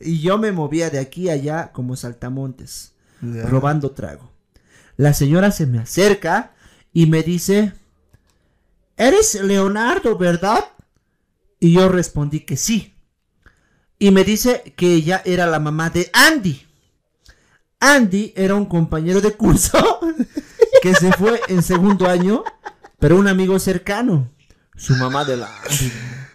y 0.00 0.20
yo 0.20 0.38
me 0.38 0.52
movía 0.52 0.90
de 0.90 0.98
aquí 0.98 1.28
a 1.28 1.34
allá 1.34 1.72
como 1.72 1.96
saltamontes, 1.96 2.92
robando 3.20 3.90
trago. 3.90 4.33
La 4.96 5.12
señora 5.12 5.50
se 5.50 5.66
me 5.66 5.78
acerca 5.78 6.52
y 6.92 7.06
me 7.06 7.22
dice, 7.22 7.72
¿Eres 8.96 9.34
Leonardo, 9.34 10.16
verdad? 10.16 10.64
Y 11.58 11.72
yo 11.72 11.88
respondí 11.88 12.40
que 12.40 12.56
sí. 12.56 12.94
Y 13.98 14.10
me 14.10 14.24
dice 14.24 14.74
que 14.76 14.94
ella 14.94 15.22
era 15.24 15.46
la 15.46 15.58
mamá 15.58 15.90
de 15.90 16.10
Andy. 16.12 16.64
Andy 17.80 18.32
era 18.36 18.54
un 18.54 18.66
compañero 18.66 19.20
de 19.20 19.32
curso 19.32 20.00
que 20.82 20.94
se 20.94 21.12
fue 21.12 21.40
en 21.48 21.62
segundo 21.62 22.08
año, 22.08 22.44
pero 22.98 23.16
un 23.16 23.26
amigo 23.28 23.58
cercano. 23.58 24.30
Su 24.76 24.94
mamá 24.96 25.24
de 25.24 25.36
la. 25.38 25.50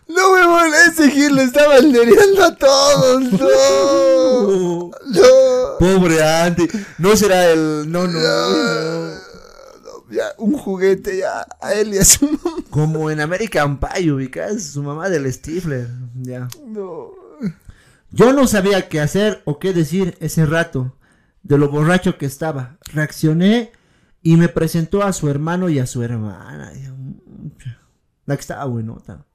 No, 0.10 0.32
huevón, 0.34 0.72
ese 0.88 1.10
Gil 1.12 1.36
le 1.36 1.43
estaba 1.43 1.76
aldereando 1.76 2.43
a 2.43 2.55
todos. 2.55 3.22
No. 3.34 4.91
No. 5.10 5.78
Pobre 5.80 6.22
Andy. 6.24 6.68
No 6.99 7.16
será 7.16 7.49
el. 7.51 7.91
No, 7.91 8.05
no. 8.07 8.20
No, 8.20 9.16
Ya, 10.12 10.26
un 10.38 10.53
juguete 10.57 11.18
ya 11.18 11.47
a 11.62 11.74
él 11.74 11.93
y 11.93 11.97
a 11.97 12.05
su 12.05 12.26
mamá. 12.26 12.57
Como 12.70 13.10
en 13.10 13.20
American 13.22 13.80
Pie, 13.80 14.12
ubicas 14.12 14.62
su 14.64 14.84
mamá 14.84 15.10
del 15.10 15.32
Stifler. 15.34 15.88
Ya. 16.16 16.47
No. 16.66 17.12
Yo 18.12 18.34
no 18.34 18.45
sabía 18.47 18.88
qué 18.89 18.99
hacer 18.99 19.41
o 19.45 19.57
qué 19.60 19.74
decir 19.74 20.16
ese 20.20 20.45
rato, 20.45 20.95
de 21.43 21.57
lo 21.57 21.70
borracho 21.70 22.18
que 22.18 22.26
estaba. 22.26 22.78
Reaccioné 22.93 23.72
y 24.22 24.36
me 24.38 24.49
presentó 24.49 25.01
a 25.03 25.14
su 25.14 25.30
hermano 25.30 25.70
y 25.70 25.80
a 25.80 25.88
su 25.88 26.03
hermana. 26.03 26.72
Y 26.76 26.84
yo, 26.86 26.93
"Mm, 26.93 27.51
La 28.26 28.36
que 28.36 28.41
estaba 28.41 28.66
buenota. 28.66 29.26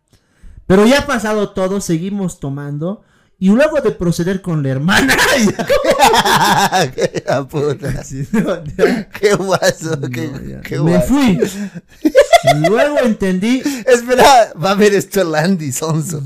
Pero 0.67 0.87
ya 0.87 1.07
pasado 1.07 1.51
todo, 1.51 1.81
seguimos 1.81 2.41
tomando. 2.41 3.03
Y 3.39 3.49
luego 3.49 3.81
de 3.81 3.91
proceder 3.91 4.41
con 4.41 4.63
la 4.63 4.69
hermana. 4.71 5.15
qué 6.95 7.23
la 7.27 7.45
puta. 7.47 8.03
Sí, 8.05 8.27
no, 8.33 8.63
ya, 8.77 9.09
Qué 9.11 9.35
guaso. 9.35 9.97
no, 9.97 10.09
qué, 10.09 10.61
qué 10.65 10.79
me 10.81 11.01
fui. 11.01 11.39
Luego 12.69 12.99
entendí. 13.01 13.63
Espera, 13.87 14.53
va 14.63 14.71
a 14.71 14.75
ver 14.75 14.95
esto 14.95 15.21
el 15.23 15.35
Andy 15.35 15.73
Sonso. 15.73 16.23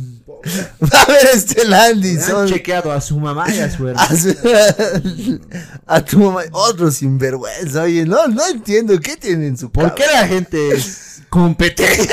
Va 0.83 1.03
a 1.03 1.07
ver 1.07 1.29
este 1.35 1.63
el 1.63 1.75
Andy 1.75 2.17
Han 2.19 2.47
chequeado 2.47 2.93
a 2.93 3.01
su 3.01 3.19
mamá 3.19 3.53
y 3.53 3.59
a 3.59 3.71
su 3.71 3.89
hermana. 3.89 4.09
A, 4.09 4.17
su- 4.17 5.41
a 5.87 6.01
tu 6.05 6.19
mamá, 6.21 6.43
otro 6.53 6.91
sinvergüenza. 6.91 7.83
Oye, 7.83 8.05
no, 8.05 8.29
no 8.29 8.47
entiendo 8.47 8.99
qué 9.01 9.17
tiene 9.17 9.49
en 9.49 9.57
su 9.59 9.71
¿Por 9.71 9.95
qué 9.95 10.05
la 10.13 10.27
gente 10.29 10.75
es 10.77 11.23
competente? 11.29 12.09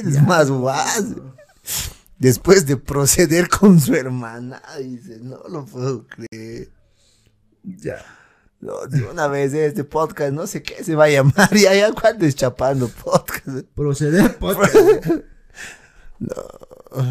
¿Quién 0.00 0.14
es 0.14 0.22
más 0.22 0.50
guaso? 0.50 1.34
Después 2.18 2.66
de 2.66 2.76
proceder 2.76 3.48
con 3.48 3.80
su 3.80 3.94
hermana, 3.94 4.62
dice, 4.78 5.18
no 5.20 5.40
lo 5.48 5.64
puedo 5.64 6.06
creer. 6.06 6.70
Ya. 7.62 8.04
No, 8.60 8.86
de 8.86 9.02
una 9.04 9.28
vez 9.28 9.54
este 9.54 9.84
podcast, 9.84 10.32
no 10.32 10.46
sé 10.46 10.62
qué 10.62 10.82
se 10.82 10.94
va 10.94 11.04
a 11.04 11.10
llamar, 11.10 11.54
ya, 11.56 11.74
ya, 11.74 11.92
¿cuándo 11.92 12.26
es 12.26 12.34
chapando 12.34 12.88
podcast? 12.88 13.66
Proceder 13.74 14.36
podcast. 14.38 14.76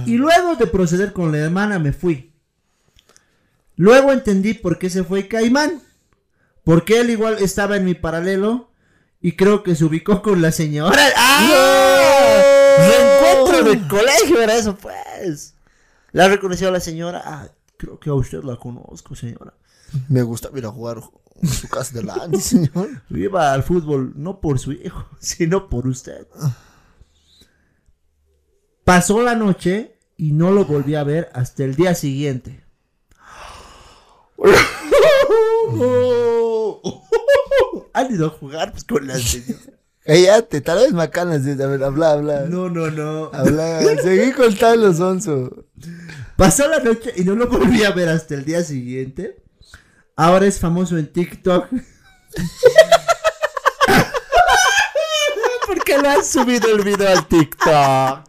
Y 0.06 0.18
luego 0.18 0.56
de 0.56 0.66
proceder 0.66 1.14
con 1.14 1.32
la 1.32 1.38
hermana 1.38 1.78
me 1.78 1.94
fui. 1.94 2.34
Luego 3.76 4.12
entendí 4.12 4.56
por 4.56 4.80
qué 4.80 4.90
se 4.90 5.04
fue 5.04 5.28
Caimán. 5.28 5.82
Porque 6.64 7.00
él 7.00 7.12
igual 7.12 7.38
estaba 7.40 7.78
en 7.78 7.86
mi 7.86 7.94
paralelo 7.94 8.72
y 9.22 9.34
creo 9.34 9.62
que 9.62 9.76
se 9.76 9.86
ubicó 9.86 10.22
con 10.24 10.42
la 10.42 10.52
señora. 10.52 10.98
¡Ah! 11.16 11.97
Reencuentro 12.78 13.64
de 13.64 13.88
colegio 13.88 14.42
era 14.42 14.56
eso, 14.56 14.76
pues. 14.76 15.56
La 16.12 16.28
reconoció 16.28 16.72
la 16.72 16.80
señora. 16.80 17.22
Ah, 17.24 17.50
creo 17.78 18.00
que 18.00 18.10
a 18.10 18.14
usted 18.14 18.44
la 18.44 18.58
conozco, 18.58 19.16
señora. 19.16 19.54
Me 20.10 20.22
gusta 20.22 20.50
ir 20.56 20.66
a 20.66 20.72
jugar 20.72 21.02
en 21.42 21.50
su 21.50 21.70
casa 21.70 21.94
de 21.94 22.04
la 22.04 22.30
señor. 22.40 23.02
Iba 23.10 23.54
al 23.54 23.64
fútbol 23.64 24.14
no 24.16 24.42
por 24.42 24.60
su 24.60 24.74
hijo, 24.74 25.08
sino 25.20 25.70
por 25.70 25.88
usted. 25.88 26.28
Pasó 28.84 29.22
la 29.22 29.36
noche 29.36 29.98
y 30.16 30.32
no 30.32 30.52
lo 30.52 30.66
volví 30.66 30.96
a 30.96 31.04
ver 31.04 31.30
hasta 31.34 31.64
el 31.64 31.76
día 31.76 31.94
siguiente. 31.94 32.64
Han 37.94 38.14
ido 38.14 38.28
a 38.28 38.30
jugar 38.30 38.72
pues, 38.72 38.84
con 38.84 39.08
la 39.08 39.18
señora. 39.18 39.77
Cállate, 40.08 40.62
tal 40.62 40.80
vez 40.80 40.94
macanas, 40.94 41.42
a 41.42 41.68
ver, 41.68 41.84
habla, 41.84 42.12
habla. 42.12 42.42
No, 42.48 42.70
no, 42.70 42.90
no. 42.90 43.30
Habla, 43.34 43.82
seguí 44.02 44.32
contando, 44.32 44.94
Sonso. 44.94 45.66
Pasó 46.38 46.66
la 46.70 46.80
noche 46.80 47.12
y 47.18 47.26
no 47.26 47.36
lo 47.36 47.50
volví 47.50 47.84
a 47.84 47.92
ver 47.92 48.08
hasta 48.08 48.36
el 48.36 48.46
día 48.46 48.64
siguiente. 48.64 49.44
Ahora 50.16 50.46
es 50.46 50.60
famoso 50.60 50.98
en 50.98 51.12
TikTok. 51.12 51.68
¿Por 55.66 55.84
qué 55.84 55.98
no 55.98 56.10
has 56.10 56.26
subido 56.26 56.74
el 56.74 56.86
video 56.86 57.10
al 57.10 57.28
TikTok? 57.28 58.24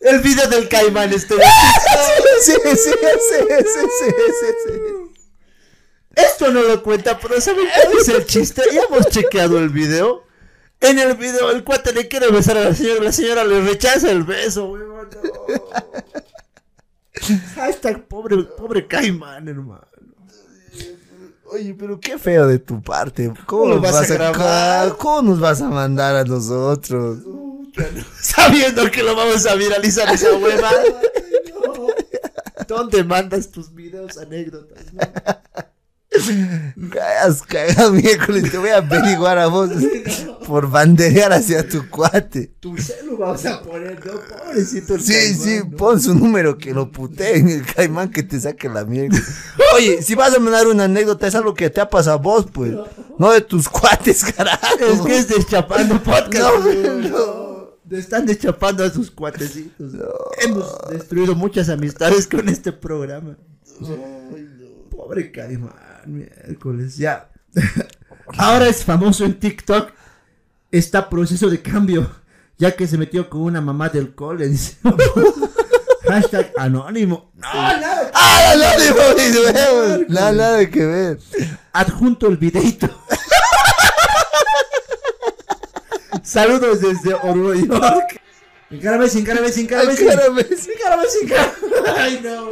El 0.00 0.20
video 0.20 0.48
del 0.48 0.68
caimán. 0.70 1.10
Sí, 1.20 1.26
sí, 2.40 2.54
sí, 2.64 2.74
sí, 2.74 2.92
sí, 3.20 3.44
sí, 3.60 4.10
sí, 4.40 4.46
sí. 4.66 4.99
Esto 6.26 6.50
no 6.50 6.62
lo 6.62 6.82
cuenta, 6.82 7.18
pero 7.18 7.40
¿saben 7.40 7.66
cuál 7.66 7.98
es 7.98 8.08
el 8.08 8.26
chiste? 8.26 8.62
Ya 8.72 8.82
hemos 8.82 9.06
chequeado 9.08 9.58
el 9.58 9.68
video. 9.68 10.24
En 10.80 10.98
el 10.98 11.14
video 11.14 11.50
el 11.50 11.62
cuate 11.62 11.92
le 11.92 12.08
quiere 12.08 12.30
besar 12.30 12.56
a 12.56 12.64
la 12.64 12.74
señora, 12.74 13.04
la 13.04 13.12
señora 13.12 13.44
le 13.44 13.60
rechaza 13.60 14.10
el 14.10 14.24
beso, 14.24 14.66
weón. 14.66 15.10
No. 15.22 15.30
Hashtag 17.54 18.08
pobre, 18.08 18.44
pobre 18.56 18.86
caimán, 18.86 19.46
hermano. 19.46 19.86
Oye, 21.44 21.74
pero 21.74 21.98
qué 21.98 22.16
feo 22.16 22.46
de 22.46 22.58
tu 22.60 22.80
parte. 22.80 23.26
¿Cómo, 23.26 23.46
¿Cómo 23.46 23.64
lo 23.66 23.74
nos 23.74 23.82
vas 23.82 23.94
a 23.94 24.00
vas 24.00 24.10
a 24.10 24.14
grabar? 24.14 24.96
¿Cómo 24.96 25.22
nos 25.22 25.40
vas 25.40 25.60
a 25.60 25.68
mandar 25.68 26.14
a 26.16 26.24
nosotros? 26.24 27.18
Sabiendo 28.20 28.90
que 28.90 29.02
lo 29.02 29.16
vamos 29.16 29.44
a 29.46 29.54
viralizar 29.56 30.12
esa 30.14 30.32
huevada. 30.36 30.82
No. 31.52 31.86
¿Dónde 32.68 33.02
mandas 33.04 33.50
tus 33.50 33.74
videos, 33.74 34.16
anécdotas? 34.16 34.92
no? 34.92 35.00
Cagas, 36.90 37.42
cagas 37.42 37.92
miércoles, 37.92 38.50
te 38.50 38.58
voy 38.58 38.70
a 38.70 38.78
averiguar 38.78 39.38
a 39.38 39.46
vos 39.46 39.70
por 40.46 40.68
banderear 40.68 41.32
hacia 41.32 41.66
tu 41.68 41.88
cuate. 41.88 42.52
Tu 42.58 42.76
celu 42.78 43.16
vamos 43.16 43.46
a 43.46 43.62
poner, 43.62 44.04
¿no? 44.04 44.12
Pobrecito 44.20 44.96
el 44.96 45.00
Sí, 45.00 45.12
caimán, 45.12 45.40
sí, 45.40 45.60
¿no? 45.70 45.76
pon 45.76 46.00
su 46.00 46.14
número 46.14 46.58
que 46.58 46.74
lo 46.74 46.90
puteen, 46.90 47.48
el 47.48 47.64
caimán 47.64 48.10
que 48.10 48.24
te 48.24 48.40
saque 48.40 48.68
la 48.68 48.84
mierda. 48.84 49.18
Oye, 49.76 50.02
si 50.02 50.16
vas 50.16 50.34
a 50.34 50.40
mandar 50.40 50.66
una 50.66 50.84
anécdota, 50.84 51.28
es 51.28 51.34
algo 51.36 51.54
que 51.54 51.70
te 51.70 51.80
ha 51.80 51.88
pasado 51.88 52.16
a 52.16 52.20
vos, 52.20 52.46
pues. 52.52 52.72
No 53.18 53.30
de 53.30 53.42
tus 53.42 53.68
cuates, 53.68 54.24
carajo. 54.24 54.66
Es 54.80 55.00
que 55.02 55.16
es 55.16 55.28
deschapando 55.28 56.02
podcast. 56.02 56.64
No, 56.64 57.08
no. 57.08 57.96
Están 57.96 58.26
deschapando 58.26 58.82
a 58.84 58.90
sus 58.90 59.10
cuatecitos. 59.10 59.92
Hemos 60.42 60.76
destruido 60.90 61.34
muchas 61.34 61.68
amistades 61.68 62.26
con 62.26 62.48
este 62.48 62.72
programa. 62.72 63.36
Pobre 64.90 65.30
Caimán, 65.32 65.72
miércoles. 66.06 66.96
Ya. 66.96 67.28
Ahora 68.38 68.68
es 68.68 68.84
famoso 68.84 69.24
en 69.24 69.38
TikTok. 69.38 69.92
Está 70.70 71.08
proceso 71.08 71.48
de 71.48 71.60
cambio. 71.60 72.10
Ya 72.58 72.76
que 72.76 72.86
se 72.86 72.98
metió 72.98 73.28
con 73.30 73.40
una 73.42 73.60
mamá 73.60 73.88
del 73.88 74.14
cole. 74.14 74.50
Hashtag 76.08 76.52
anónimo. 76.56 77.30
No, 77.34 77.52
nada. 77.52 78.10
¡Ah, 78.14 78.54
no, 78.56 80.04
nada, 80.08 80.32
nada 80.32 80.70
que 80.70 80.84
ver. 80.84 81.18
Adjunto 81.72 82.26
el 82.28 82.36
videito. 82.36 82.88
Saludos 86.22 86.80
desde 86.80 87.14
Oruro, 87.14 87.54
York. 87.54 88.20
Encárame, 88.70 89.06
encárame, 89.06 89.48
encárame, 89.48 89.92
Encárame. 89.94 90.40
encárame, 90.42 91.04
encárame. 91.22 91.56
Ay, 91.96 92.20
no. 92.22 92.50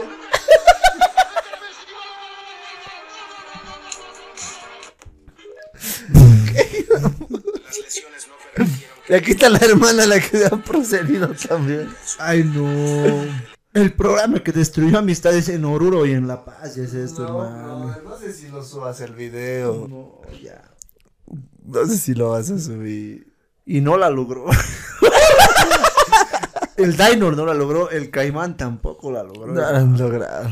Y 9.08 9.14
aquí 9.14 9.30
está 9.30 9.48
la 9.48 9.58
hermana 9.58 10.06
la 10.06 10.20
que 10.20 10.44
ha 10.44 10.50
procedido 10.50 11.28
también. 11.48 11.88
Ay, 12.18 12.44
no. 12.44 13.24
El 13.72 13.92
programa 13.94 14.40
que 14.40 14.52
destruyó 14.52 14.98
amistades 14.98 15.48
en 15.48 15.64
Oruro 15.64 16.04
y 16.04 16.12
en 16.12 16.26
La 16.26 16.44
Paz 16.44 16.74
ya 16.74 16.82
es 16.82 16.94
esto, 16.94 17.24
hermano. 17.24 17.96
no 18.04 18.18
sé 18.18 18.32
si 18.32 18.48
lo 18.48 18.62
subas 18.62 19.00
el 19.00 19.14
video. 19.14 19.86
No, 19.88 20.20
ya. 20.42 20.62
No 21.64 21.86
sé 21.86 21.96
si 21.96 22.14
lo 22.14 22.30
vas 22.30 22.50
a 22.50 22.58
subir. 22.58 23.32
Y 23.64 23.80
no 23.80 23.96
la 23.96 24.10
logró. 24.10 24.46
el 26.76 26.96
Dinor 26.96 27.36
no 27.36 27.46
la 27.46 27.54
logró, 27.54 27.90
el 27.90 28.10
Caimán 28.10 28.56
tampoco. 28.56 29.08
tampoco 29.08 29.12
la 29.12 29.22
logró. 29.22 29.52
No 29.52 29.60
la 29.60 29.78
han 29.78 29.98
logrado. 29.98 30.48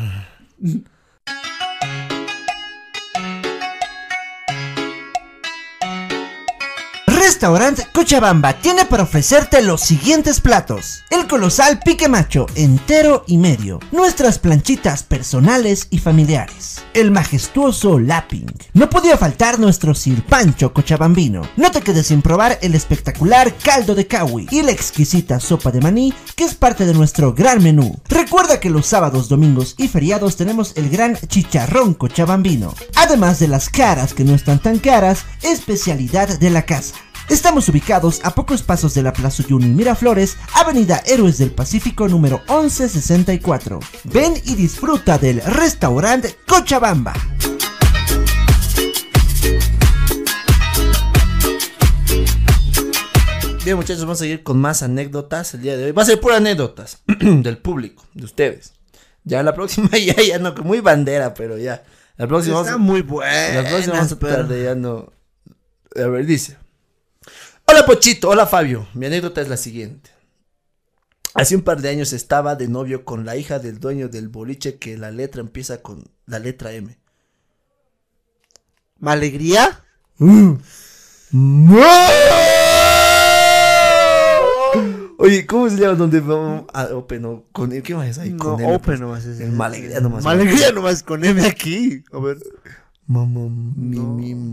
Restaurante 7.26 7.84
Cochabamba 7.92 8.52
tiene 8.52 8.84
para 8.84 9.02
ofrecerte 9.02 9.60
los 9.60 9.80
siguientes 9.80 10.40
platos. 10.40 11.02
El 11.10 11.26
colosal 11.26 11.80
pique 11.80 12.08
macho 12.08 12.46
entero 12.54 13.24
y 13.26 13.36
medio. 13.36 13.80
Nuestras 13.90 14.38
planchitas 14.38 15.02
personales 15.02 15.88
y 15.90 15.98
familiares. 15.98 16.84
El 16.94 17.10
majestuoso 17.10 17.98
lapping. 17.98 18.46
No 18.74 18.88
podía 18.88 19.18
faltar 19.18 19.58
nuestro 19.58 19.92
sirpancho 19.92 20.72
cochabambino. 20.72 21.42
No 21.56 21.72
te 21.72 21.80
quedes 21.80 22.06
sin 22.06 22.22
probar 22.22 22.60
el 22.62 22.76
espectacular 22.76 23.52
caldo 23.56 23.96
de 23.96 24.06
kawi 24.06 24.46
y 24.52 24.62
la 24.62 24.70
exquisita 24.70 25.40
sopa 25.40 25.72
de 25.72 25.80
maní 25.80 26.14
que 26.36 26.44
es 26.44 26.54
parte 26.54 26.86
de 26.86 26.94
nuestro 26.94 27.34
gran 27.34 27.60
menú. 27.60 27.98
Recuerda 28.08 28.60
que 28.60 28.70
los 28.70 28.86
sábados, 28.86 29.28
domingos 29.28 29.74
y 29.78 29.88
feriados 29.88 30.36
tenemos 30.36 30.74
el 30.76 30.90
gran 30.90 31.16
chicharrón 31.26 31.94
cochabambino. 31.94 32.72
Además 32.94 33.40
de 33.40 33.48
las 33.48 33.68
caras 33.68 34.14
que 34.14 34.22
no 34.22 34.32
están 34.32 34.60
tan 34.60 34.78
caras, 34.78 35.24
especialidad 35.42 36.38
de 36.38 36.50
la 36.50 36.64
casa. 36.64 36.94
Estamos 37.28 37.68
ubicados 37.68 38.20
a 38.22 38.34
pocos 38.34 38.62
pasos 38.62 38.94
de 38.94 39.02
la 39.02 39.12
Plaza 39.12 39.42
Yuni 39.42 39.66
Miraflores, 39.66 40.36
Avenida 40.54 41.02
Héroes 41.06 41.38
del 41.38 41.50
Pacífico 41.50 42.06
número 42.08 42.40
1164. 42.48 43.80
Ven 44.04 44.34
y 44.44 44.54
disfruta 44.54 45.18
del 45.18 45.42
restaurante 45.42 46.36
Cochabamba. 46.46 47.14
Bien, 53.64 53.76
muchachos, 53.76 54.02
vamos 54.02 54.18
a 54.20 54.24
seguir 54.24 54.44
con 54.44 54.58
más 54.58 54.84
anécdotas 54.84 55.54
el 55.54 55.62
día 55.62 55.76
de 55.76 55.86
hoy. 55.86 55.92
Va 55.92 56.02
a 56.02 56.06
ser 56.06 56.20
pura 56.20 56.36
anécdotas 56.36 57.02
del 57.20 57.58
público, 57.58 58.04
de 58.14 58.24
ustedes. 58.24 58.74
Ya 59.24 59.42
la 59.42 59.54
próxima, 59.54 59.88
ya, 59.98 60.14
ya 60.22 60.38
no, 60.38 60.54
muy 60.62 60.80
bandera, 60.80 61.34
pero 61.34 61.58
ya. 61.58 61.82
La 62.16 62.28
próxima 62.28 62.60
Está 62.60 62.72
vamos, 62.72 62.86
muy 62.86 63.02
buena. 63.02 63.62
la 63.62 63.68
próxima 63.68 63.94
vamos 63.94 64.12
a 64.12 64.18
tratar 64.18 64.46
de 64.46 64.62
ya 64.62 64.74
no. 64.76 65.12
A 65.96 66.06
ver, 66.06 66.24
dice. 66.24 66.56
Hola 67.68 67.84
Pochito, 67.84 68.28
hola 68.28 68.46
Fabio. 68.46 68.86
Mi 68.94 69.06
anécdota 69.06 69.40
es 69.40 69.48
la 69.48 69.56
siguiente. 69.56 70.10
Hace 71.34 71.56
un 71.56 71.62
par 71.62 71.82
de 71.82 71.88
años 71.88 72.12
estaba 72.12 72.54
de 72.54 72.68
novio 72.68 73.04
con 73.04 73.26
la 73.26 73.36
hija 73.36 73.58
del 73.58 73.80
dueño 73.80 74.08
del 74.08 74.28
boliche 74.28 74.78
que 74.78 74.96
la 74.96 75.10
letra 75.10 75.40
empieza 75.40 75.82
con 75.82 76.04
la 76.26 76.38
letra 76.38 76.72
M. 76.72 76.96
¿Alegría? 79.02 79.84
Oye, 85.18 85.44
¿cómo 85.46 85.68
se 85.68 85.76
llama 85.76 85.94
donde 85.94 86.20
vamos 86.20 86.66
a 86.72 86.84
Open? 86.94 87.22
No, 87.22 87.44
con, 87.50 87.70
¿Qué 87.82 87.94
más 87.96 88.08
es 88.08 88.18
ahí? 88.18 88.30
No, 88.30 88.54
M, 88.58 88.66
Open 88.66 88.80
pues. 88.80 89.00
nomás 89.00 89.24
es. 89.24 89.40
El 89.40 89.50
Malegría 89.50 90.00
nomás. 90.00 90.22
Malegría 90.22 90.70
nomás 90.70 91.02
con 91.02 91.24
M 91.24 91.44
aquí. 91.44 92.04
A 92.12 92.20
ver. 92.20 92.38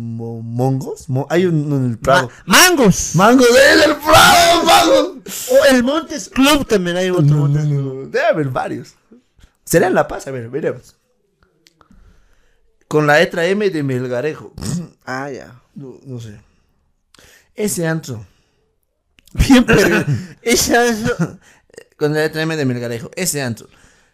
Mongos. 0.05 1.09
Mo- 1.09 1.27
hay 1.29 1.45
uno 1.45 1.77
en 1.77 1.85
el 1.91 1.97
Prado. 1.97 2.29
Ma- 2.45 2.57
¡Mangos! 2.69 3.15
¡Mangos 3.15 3.47
de 3.53 3.83
el 3.85 3.95
Prado! 3.97 4.63
¡Mangos! 4.65 5.49
O 5.51 5.65
el 5.73 5.83
Montes 5.83 6.29
Club 6.29 6.65
también 6.67 6.97
hay 6.97 7.09
otro 7.09 7.35
Montes 7.37 7.65
Club. 7.65 8.09
Debe 8.11 8.25
haber 8.25 8.49
varios. 8.49 8.95
Será 9.65 9.87
en 9.87 9.95
La 9.95 10.07
Paz, 10.07 10.27
a 10.27 10.31
ver, 10.31 10.49
veremos. 10.49 10.95
Con 12.87 13.07
la 13.07 13.17
letra 13.19 13.45
M 13.47 13.69
de 13.69 13.83
Melgarejo. 13.83 14.53
Ah, 15.05 15.29
ya. 15.29 15.59
No, 15.75 15.99
no 16.05 16.21
sé. 16.21 16.39
Ese 17.55 17.85
antro. 17.85 18.25
Bien, 19.33 19.65
pero. 19.65 20.05
Esa 20.41 20.85
es. 20.85 20.99
Con 21.97 22.13
la 22.13 22.21
letra 22.21 22.41
M 22.43 22.55
de 22.55 22.63
Melgarejo. 22.65 23.11
Ese 23.17 23.41
antro. 23.41 23.67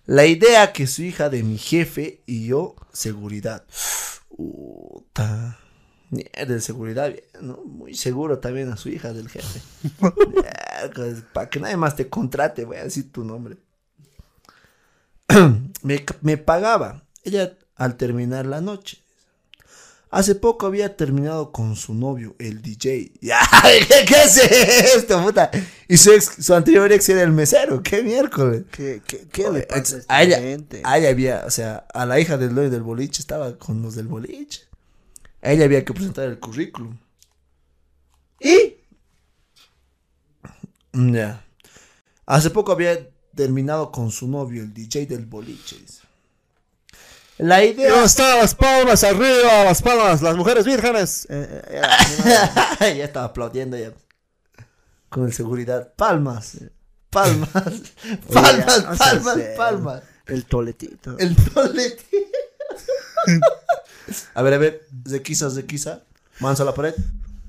La 0.07 0.25
idea 0.25 0.73
que 0.73 0.87
su 0.87 1.03
hija 1.03 1.29
de 1.29 1.43
mi 1.43 1.59
jefe 1.59 2.21
y 2.25 2.47
yo, 2.47 2.75
seguridad. 2.91 3.63
Puta. 4.39 5.59
Mierda, 6.11 6.53
de 6.53 6.61
seguridad. 6.61 7.13
Muy 7.41 7.93
seguro 7.93 8.39
también 8.39 8.71
a 8.71 8.77
su 8.77 8.87
hija 8.87 9.11
del 9.11 9.27
jefe. 9.27 9.59
Para 11.33 11.49
que 11.49 11.59
nadie 11.59 11.75
más 11.75 11.97
te 11.97 12.07
contrate, 12.07 12.63
voy 12.63 12.77
a 12.77 12.85
decir 12.85 13.11
tu 13.11 13.25
nombre. 13.25 13.57
me, 15.83 16.05
me 16.21 16.37
pagaba. 16.37 17.03
Ella 17.25 17.57
al 17.75 17.97
terminar 17.97 18.45
la 18.45 18.61
noche. 18.61 19.03
Hace 20.12 20.34
poco 20.34 20.66
había 20.66 20.97
terminado 20.97 21.51
con 21.51 21.76
su 21.76 21.93
novio, 21.93 22.36
el 22.39 22.62
DJ. 22.62 23.12
Ya, 23.22 23.39
¿Qué, 24.07 24.16
es 24.16 24.38
esto, 24.95 25.22
puta? 25.24 25.51
Y 25.88 25.97
su, 25.97 26.12
ex- 26.14 26.43
su 26.43 26.53
anterior 26.55 26.91
ex 26.91 27.10
era 27.10 27.22
el 27.22 27.32
mesero. 27.32 27.84
¿Qué 27.84 28.01
miércoles? 28.01 28.64
¿Qué, 28.72 29.01
qué, 29.05 29.28
qué 29.32 29.49
le 29.51 29.62
pasa 29.64 29.97
a 30.07 30.24
ella, 30.24 30.39
gente? 30.39 30.82
a 30.84 30.97
ella 30.97 31.10
había, 31.10 31.43
o 31.45 31.51
sea, 31.51 31.86
a 31.93 32.05
la 32.07 32.20
hija 32.20 32.38
del 32.38 32.55
dueño 32.55 32.72
del 32.72 32.82
boliche 32.82 33.22
estaba 33.22 33.57
con 33.60 33.82
los 33.84 33.93
del 33.95 34.07
boliche. 34.07 34.62
A 35.41 35.51
ella 35.51 35.66
había 35.66 35.86
que 35.86 35.93
presentar 35.93 36.28
el 36.28 36.39
currículum. 36.39 36.97
¿Y? 38.39 38.76
Mm, 40.93 41.14
Ya. 41.16 41.45
Hace 42.26 42.49
poco 42.51 42.72
había 42.72 43.10
terminado 43.36 43.91
con 43.91 44.12
su 44.12 44.28
novio, 44.28 44.64
el 44.64 44.74
DJ 44.74 45.05
del 45.07 45.26
boliche. 45.26 45.78
La 47.39 47.63
idea... 47.63 47.89
Ya 47.89 48.03
está, 48.03 48.35
las 48.35 48.53
palmas 48.53 49.01
arriba, 49.05 49.63
las 49.63 49.81
palmas, 49.81 50.21
las 50.21 50.35
mujeres 50.35 50.65
vírgenes. 50.65 51.25
Eh, 51.29 51.61
eh, 51.69 51.81
ya, 52.79 52.93
ya 52.95 53.05
estaba 53.05 53.27
aplaudiendo 53.27 53.77
ya. 53.77 53.93
Con 55.07 55.31
seguridad. 55.31 55.93
Palmas. 55.95 56.57
Palmas. 57.09 57.49
Palmas, 58.33 58.83
palmas, 58.97 59.37
palmas. 59.57 60.03
el 60.27 60.45
toletito. 60.45 61.17
El 61.17 61.33
tolete. 61.35 62.03
a 64.33 64.41
ver, 64.41 64.53
a 64.53 64.57
ver. 64.57 64.81
Zequiza, 65.07 65.49
Zequiza. 65.49 66.01
Manso 66.39 66.63
a 66.63 66.65
la 66.65 66.73
pared. 66.73 66.93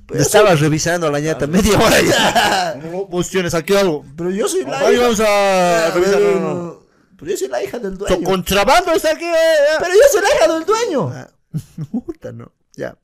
Me 0.09 0.20
estaba 0.20 0.55
revisando 0.55 1.11
la 1.11 1.18
ñata 1.20 1.47
media 1.49 1.76
hora 1.78 2.01
ya. 2.01 2.74
No, 2.82 3.07
Vos 3.07 3.28
tienes 3.28 3.55
aquí 3.55 3.74
algo. 3.74 4.05
Pero 4.16 4.30
yo 4.30 4.49
soy 4.49 4.64
la 4.64 4.78
Ahí 4.78 4.97
vamos 4.97 5.20
a 5.20 5.86
A 5.86 5.91
revisar. 5.91 6.20
no. 6.20 6.80
Pero 7.21 7.31
yo 7.31 7.37
soy 7.37 7.49
la 7.49 7.62
hija 7.62 7.79
del 7.79 7.93
So, 7.99 8.07
dueño. 8.07 8.25
contrabando 8.25 8.93
está 8.93 9.12
aquí. 9.12 9.25
eh. 9.25 9.77
Pero 9.79 9.93
yo 9.95 10.01
soy 10.11 10.23
la 10.23 10.35
hija 10.35 10.53
del 10.55 10.64
dueño. 10.64 11.09
Ah, 11.14 11.31
Puta, 11.93 12.33
no. 12.33 12.51
Ya. 12.77 12.97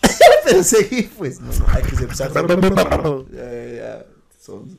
Pero 0.44 0.62
seguí, 0.62 1.02
pues. 1.02 1.40
No, 1.40 1.52
no, 1.52 1.66
hay 1.68 1.82
que 1.82 1.96
empezar. 1.96 2.32
Ya, 2.32 3.52
ya, 3.52 3.74
ya. 3.74 4.06
Son- 4.40 4.78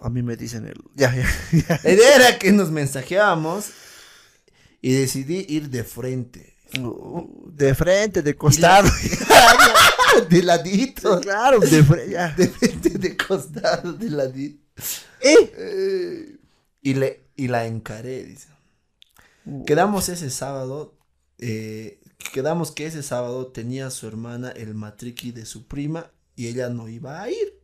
A 0.00 0.08
mí 0.08 0.22
me 0.22 0.36
dicen 0.36 0.66
el. 0.66 0.80
Ya, 0.94 1.14
ya. 1.14 1.28
ya. 1.68 1.80
La 1.84 1.90
idea 1.92 2.16
era 2.16 2.38
que 2.38 2.50
nos 2.52 2.70
mensajeábamos 2.70 3.66
y 4.80 4.92
decidí 4.94 5.44
ir 5.48 5.68
de 5.70 5.84
frente. 5.84 6.56
De 7.52 7.74
frente, 7.74 8.22
de 8.22 8.36
costado. 8.36 8.88
de 10.28 10.42
ladito. 10.42 11.20
claro, 11.20 11.58
de 11.60 11.82
frente. 11.82 12.10
Ya. 12.12 12.28
De 12.36 12.48
frente, 12.48 12.90
de 12.90 13.16
costado, 13.16 13.92
de 13.92 14.08
ladito. 14.10 14.64
¿Eh? 15.20 15.52
Eh, 15.58 16.36
y, 16.82 16.94
le, 16.94 17.24
y 17.44 17.48
la 17.48 17.66
encaré, 17.66 18.24
dice. 18.24 18.48
Quedamos 19.66 20.08
ese 20.08 20.30
sábado. 20.30 20.94
eh, 21.38 22.00
quedamos 22.34 22.70
que 22.70 22.86
ese 22.86 23.02
sábado 23.02 23.46
tenía 23.48 23.90
su 23.90 24.06
hermana 24.06 24.50
el 24.50 24.74
matriqui 24.74 25.32
de 25.32 25.46
su 25.46 25.66
prima 25.66 26.10
y 26.36 26.48
ella 26.48 26.68
no 26.68 26.88
iba 26.88 27.22
a 27.22 27.30
ir. 27.30 27.58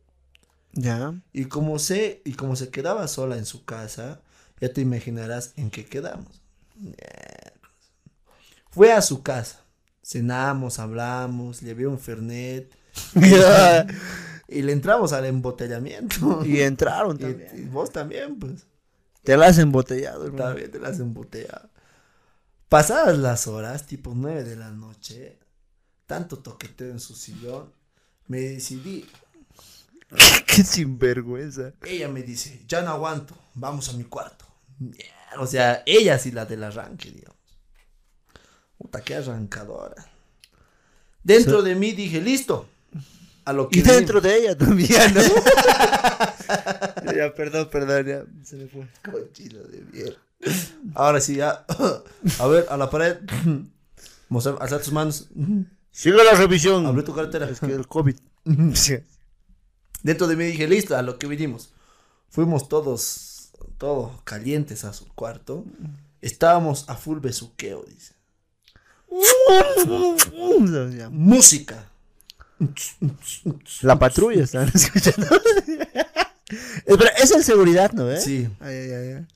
Ya. 0.73 1.13
Y 1.33 1.45
como 1.45 1.77
se, 1.79 2.21
y 2.25 2.33
como 2.33 2.55
se 2.55 2.69
quedaba 2.69 3.07
sola 3.07 3.37
en 3.37 3.45
su 3.45 3.65
casa, 3.65 4.21
ya 4.59 4.73
te 4.73 4.81
imaginarás 4.81 5.53
en 5.57 5.69
qué 5.69 5.85
quedamos. 5.85 6.41
Fue 8.71 8.91
a 8.91 9.01
su 9.01 9.21
casa. 9.23 9.63
Cenamos, 10.03 10.79
hablamos, 10.79 11.61
llevé 11.61 11.87
un 11.87 11.99
fernet. 11.99 12.73
y 14.47 14.61
le 14.61 14.71
entramos 14.71 15.13
al 15.13 15.25
embotellamiento. 15.25 16.43
Y 16.45 16.61
entraron 16.61 17.15
Y- 17.17 17.19
también. 17.19 17.49
y 17.55 17.61
vos 17.65 17.91
también, 17.91 18.37
pues. 18.39 18.65
Te 19.27 19.35
la 19.35 19.47
has 19.47 19.57
embotellado, 19.57 20.25
hermano. 20.25 20.45
También 20.45 20.71
te 20.71 20.79
las 20.79 21.01
embotellado. 21.01 21.69
Pasadas 22.69 23.17
las 23.17 23.45
horas, 23.47 23.85
tipo 23.85 24.13
9 24.15 24.45
de 24.45 24.55
la 24.55 24.71
noche, 24.71 25.37
tanto 26.05 26.37
toqueteo 26.37 26.91
en 26.91 27.01
su 27.01 27.13
sillón, 27.13 27.73
me 28.27 28.39
decidí. 28.39 29.05
Qué 30.47 30.63
sinvergüenza. 30.63 31.73
Ella 31.83 32.07
me 32.07 32.23
dice, 32.23 32.63
ya 32.69 32.81
no 32.81 32.91
aguanto, 32.91 33.37
vamos 33.53 33.89
a 33.89 33.93
mi 33.97 34.05
cuarto. 34.05 34.45
O 35.39 35.45
sea, 35.45 35.83
ella 35.85 36.17
sí 36.17 36.31
la 36.31 36.45
del 36.45 36.63
arranque, 36.63 37.11
digamos. 37.11 37.35
Puta, 38.77 39.01
qué 39.01 39.15
arrancadora. 39.15 40.09
Dentro 41.21 41.63
de 41.63 41.75
mí 41.75 41.91
dije, 41.91 42.21
listo. 42.21 42.69
A 43.47 43.53
lo 43.53 43.69
que 43.69 43.79
Y 43.79 43.81
dentro 43.81 44.19
de 44.19 44.39
ella 44.39 44.57
también, 44.57 45.13
¿no? 45.13 45.21
ya, 47.15 47.33
perdón, 47.33 47.69
perdón, 47.71 48.05
ya 48.05 48.25
se 48.43 48.57
me 48.57 48.67
fue. 48.67 48.85
Cochino 49.09 49.63
de 49.63 49.85
mierda. 49.89 50.17
Ahora 50.93 51.21
sí, 51.21 51.35
ya. 51.35 51.65
A 52.39 52.47
ver, 52.47 52.65
a 52.69 52.75
la 52.75 52.89
pared. 52.89 53.19
Mostrar, 54.27 54.57
alzar 54.59 54.81
tus 54.81 54.91
manos. 54.91 55.29
Sigue 55.91 56.21
la 56.21 56.33
revisión. 56.33 56.85
Abre 56.87 57.03
tu 57.03 57.15
cartera. 57.15 57.49
Es 57.49 57.61
que 57.61 57.67
el 57.67 57.87
COVID. 57.87 58.17
Sí. 58.73 58.97
Dentro 60.03 60.27
de 60.27 60.35
mí 60.35 60.43
dije, 60.43 60.67
listo, 60.67 60.97
a 60.97 61.01
lo 61.01 61.17
que 61.17 61.27
vinimos. 61.27 61.71
Fuimos 62.27 62.67
todos 62.67 63.53
todo 63.77 64.11
calientes 64.25 64.83
a 64.83 64.91
su 64.91 65.07
cuarto. 65.07 65.63
Estábamos 66.19 66.83
a 66.89 66.97
full 66.97 67.19
besuqueo, 67.19 67.85
dice. 67.87 68.13
Música. 71.11 71.89
La 73.81 73.99
patrulla 73.99 74.43
están 74.43 74.71
escuchando. 74.73 75.27
Pero 76.85 77.09
es 77.17 77.31
en 77.31 77.43
seguridad, 77.43 77.91
¿no? 77.91 78.09
¿Eh? 78.11 78.21
Sí. 78.21 78.47
Ay, 78.59 78.75
ay, 78.75 78.91
ay, 78.91 79.13
ay. 79.13 79.27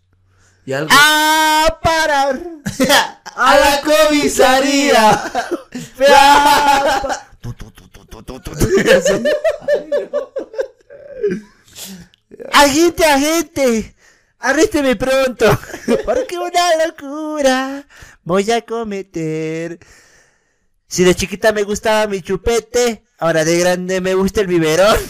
Y 0.65 0.73
algo. 0.73 0.89
¡A 0.93 1.79
parar! 1.81 2.39
¡A 3.35 3.57
la 3.57 3.81
comisaría! 3.81 5.23
¡Agente, 12.53 13.05
agente! 13.05 13.95
¡Arrésteme 14.39 14.95
pronto! 14.95 15.45
Porque 16.05 16.37
una 16.37 16.85
locura 16.85 17.87
voy 18.23 18.51
a 18.51 18.61
cometer. 18.61 19.79
Si 20.87 21.03
de 21.03 21.15
chiquita 21.15 21.51
me 21.51 21.63
gustaba 21.63 22.07
mi 22.07 22.21
chupete, 22.21 23.03
ahora 23.21 23.45
de 23.45 23.57
grande 23.57 24.01
me 24.01 24.15
gusta 24.15 24.41
el 24.41 24.47
biberón. 24.47 24.97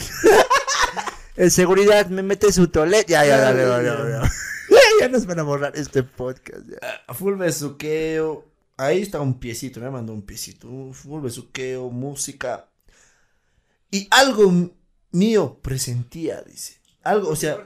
En 1.38 1.49
seguridad 1.49 2.07
me 2.07 2.22
mete 2.22 2.51
su 2.51 2.68
tolet. 2.68 3.07
Ya, 3.07 3.26
ya, 3.26 3.39
dale, 3.39 3.64
dale, 3.64 3.89
dale. 3.89 4.30
Ya 4.99 5.07
nos 5.07 5.26
van 5.26 5.39
a 5.39 5.43
borrar 5.43 5.76
este 5.76 6.03
podcast. 6.03 6.68
ya. 6.68 6.78
A 7.07 7.14
full 7.16 7.36
besuqueo. 7.36 8.45
Ahí 8.78 9.01
está 9.01 9.22
un 9.22 9.39
piecito, 9.39 9.80
me 9.80 9.89
mandó 9.89 10.14
un 10.14 10.22
piecito. 10.22 10.68
Full 10.93 11.22
besuqueo, 11.22 11.89
música. 11.89 12.68
Y 13.89 14.07
algo 14.12 14.70
mío 15.12 15.59
presentía, 15.64 16.41
dice. 16.43 16.80
Algo, 17.01 17.30
o 17.30 17.36
sea. 17.36 17.57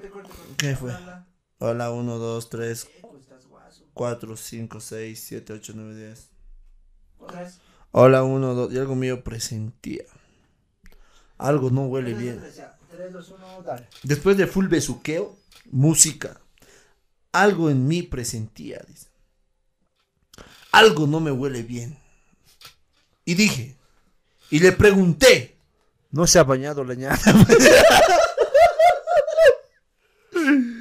¿Qué 0.58 0.76
fue? 0.76 0.94
Hola, 1.58 1.92
1, 1.92 2.18
2, 2.18 2.50
3, 2.50 2.88
4, 3.94 4.38
5, 4.38 4.80
6, 4.80 5.24
7, 5.28 5.54
8, 5.54 5.74
9, 5.76 5.96
10. 5.96 6.30
Hola, 7.92 8.24
1, 8.24 8.54
2. 8.54 8.74
Y 8.74 8.78
algo 8.78 8.96
mío 8.96 9.24
presentía. 9.24 10.06
Algo 11.38 11.70
no 11.70 11.86
huele 11.86 12.14
bien. 12.14 12.42
Después 14.04 14.38
de 14.38 14.48
full 14.48 14.68
besuqueo, 14.68 15.38
música. 15.72 16.40
Algo 17.32 17.70
en 17.70 17.88
mí 17.88 18.02
presentía, 18.02 18.82
dice. 18.88 19.08
Algo 20.72 21.08
no 21.08 21.20
me 21.20 21.32
huele 21.32 21.64
bien. 21.64 21.98
Y 23.26 23.34
dije, 23.34 23.76
y 24.50 24.60
le 24.60 24.72
pregunté, 24.72 25.58
No 26.12 26.28
se 26.28 26.40
ha 26.40 26.44
bañado 26.44 26.84
la 26.86 26.94
ñata. 26.94 27.20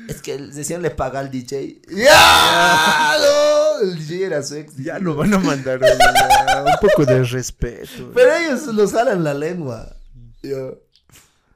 es 0.09 0.23
que 0.23 0.39
decían 0.39 0.83
le 0.83 0.91
paga 0.91 1.21
al 1.21 1.31
DJ. 1.31 1.81
¡Ya! 1.89 3.15
No, 3.25 3.81
el 3.81 3.99
DJ 3.99 4.27
era 4.27 4.43
sexy. 4.43 4.85
Ya 4.85 4.99
lo 5.01 5.17
van 5.17 5.35
a 5.35 5.39
mandar. 5.39 5.81
Un 5.81 6.79
poco 6.81 7.05
de 7.05 7.25
respeto. 7.25 8.13
Pero 8.15 8.35
ellos 8.35 8.67
los 8.67 8.93
jalan 8.93 9.25
la 9.25 9.35
lengua. 9.35 9.97
Yo, 10.45 10.79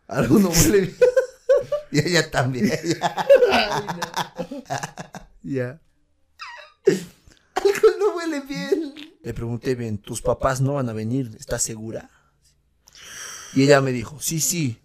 algo 0.06 0.38
no 0.38 0.48
huele 0.48 0.80
bien. 0.80 0.96
Y 1.90 2.00
ella 2.00 2.30
también. 2.30 2.70
Ya. 5.42 5.80
Algo 7.54 7.88
no 7.98 8.16
huele 8.16 8.40
bien. 8.40 8.94
Le 9.22 9.32
pregunté 9.32 9.74
bien, 9.74 9.96
¿tus 9.96 10.20
papás 10.20 10.60
no 10.60 10.74
van 10.74 10.90
a 10.90 10.92
venir? 10.92 11.34
¿Estás 11.38 11.62
segura? 11.62 12.10
Y 13.54 13.62
ella 13.62 13.80
me 13.80 13.92
dijo, 13.92 14.20
sí, 14.20 14.40
sí. 14.40 14.82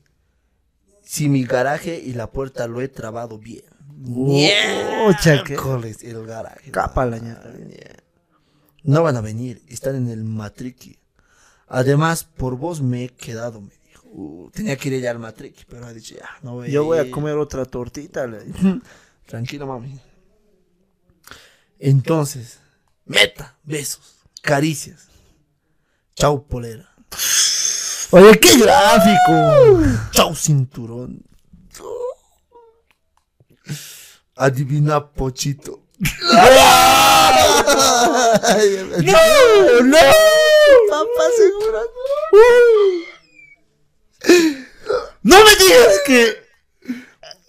Si 1.03 1.27
mi 1.27 1.43
garaje 1.43 1.99
y 1.99 2.13
la 2.13 2.31
puerta 2.31 2.67
lo 2.67 2.81
he 2.81 2.87
trabado 2.87 3.39
bien. 3.39 3.65
Que. 4.05 5.53
Miércoles, 5.53 6.03
el 6.03 6.25
garaje. 6.25 6.71
Capa 6.71 7.05
la. 7.05 7.19
No 8.83 9.03
van 9.03 9.17
a 9.17 9.21
venir, 9.21 9.63
están 9.67 9.95
en 9.95 10.07
el 10.09 10.23
matriqui. 10.23 10.99
Además, 11.67 12.23
por 12.23 12.55
vos 12.55 12.81
me 12.81 13.05
he 13.05 13.09
quedado, 13.09 13.59
me. 13.59 13.82
Uh, 14.15 14.51
tenía 14.51 14.77
que 14.77 14.89
ir 14.89 14.93
ella 14.93 15.09
al 15.09 15.17
matriqui, 15.17 15.65
pero 15.67 15.87
ha 15.87 15.91
dicho, 15.93 16.13
ya, 16.15 16.29
no 16.43 16.53
voy 16.53 16.69
Yo 16.69 16.83
voy 16.83 16.99
a 16.99 17.03
ir". 17.03 17.09
comer 17.09 17.35
otra 17.35 17.65
tortita. 17.65 18.27
le 18.27 18.43
dije. 18.43 18.79
Tranquilo, 19.25 19.65
mami. 19.65 19.99
Entonces, 21.79 22.59
meta, 23.05 23.57
besos, 23.63 24.17
caricias. 24.43 25.07
Chau, 26.15 26.45
polera. 26.45 26.93
Oye, 28.11 28.39
qué 28.39 28.57
gráfico. 28.59 29.81
Chau, 30.11 30.35
cinturón. 30.35 31.23
Adivina, 34.35 35.09
pochito. 35.11 35.79
No, 39.03 39.81
no. 39.81 39.97
Papá, 40.89 41.25
seguro. 41.37 41.81
No 42.31 43.12
me 45.23 45.55
digas 45.59 45.99
que. 46.05 46.43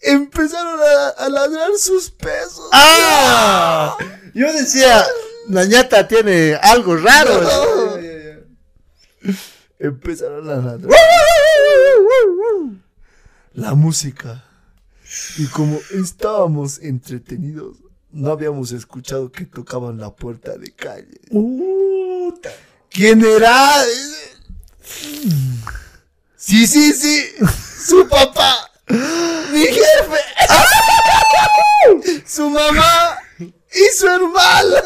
Empezaron 0.06 0.78
a, 0.80 1.08
a 1.24 1.28
ladrar 1.30 1.70
sus 1.78 2.10
pesos. 2.10 2.68
¡Ah! 2.72 3.96
Yo 4.34 4.52
decía, 4.52 5.02
la 5.48 5.64
ñata 5.64 6.06
tiene 6.06 6.56
algo 6.56 6.94
raro. 6.96 7.40
Empezaron 9.78 10.50
a 10.50 10.56
ladrar. 10.56 10.98
La 13.54 13.74
música. 13.74 14.44
Y 15.38 15.46
como 15.46 15.80
estábamos 15.92 16.80
entretenidos, 16.80 17.78
no 18.10 18.30
habíamos 18.30 18.72
escuchado 18.72 19.32
que 19.32 19.44
tocaban 19.46 19.98
la 19.98 20.14
puerta 20.14 20.56
de 20.56 20.70
calle. 20.72 21.20
¿Quién 22.90 23.24
era? 23.24 23.84
Sí, 26.46 26.66
sí, 26.66 26.92
sí. 26.92 27.34
Su 27.86 28.06
papá. 28.06 28.70
Mi 28.86 29.64
jefe. 29.64 30.20
Su 32.26 32.50
mamá. 32.50 33.18
Y 33.38 33.96
su 33.96 34.06
hermana. 34.06 34.82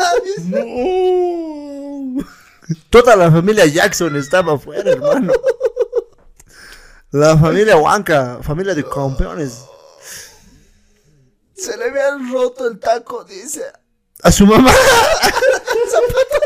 Toda 2.90 3.16
la 3.16 3.32
familia 3.32 3.66
Jackson 3.66 4.14
estaba 4.14 4.54
afuera, 4.54 4.92
hermano. 4.92 5.32
La 7.11 7.36
familia 7.36 7.76
Huanca, 7.76 8.38
familia 8.40 8.76
de 8.76 8.88
campeones. 8.88 9.64
Se 11.56 11.76
le 11.76 11.86
habían 11.86 12.32
roto 12.32 12.68
el 12.68 12.78
taco, 12.78 13.24
dice. 13.24 13.64
A 14.22 14.30
su 14.30 14.46
mamá. 14.46 14.72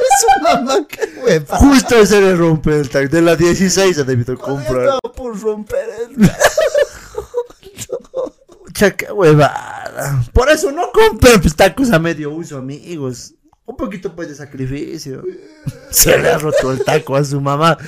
mamá. 0.42 0.86
Qué. 0.86 1.12
Justo 1.48 2.04
se 2.06 2.20
le 2.20 2.36
rompe 2.36 2.78
el 2.80 2.90
tag. 2.90 3.08
De 3.08 3.22
la 3.22 3.36
16 3.36 3.98
ha 3.98 4.04
debido 4.04 4.36
comprar. 4.38 4.84
Estaba 4.84 5.00
por 5.14 5.40
romper 5.40 5.86
el 6.08 6.30
Pucha, 8.64 8.90
qué 8.92 9.12
huevada. 9.12 10.24
Por 10.32 10.50
eso 10.50 10.72
no 10.72 10.90
compren 10.92 11.40
pues, 11.40 11.54
tacos 11.54 11.90
a 11.92 11.98
medio 11.98 12.30
uso, 12.30 12.58
amigos. 12.58 13.34
Un 13.64 13.76
poquito 13.76 14.14
pues 14.14 14.28
de 14.28 14.34
sacrificio. 14.34 15.22
Se 15.90 16.18
le 16.18 16.30
ha 16.30 16.38
roto 16.38 16.72
el 16.72 16.84
taco 16.84 17.16
a 17.16 17.24
su 17.24 17.40
mamá. 17.40 17.78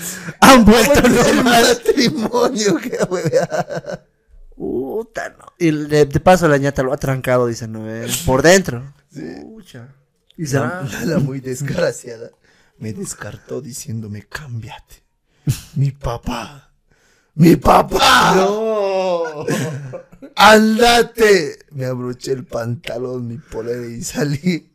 Han 0.40 0.64
vuelto 0.64 1.00
el 1.06 1.44
matrimonio, 1.44 2.76
qué 2.76 2.98
hueva. 3.08 4.04
Puta, 4.56 5.30
no. 5.30 5.46
Y 5.58 5.70
de, 5.70 6.06
de 6.06 6.20
paso 6.20 6.46
la 6.46 6.58
ñata 6.58 6.82
lo 6.82 6.92
ha 6.92 6.96
trancado, 6.96 7.46
dice 7.46 7.66
Noel. 7.66 8.10
Por 8.24 8.42
dentro. 8.42 8.94
Pucha. 9.42 9.88
Y 10.36 10.46
se 10.46 10.58
La, 10.58 10.86
la 11.04 11.18
muy 11.18 11.40
desgraciada 11.40 12.30
me 12.78 12.92
descartó 12.92 13.60
diciéndome, 13.60 14.22
cámbiate. 14.22 15.02
Mi 15.74 15.90
papá. 15.90 16.72
Mi 17.34 17.56
papá. 17.56 18.34
No. 18.36 19.44
Andate. 20.36 21.58
Me 21.70 21.86
abroché 21.86 22.32
el 22.32 22.44
pantalón, 22.44 23.28
mi 23.28 23.38
polera 23.38 23.86
y 23.86 24.02
salí. 24.02 24.70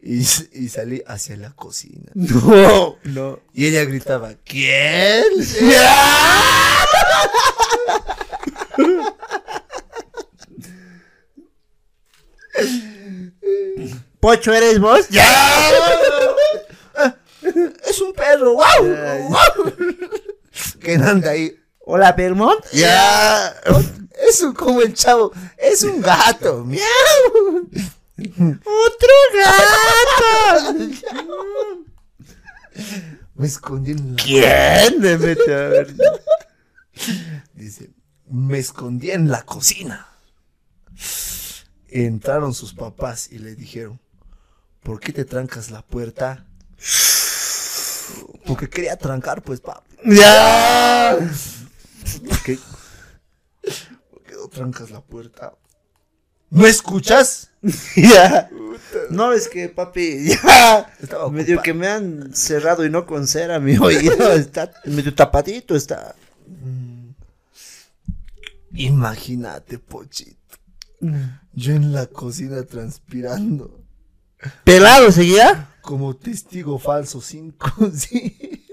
Y, 0.00 0.20
y 0.20 0.68
salí 0.68 1.02
hacia 1.06 1.36
la 1.36 1.50
cocina. 1.50 2.10
No. 2.14 2.96
No. 3.04 3.40
Y 3.52 3.66
ella 3.66 3.84
gritaba, 3.84 4.34
¿quién? 4.44 5.24
Pocho, 14.20 14.52
¿eres 14.52 14.80
vos? 14.80 15.08
¡Ya! 15.10 15.24
Es 17.88 18.00
un 18.00 18.12
perro, 18.12 18.54
wow. 18.54 19.36
Que 20.80 20.94
anda 20.94 21.30
ahí. 21.30 21.56
Hola, 21.80 22.12
Belmont. 22.12 22.64
Ya. 22.72 23.54
Es 24.28 24.42
un, 24.42 24.54
como 24.54 24.80
el 24.82 24.94
chavo. 24.94 25.32
Es 25.56 25.82
un 25.82 26.00
gato. 26.00 26.64
Miau. 26.64 26.82
¡Otro 28.18 29.14
gato! 29.34 30.74
Me 33.34 33.46
escondí 33.46 33.92
en 33.92 34.16
la. 34.16 34.22
¿Quién 34.22 35.00
ver? 35.00 35.94
Dice, 37.54 37.90
me 38.26 38.58
escondí 38.58 39.12
en 39.12 39.30
la 39.30 39.42
cocina. 39.42 40.08
Entraron 41.88 42.52
sus 42.52 42.74
papás 42.74 43.30
y 43.30 43.38
le 43.38 43.54
dijeron, 43.54 44.00
¿por 44.82 45.00
qué 45.00 45.12
te 45.12 45.24
trancas 45.24 45.70
la 45.70 45.82
puerta? 45.82 46.44
Porque 48.48 48.68
quería 48.68 48.96
trancar, 48.96 49.42
pues, 49.42 49.60
papi. 49.60 49.96
¡Ya! 50.06 51.16
¿Por 52.28 52.42
qué? 52.42 52.58
¿Por 54.10 54.22
qué 54.22 54.34
no 54.34 54.48
trancas 54.48 54.90
la 54.90 55.02
puerta? 55.02 55.52
¿No 56.50 56.66
escuchas? 56.66 57.50
Ya. 57.94 58.48
No, 59.10 59.32
es 59.32 59.48
que, 59.48 59.68
papi, 59.68 60.28
ya. 60.28 60.90
Estaba 61.02 61.28
Medio 61.30 61.60
que 61.60 61.74
me 61.74 61.88
han 61.88 62.34
cerrado 62.34 62.86
y 62.86 62.90
no 62.90 63.04
con 63.04 63.26
cera 63.26 63.60
mi 63.60 63.76
oído. 63.76 64.32
Está 64.32 64.72
medio 64.86 65.14
tapadito, 65.14 65.76
está. 65.76 66.14
Imagínate, 68.72 69.78
Pochito. 69.78 70.38
Yo 71.52 71.74
en 71.74 71.92
la 71.92 72.06
cocina 72.06 72.62
transpirando. 72.62 73.84
¿Pelado 74.64 75.10
seguía? 75.12 75.68
Como 75.88 76.14
testigo 76.14 76.78
falso, 76.78 77.22
cinco, 77.22 77.70
sí. 77.94 78.66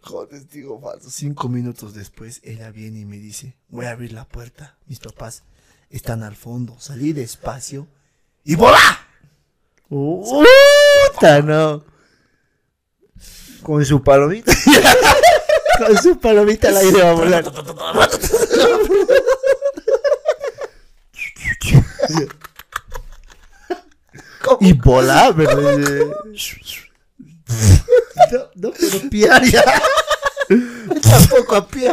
Como 0.00 0.26
testigo 0.26 0.80
falso. 0.80 1.10
Cinco 1.10 1.50
minutos 1.50 1.92
después, 1.92 2.40
ella 2.42 2.70
viene 2.70 3.00
y 3.00 3.04
me 3.04 3.18
dice, 3.18 3.54
voy 3.68 3.84
a 3.84 3.90
abrir 3.90 4.14
la 4.14 4.24
puerta. 4.24 4.78
Mis 4.86 4.98
papás 4.98 5.42
están 5.90 6.22
al 6.22 6.36
fondo. 6.36 6.80
Salí 6.80 7.12
despacio 7.12 7.86
y 8.44 8.54
¡volá! 8.54 8.80
Puta, 9.90 11.42
no. 11.42 11.84
Con 13.62 13.84
su 13.84 14.02
palomita. 14.02 14.54
Con 15.86 15.98
su 15.98 16.18
palomita 16.18 16.68
al 16.68 16.78
aire 16.78 17.02
va 17.02 17.10
a 17.10 17.12
volar. 17.12 17.44
Y 24.60 24.72
volar, 24.74 25.34
¿verdad? 25.34 25.78
No, 28.30 28.48
no 28.54 28.70
puedo 28.70 29.10
piar 29.10 29.42
ya. 29.44 29.64
Tampoco 31.02 31.56
a 31.56 31.66
pie. 31.66 31.90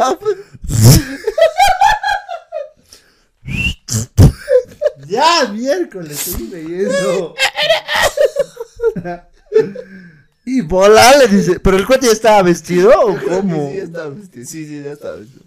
Ya, 5.08 5.48
miércoles, 5.52 6.28
estoy 6.28 6.46
leyendo. 6.48 7.34
Y 10.44 10.60
volar, 10.60 11.18
le 11.18 11.28
dice. 11.28 11.60
¿Pero 11.60 11.76
el 11.76 11.86
cuate 11.86 12.06
ya 12.06 12.12
estaba 12.12 12.42
vestido 12.42 12.92
o 13.00 13.18
cómo? 13.20 13.70
Sí, 13.70 13.76
ya 13.78 13.82
estaba 13.84 14.08
vestido. 14.10 14.46
Sí, 14.46 14.66
sí, 14.66 14.82
ya 14.82 14.92
estaba 14.92 15.16
vestido. 15.16 15.44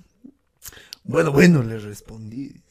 Bueno, 1.04 1.32
bueno, 1.32 1.64
le 1.64 1.80
respondí. 1.80 2.64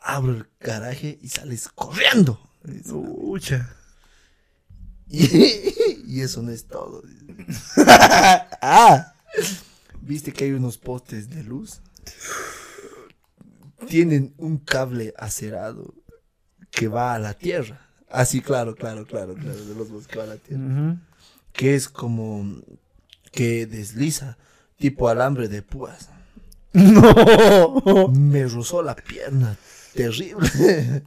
Abro 0.00 0.32
el 0.32 0.46
garaje 0.58 1.18
y 1.20 1.28
sales 1.28 1.68
corriendo. 1.68 2.47
Pucha. 2.62 3.74
Y, 5.10 6.04
y 6.06 6.20
eso 6.20 6.42
no 6.42 6.50
es 6.50 6.66
todo. 6.66 7.02
Ah, 8.60 9.14
¿Viste 10.02 10.32
que 10.32 10.44
hay 10.44 10.52
unos 10.52 10.76
postes 10.76 11.30
de 11.30 11.42
luz? 11.44 11.80
Tienen 13.88 14.34
un 14.36 14.58
cable 14.58 15.14
acerado 15.16 15.94
que 16.70 16.88
va 16.88 17.14
a 17.14 17.18
la 17.18 17.34
tierra. 17.34 17.80
Así, 18.10 18.40
claro, 18.40 18.74
claro, 18.74 19.06
claro, 19.06 19.34
claro, 19.34 19.64
de 19.64 19.74
los 19.74 19.90
bosques 19.90 20.08
que 20.08 20.18
va 20.18 20.24
a 20.24 20.28
la 20.28 20.36
tierra. 20.36 20.96
Que 21.52 21.74
es 21.74 21.88
como 21.88 22.62
que 23.32 23.66
desliza, 23.66 24.38
tipo 24.76 25.08
alambre 25.08 25.48
de 25.48 25.62
púas. 25.62 26.10
no. 26.72 28.08
Me 28.08 28.46
rozó 28.46 28.82
la 28.82 28.94
pierna, 28.96 29.56
terrible. 29.94 31.02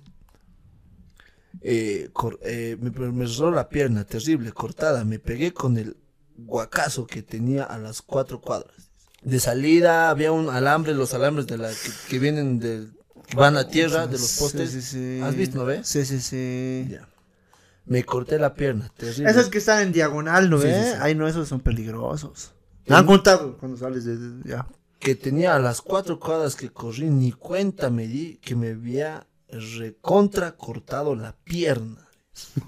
Eh, 1.61 2.09
cor- 2.13 2.39
eh, 2.43 2.77
me, 2.79 2.89
me 3.11 3.25
rozó 3.25 3.51
la 3.51 3.69
pierna, 3.69 4.03
terrible, 4.05 4.51
cortada. 4.51 5.03
Me 5.05 5.19
pegué 5.19 5.53
con 5.53 5.77
el 5.77 5.95
guacazo 6.37 7.05
que 7.05 7.21
tenía 7.21 7.63
a 7.63 7.77
las 7.77 8.01
cuatro 8.01 8.41
cuadras. 8.41 8.89
De 9.21 9.39
salida 9.39 10.09
había 10.09 10.31
un 10.31 10.49
alambre, 10.49 10.93
los 10.95 11.13
alambres 11.13 11.45
de 11.47 11.57
la 11.57 11.69
que, 11.69 11.91
que 12.09 12.19
vienen 12.19 12.59
de 12.59 12.87
que 13.27 13.35
van 13.37 13.55
a 13.57 13.67
tierra 13.67 14.07
de 14.07 14.13
los 14.17 14.37
postes. 14.39 14.71
Sí, 14.71 14.81
sí, 14.81 15.17
sí. 15.19 15.21
¿Has 15.23 15.35
visto, 15.35 15.57
no 15.57 15.65
ves? 15.65 15.87
Sí, 15.87 16.03
sí, 16.05 16.19
sí. 16.19 16.87
Ya. 16.89 17.07
Me 17.85 18.03
corté 18.03 18.39
la 18.39 18.53
pierna, 18.55 18.91
terrible. 18.97 19.29
Esos 19.29 19.49
que 19.49 19.59
están 19.59 19.81
en 19.83 19.91
diagonal, 19.91 20.49
¿no 20.49 20.57
ves? 20.57 20.95
Ay, 20.99 21.13
no, 21.15 21.27
esos 21.27 21.47
son 21.47 21.59
peligrosos. 21.59 22.53
Me 22.87 22.95
han 22.95 23.05
contado 23.05 23.57
cuando 23.57 23.77
sales 23.77 24.05
de... 24.05 24.17
de- 24.17 24.49
ya. 24.49 24.67
que 24.99 25.15
tenía 25.15 25.55
a 25.55 25.59
las 25.59 25.81
cuatro 25.81 26.19
cuadras 26.19 26.55
que 26.55 26.69
corrí, 26.71 27.09
ni 27.09 27.31
cuenta 27.31 27.89
me 27.91 28.07
di 28.07 28.37
que 28.37 28.55
me 28.55 28.69
había 28.71 29.27
recontra 29.51 30.51
cortado 30.55 31.15
la 31.15 31.35
pierna. 31.43 32.07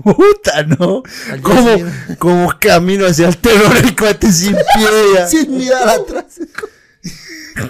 Puta, 0.03 0.63
¿no? 0.63 1.03
Como, 1.41 1.75
como 2.19 2.59
camino 2.59 3.05
hacia 3.05 3.27
el 3.29 3.38
terror 3.38 3.75
el 3.77 3.95
cuate 3.95 4.31
sin 4.31 4.53
pie 4.53 4.88
ya. 5.15 5.27
Sin 5.27 5.57
mirar 5.57 5.89
atrás. 5.89 6.39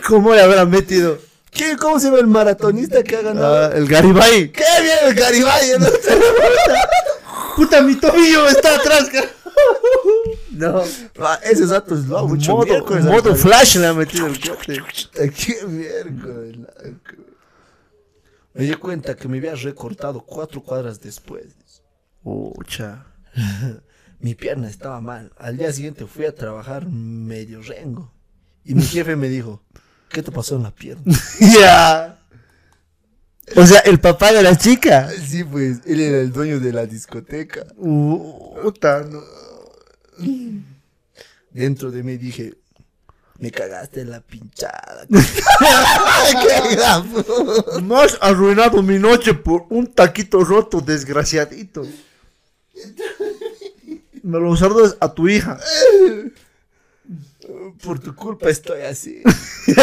¿Cómo 0.07 0.33
le 0.33 0.41
habrán 0.41 0.69
metido? 0.69 1.19
¿Qué? 1.51 1.77
¿Cómo 1.77 1.99
se 1.99 2.07
llama 2.07 2.19
el 2.19 2.27
maratonista 2.27 3.03
que 3.03 3.15
ha 3.15 3.21
ganado? 3.21 3.65
Ah, 3.65 3.71
el 3.75 3.87
Garibay. 3.87 4.51
¡Qué 4.51 4.63
bien 4.81 4.97
el 5.05 5.13
Garibay! 5.13 5.79
¿no? 5.79 5.87
Puta, 7.55 7.81
mi 7.81 7.95
tobillo 7.95 8.47
está 8.47 8.75
atrás. 8.75 9.09
No. 10.51 10.83
Ah, 11.19 11.39
Ese 11.43 11.67
dato 11.67 11.93
es 11.95 12.05
lo 12.05 12.27
mucho 12.27 12.57
modo, 12.57 12.83
modo 13.03 13.35
flash 13.35 13.77
le 13.77 13.87
ha 13.87 13.93
metido 13.93 14.27
el 14.27 14.39
cuate. 14.39 14.81
¡Qué 15.13 15.65
miércoles! 15.67 16.57
Me 18.53 18.65
di 18.65 18.73
cuenta 18.75 19.15
que 19.15 19.27
me 19.27 19.37
había 19.39 19.55
recortado 19.55 20.21
cuatro 20.21 20.61
cuadras 20.61 21.01
después. 21.01 21.45
Pucha. 22.21 23.05
Mi 24.19 24.35
pierna 24.35 24.69
estaba 24.69 25.01
mal. 25.01 25.33
Al 25.37 25.57
día 25.57 25.73
siguiente 25.73 26.05
fui 26.05 26.25
a 26.25 26.33
trabajar 26.33 26.87
medio 26.87 27.61
rengo. 27.61 28.13
Y 28.63 28.73
mi 28.73 28.83
jefe 28.83 29.17
me 29.17 29.27
dijo, 29.27 29.61
¿qué 30.07 30.23
te 30.23 30.31
pasó 30.31 30.55
en 30.55 30.63
la 30.63 30.71
pierna? 30.71 31.13
Ya. 31.39 32.19
O 33.57 33.65
sea, 33.65 33.79
el 33.79 33.99
papá 33.99 34.31
de 34.31 34.41
la 34.41 34.57
chica. 34.57 35.09
Sí, 35.09 35.43
pues, 35.43 35.81
él 35.85 35.99
era 35.99 36.21
el 36.21 36.31
dueño 36.31 36.61
de 36.61 36.71
la 36.71 36.85
discoteca. 36.85 37.65
No. 37.77 38.53
Dentro 41.51 41.91
de 41.91 42.03
mí 42.03 42.15
dije, 42.15 42.53
me 43.39 43.51
cagaste 43.51 44.01
en 44.01 44.11
la 44.11 44.21
pinchada. 44.21 45.05
¡Qué! 45.09 45.21
Me 47.81 47.95
has 48.01 48.17
arruinado 48.21 48.81
mi 48.81 48.99
noche 48.99 49.33
por 49.33 49.65
un 49.69 49.87
taquito 49.87 50.43
roto, 50.43 50.81
desgraciadito. 50.81 51.85
Me 54.23 54.39
lo 54.39 54.55
saludas 54.55 54.95
a 54.99 55.13
tu 55.13 55.27
hija. 55.27 55.59
Por 57.83 57.99
tu 57.99 58.15
culpa 58.15 58.49
estoy 58.49 58.81
así. 58.81 59.21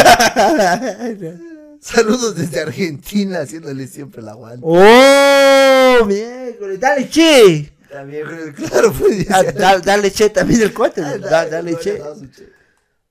Saludos 1.81 2.35
desde 2.37 2.61
Argentina, 2.61 3.41
haciéndole 3.41 3.87
siempre 3.87 4.23
la 4.23 4.33
aguante. 4.33 4.61
¡Oh! 4.63 6.05
Miércoles, 6.07 6.79
dale 6.79 7.09
che. 7.09 7.73
También, 7.91 8.53
claro, 8.55 8.93
pues. 8.93 9.27
Ah, 9.31 9.43
da- 9.43 9.79
dale 9.81 10.11
che 10.13 10.29
también 10.31 10.61
el 10.63 10.73
cuate. 10.75 11.03
Ah, 11.03 11.17
Da- 11.19 11.47
dale 11.49 11.77
che. 11.79 12.01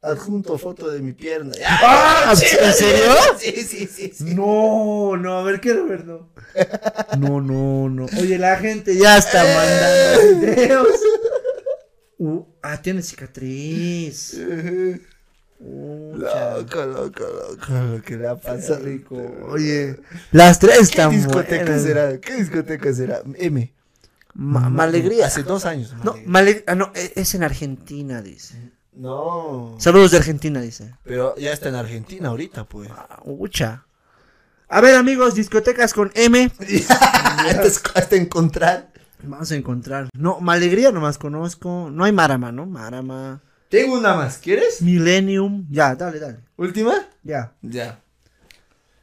Adjunto 0.01 0.57
foto 0.57 0.89
de 0.89 0.99
mi 1.01 1.11
pierna. 1.13 1.51
Ah, 1.67 2.31
¿En 2.33 2.73
serio? 2.73 3.13
Sí, 3.37 3.51
sí, 3.63 3.87
sí, 3.87 4.11
sí. 4.15 4.33
No, 4.35 5.17
no, 5.17 5.39
a 5.39 5.43
ver, 5.43 5.59
quiero 5.59 5.85
ver, 5.87 6.05
no. 6.05 6.29
No, 7.17 7.41
no, 7.41 7.89
no. 7.89 8.05
Oye, 8.19 8.37
la 8.37 8.57
gente 8.57 8.95
ya 8.97 9.17
está 9.17 9.43
mandando 9.43 10.39
videos. 10.47 10.87
Uh, 12.17 12.43
ah, 12.61 12.81
tiene 12.81 13.01
cicatriz. 13.01 14.37
Pucha. 15.57 16.57
Loco, 16.57 16.85
loco, 16.85 17.23
loco. 17.23 17.73
Lo 17.95 18.01
que 18.01 18.15
le 18.17 18.27
ha 18.27 18.35
pasado. 18.35 18.79
rico. 18.83 19.15
Oye, 19.49 19.97
las 20.31 20.59
tres 20.59 20.75
¿Qué 20.77 20.83
están 20.83 21.11
discoteca 21.11 21.63
buenas. 21.65 21.83
será? 21.83 22.17
¿Qué 22.19 22.35
discoteca 22.35 22.93
será? 22.93 23.21
M. 23.35 23.73
Ma- 24.33 24.69
Malegría. 24.69 25.25
Hace 25.27 25.43
dos 25.43 25.65
años. 25.65 25.93
No, 26.03 26.13
Malegría. 26.13 26.27
Male- 26.27 26.63
ah, 26.67 26.75
no, 26.75 26.91
e- 26.95 27.11
es 27.15 27.35
en 27.35 27.43
Argentina, 27.43 28.21
dice. 28.21 28.71
No. 28.99 29.75
Saludos 29.79 30.11
de 30.11 30.17
Argentina, 30.17 30.59
dice. 30.59 30.93
Pero 31.05 31.33
ya 31.37 31.53
está 31.53 31.69
en 31.69 31.75
Argentina 31.75 32.27
ahorita, 32.29 32.65
pues. 32.65 32.89
Ah, 32.91 33.21
Ucha. 33.23 33.85
A 34.67 34.81
ver, 34.81 34.95
amigos, 34.95 35.35
discotecas 35.35 35.93
con 35.93 36.11
M. 36.15 36.51
hasta, 36.89 37.91
hasta 37.95 38.15
encontrar. 38.17 38.91
Vamos 39.23 39.49
a 39.51 39.55
encontrar. 39.55 40.09
No, 40.13 40.41
Malegría 40.41 40.91
nomás 40.91 41.17
conozco. 41.17 41.89
No 41.89 42.03
hay 42.03 42.11
Marama, 42.11 42.51
¿no? 42.51 42.65
Marama. 42.65 43.41
Tengo 43.69 43.97
una 43.97 44.15
más, 44.15 44.37
¿quieres? 44.37 44.81
Millennium. 44.81 45.65
Ya, 45.69 45.95
dale, 45.95 46.19
dale. 46.19 46.39
¿Última? 46.57 46.93
Ya. 47.23 47.53
Ya. 47.61 48.01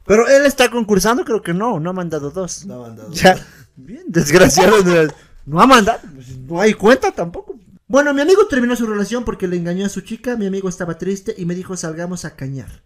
Pero 0.05 0.27
él 0.27 0.45
está 0.45 0.69
concursando, 0.69 1.25
creo 1.25 1.41
que 1.41 1.53
no. 1.55 1.79
No 1.79 1.89
ha 1.89 1.93
mandado 1.93 2.29
dos. 2.29 2.65
No 2.67 2.75
ha 2.75 2.87
mandado. 2.89 3.11
Ya. 3.13 3.35
Bien, 3.75 4.03
desgraciado. 4.07 4.83
no- 4.83 5.11
no 5.47 5.59
ha 5.61 5.65
mandado. 5.65 5.99
pues, 6.13 6.37
No 6.37 6.61
hay 6.61 6.73
cuenta 6.75 7.11
tampoco. 7.11 7.55
Bueno, 7.87 8.13
mi 8.13 8.21
amigo 8.21 8.47
terminó 8.47 8.75
su 8.75 8.85
relación 8.85 9.23
porque 9.23 9.47
le 9.47 9.55
engañó 9.57 9.85
a 9.85 9.89
su 9.89 10.01
chica. 10.01 10.35
Mi 10.35 10.45
amigo 10.47 10.67
estaba 10.67 10.97
triste 10.97 11.33
y 11.37 11.45
me 11.45 11.55
dijo 11.55 11.77
salgamos 11.77 12.25
a 12.25 12.35
cañar. 12.35 12.83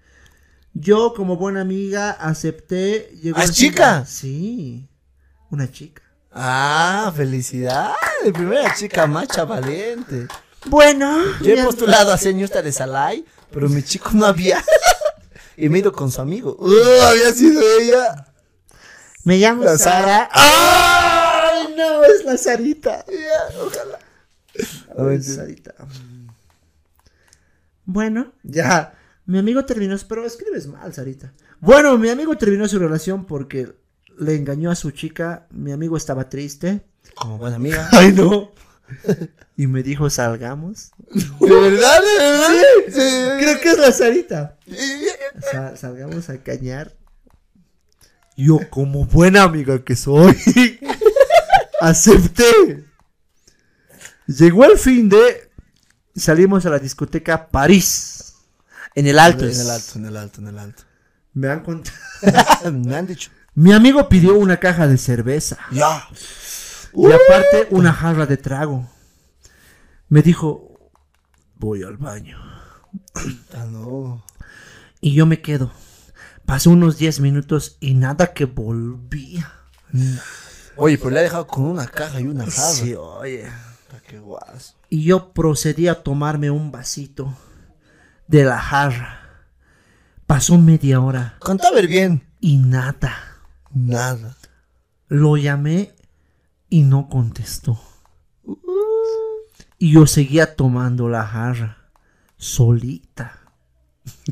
Yo, 0.73 1.13
como 1.13 1.37
buena 1.37 1.61
amiga, 1.61 2.11
acepté. 2.11 3.11
Llegó 3.21 3.39
¿Ah, 3.39 3.45
de- 3.47 3.51
chica? 3.51 4.05
Sí, 4.05 4.87
una 5.49 5.69
chica. 5.71 6.03
Ah, 6.31 7.11
felicidades. 7.15 7.97
Primera 8.33 8.73
chica 8.75 9.07
macha 9.07 9.43
valiente. 9.43 10.27
Bueno, 10.65 11.19
Yo 11.41 11.53
he 11.55 11.63
postulado 11.63 12.13
a 12.13 12.17
ser 12.17 12.35
ñusta 12.35 12.61
de 12.61 12.71
Salai, 12.71 13.25
pero 13.51 13.67
mi 13.67 13.81
chico 13.83 14.11
no 14.13 14.27
había. 14.27 14.63
y 15.57 15.67
me 15.67 15.79
he 15.79 15.81
ido 15.81 15.91
con 15.91 16.11
su 16.11 16.21
amigo. 16.21 16.55
Uh, 16.59 17.01
había 17.09 17.33
sido 17.33 17.61
ella. 17.81 18.27
me 19.23 19.37
llamo 19.39 19.63
La 19.63 19.77
Sara. 19.77 20.29
Sara. 20.29 20.29
¡Ay, 20.31 21.73
no! 21.75 22.03
Es 22.03 22.23
la 22.23 22.37
Sarita. 22.37 23.03
Ya, 23.09 23.59
ojalá. 23.59 23.97
Ay, 24.97 25.21
Sarita. 25.21 25.73
Bueno, 27.85 28.33
ya. 28.43 28.93
Mi 29.25 29.37
amigo 29.37 29.65
terminó, 29.65 29.95
pero 30.07 30.25
escribes 30.25 30.67
mal, 30.67 30.93
Sarita. 30.93 31.33
Bueno, 31.59 31.97
mi 31.97 32.09
amigo 32.09 32.37
terminó 32.37 32.67
su 32.67 32.79
relación 32.79 33.25
porque 33.25 33.73
le 34.19 34.35
engañó 34.35 34.71
a 34.71 34.75
su 34.75 34.91
chica. 34.91 35.47
Mi 35.51 35.71
amigo 35.71 35.95
estaba 35.97 36.29
triste. 36.29 36.81
Como 37.15 37.37
buena 37.37 37.55
amiga. 37.57 37.87
Ay, 37.91 38.13
no. 38.13 38.51
Y 39.55 39.67
me 39.67 39.83
dijo, 39.83 40.09
salgamos. 40.09 40.91
¿De 41.39 41.49
verdad? 41.49 42.01
¿De 42.01 42.17
verdad? 42.23 42.49
Sí. 42.87 43.43
Creo 43.43 43.59
que 43.61 43.69
es 43.69 43.77
la 43.77 43.91
Sarita. 43.91 44.57
Sa- 45.51 45.75
salgamos 45.77 46.29
a 46.29 46.37
cañar. 46.43 46.93
Yo, 48.35 48.59
como 48.69 49.05
buena 49.05 49.43
amiga 49.43 49.83
que 49.83 49.95
soy, 49.95 50.35
acepté. 51.81 52.85
Llegó 54.37 54.65
el 54.65 54.77
fin 54.77 55.09
de. 55.09 55.51
Salimos 56.15 56.65
a 56.65 56.69
la 56.69 56.79
discoteca 56.79 57.47
París. 57.47 58.35
En 58.95 59.07
el 59.07 59.19
alto. 59.19 59.45
En 59.45 59.59
el 59.59 59.69
alto, 59.69 59.91
en 59.95 60.05
el 60.05 60.17
alto, 60.17 60.41
en 60.41 60.47
el 60.47 60.59
alto. 60.59 60.83
Me 61.33 61.49
han 61.49 61.61
contado. 61.61 61.97
Me 62.71 62.95
han 62.95 63.07
dicho. 63.07 63.31
Mi 63.53 63.73
amigo 63.73 64.07
pidió 64.09 64.35
una 64.37 64.57
caja 64.57 64.87
de 64.87 64.97
cerveza. 64.97 65.57
Ya. 65.71 66.07
Y 66.93 67.05
aparte 67.11 67.67
una 67.71 67.93
jarra 67.93 68.25
de 68.25 68.37
trago. 68.37 68.89
Me 70.09 70.21
dijo, 70.21 70.91
voy 71.55 71.83
al 71.83 71.97
baño. 71.97 72.37
Ah, 73.53 73.65
no. 73.65 74.25
Y 74.99 75.13
yo 75.13 75.25
me 75.25 75.41
quedo. 75.41 75.71
Pasó 76.45 76.69
unos 76.69 76.97
10 76.97 77.21
minutos 77.21 77.77
y 77.79 77.93
nada 77.93 78.33
que 78.33 78.45
volvía. 78.45 79.53
Oye, 80.75 80.97
pero 80.97 81.11
le 81.11 81.19
ha 81.19 81.23
dejado 81.23 81.47
con 81.47 81.63
una 81.63 81.87
caja 81.87 82.19
y 82.19 82.25
una 82.25 82.43
jarra. 82.45 82.71
Sí, 82.71 82.93
oye. 82.93 83.49
Puta, 84.11 84.17
Qué 84.17 84.19
guas. 84.19 84.75
Y 84.89 85.03
yo 85.03 85.33
procedí 85.33 85.87
a 85.87 86.03
tomarme 86.03 86.51
un 86.51 86.71
vasito 86.71 87.35
de 88.27 88.43
la 88.43 88.59
jarra. 88.59 89.17
Pasó 90.27 90.57
media 90.57 91.01
hora 91.01 91.35
Contaba 91.39 91.75
ver 91.75 91.87
bien. 91.87 92.23
y 92.39 92.57
nada. 92.57 93.13
Nada. 93.73 94.35
Lo 95.07 95.35
llamé 95.37 95.93
y 96.69 96.83
no 96.83 97.09
contestó. 97.09 97.79
Y 99.77 99.93
yo 99.93 100.05
seguía 100.07 100.55
tomando 100.55 101.09
la 101.09 101.25
jarra 101.25 101.77
solita. 102.37 103.39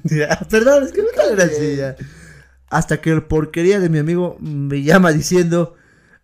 Perdón, 0.50 0.84
es 0.84 0.92
que 0.92 1.02
no 1.02 1.08
tan 1.16 1.40
así 1.40 1.76
ya. 1.76 1.96
Hasta 2.70 3.02
que 3.02 3.12
el 3.12 3.24
porquería 3.24 3.80
de 3.80 3.90
mi 3.90 3.98
amigo 4.00 4.38
me 4.40 4.84
llama 4.84 5.12
diciendo, 5.12 5.76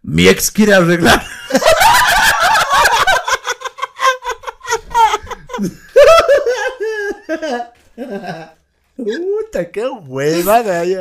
mi 0.04 0.28
ex 0.28 0.52
quiere 0.52 0.74
arreglar. 0.74 1.24
Puta, 8.96 9.72
qué 9.72 9.88
hueva, 9.88 10.62
gaya. 10.62 11.00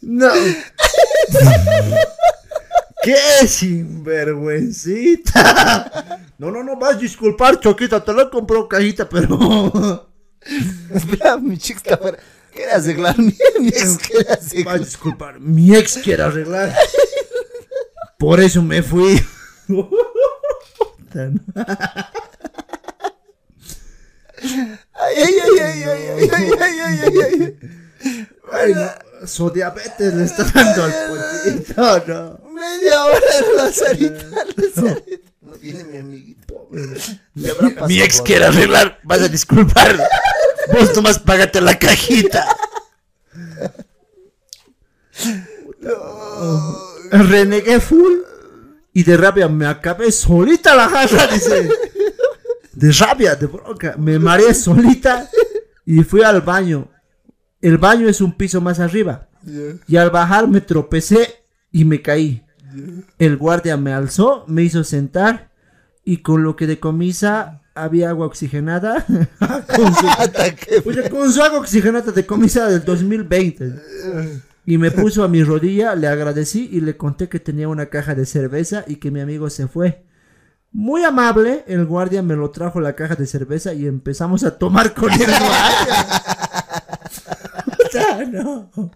No. 0.00 0.30
¡Qué 3.02 3.16
sinvergüencita! 3.46 6.22
No, 6.38 6.50
no, 6.50 6.62
no, 6.62 6.76
vas 6.76 6.96
a 6.96 6.98
disculpar, 6.98 7.58
Choquita, 7.60 8.04
te 8.04 8.12
lo 8.12 8.30
compró 8.30 8.68
cajita, 8.68 9.08
pero... 9.08 10.08
Espera, 10.94 11.36
mi 11.36 11.58
chica 11.58 11.78
está 11.78 11.94
afuera. 11.94 12.18
Quiere 12.52 12.72
arreglar 12.72 13.18
mi, 13.18 13.34
mi 13.60 13.68
ex 13.68 13.98
quiere 13.98 14.24
Vas 14.24 14.38
a 14.38 14.40
arreglar. 14.50 14.78
disculpar, 14.80 15.40
mi 15.40 15.76
ex 15.76 15.98
quiere 15.98 16.22
arreglar. 16.22 16.74
Por 18.18 18.40
eso 18.40 18.62
me 18.62 18.82
fui. 18.82 19.20
Puta, 21.08 21.30
no. 21.30 21.40
Ay, 24.92 25.14
ay, 25.16 25.34
ay, 25.42 25.58
ay, 25.60 25.82
ay, 25.82 26.08
ay, 26.08 26.30
ay, 26.32 26.50
ay, 26.60 26.80
ay, 26.80 27.00
ay, 27.02 27.18
ay. 27.22 27.58
Ay, 28.52 28.74
no, 28.74 29.26
Su 29.26 29.50
diabetes 29.50 30.14
le 30.14 30.24
está 30.24 30.44
dando 30.44 30.84
al 30.84 30.94
puntito, 31.08 32.04
no. 32.06 32.50
Media 32.52 33.04
hora 33.04 33.20
de 33.20 33.56
la 33.56 33.72
Sarita, 33.72 34.24
la. 34.56 34.96
No 35.40 35.52
viene 35.54 35.84
mi 35.84 35.96
amiguito. 35.98 36.68
Pasado 36.70 37.86
Mi 37.88 38.00
ex 38.00 38.20
quiere 38.20 38.46
arreglar, 38.46 39.00
vas 39.02 39.22
a 39.22 39.28
disculpar. 39.28 39.96
Vos 40.72 40.94
nomás 40.94 41.18
págate 41.18 41.60
la 41.60 41.78
cajita. 41.78 42.46
Renegué 47.10 47.80
full 47.80 48.27
y 48.92 49.02
de 49.02 49.16
rabia 49.16 49.48
me 49.48 49.66
acabé 49.66 50.10
solita 50.10 50.74
la 50.74 50.88
jarra, 50.88 51.26
dice. 51.32 51.68
De 52.72 52.92
rabia, 52.92 53.34
de 53.34 53.46
bronca. 53.46 53.96
Me 53.98 54.18
mareé 54.18 54.54
solita 54.54 55.28
y 55.84 56.02
fui 56.04 56.22
al 56.22 56.42
baño. 56.42 56.88
El 57.60 57.78
baño 57.78 58.08
es 58.08 58.20
un 58.20 58.32
piso 58.32 58.60
más 58.60 58.78
arriba. 58.78 59.28
Y 59.86 59.96
al 59.96 60.10
bajar 60.10 60.48
me 60.48 60.60
tropecé 60.60 61.42
y 61.72 61.84
me 61.84 62.02
caí. 62.02 62.44
El 63.18 63.36
guardia 63.36 63.76
me 63.76 63.92
alzó, 63.92 64.44
me 64.46 64.62
hizo 64.62 64.84
sentar 64.84 65.50
y 66.04 66.18
con 66.18 66.42
lo 66.42 66.56
que 66.56 66.66
de 66.66 66.78
comisa 66.78 67.62
había 67.74 68.10
agua 68.10 68.26
oxigenada. 68.26 69.04
con, 69.76 69.94
su. 69.94 70.06
Oye, 70.88 71.10
con 71.10 71.32
su 71.32 71.42
agua 71.42 71.58
oxigenada 71.58 72.12
de 72.12 72.26
comisa 72.26 72.68
del 72.68 72.84
2020. 72.84 73.74
Y 74.68 74.76
me 74.76 74.90
puso 74.90 75.24
a 75.24 75.28
mi 75.28 75.42
rodilla, 75.42 75.94
le 75.94 76.08
agradecí 76.08 76.68
y 76.70 76.82
le 76.82 76.98
conté 76.98 77.30
que 77.30 77.40
tenía 77.40 77.68
una 77.68 77.86
caja 77.86 78.14
de 78.14 78.26
cerveza 78.26 78.84
y 78.86 78.96
que 78.96 79.10
mi 79.10 79.22
amigo 79.22 79.48
se 79.48 79.66
fue. 79.66 80.04
Muy 80.72 81.04
amable, 81.04 81.64
el 81.68 81.86
guardia 81.86 82.22
me 82.22 82.36
lo 82.36 82.50
trajo 82.50 82.78
la 82.78 82.94
caja 82.94 83.14
de 83.14 83.26
cerveza 83.26 83.72
y 83.72 83.86
empezamos 83.86 84.44
a 84.44 84.58
tomar 84.58 84.92
con 84.92 85.10
el 85.10 85.20
guardia. 85.20 86.06
Puta, 87.78 88.24
no. 88.26 88.70
No, 88.74 88.92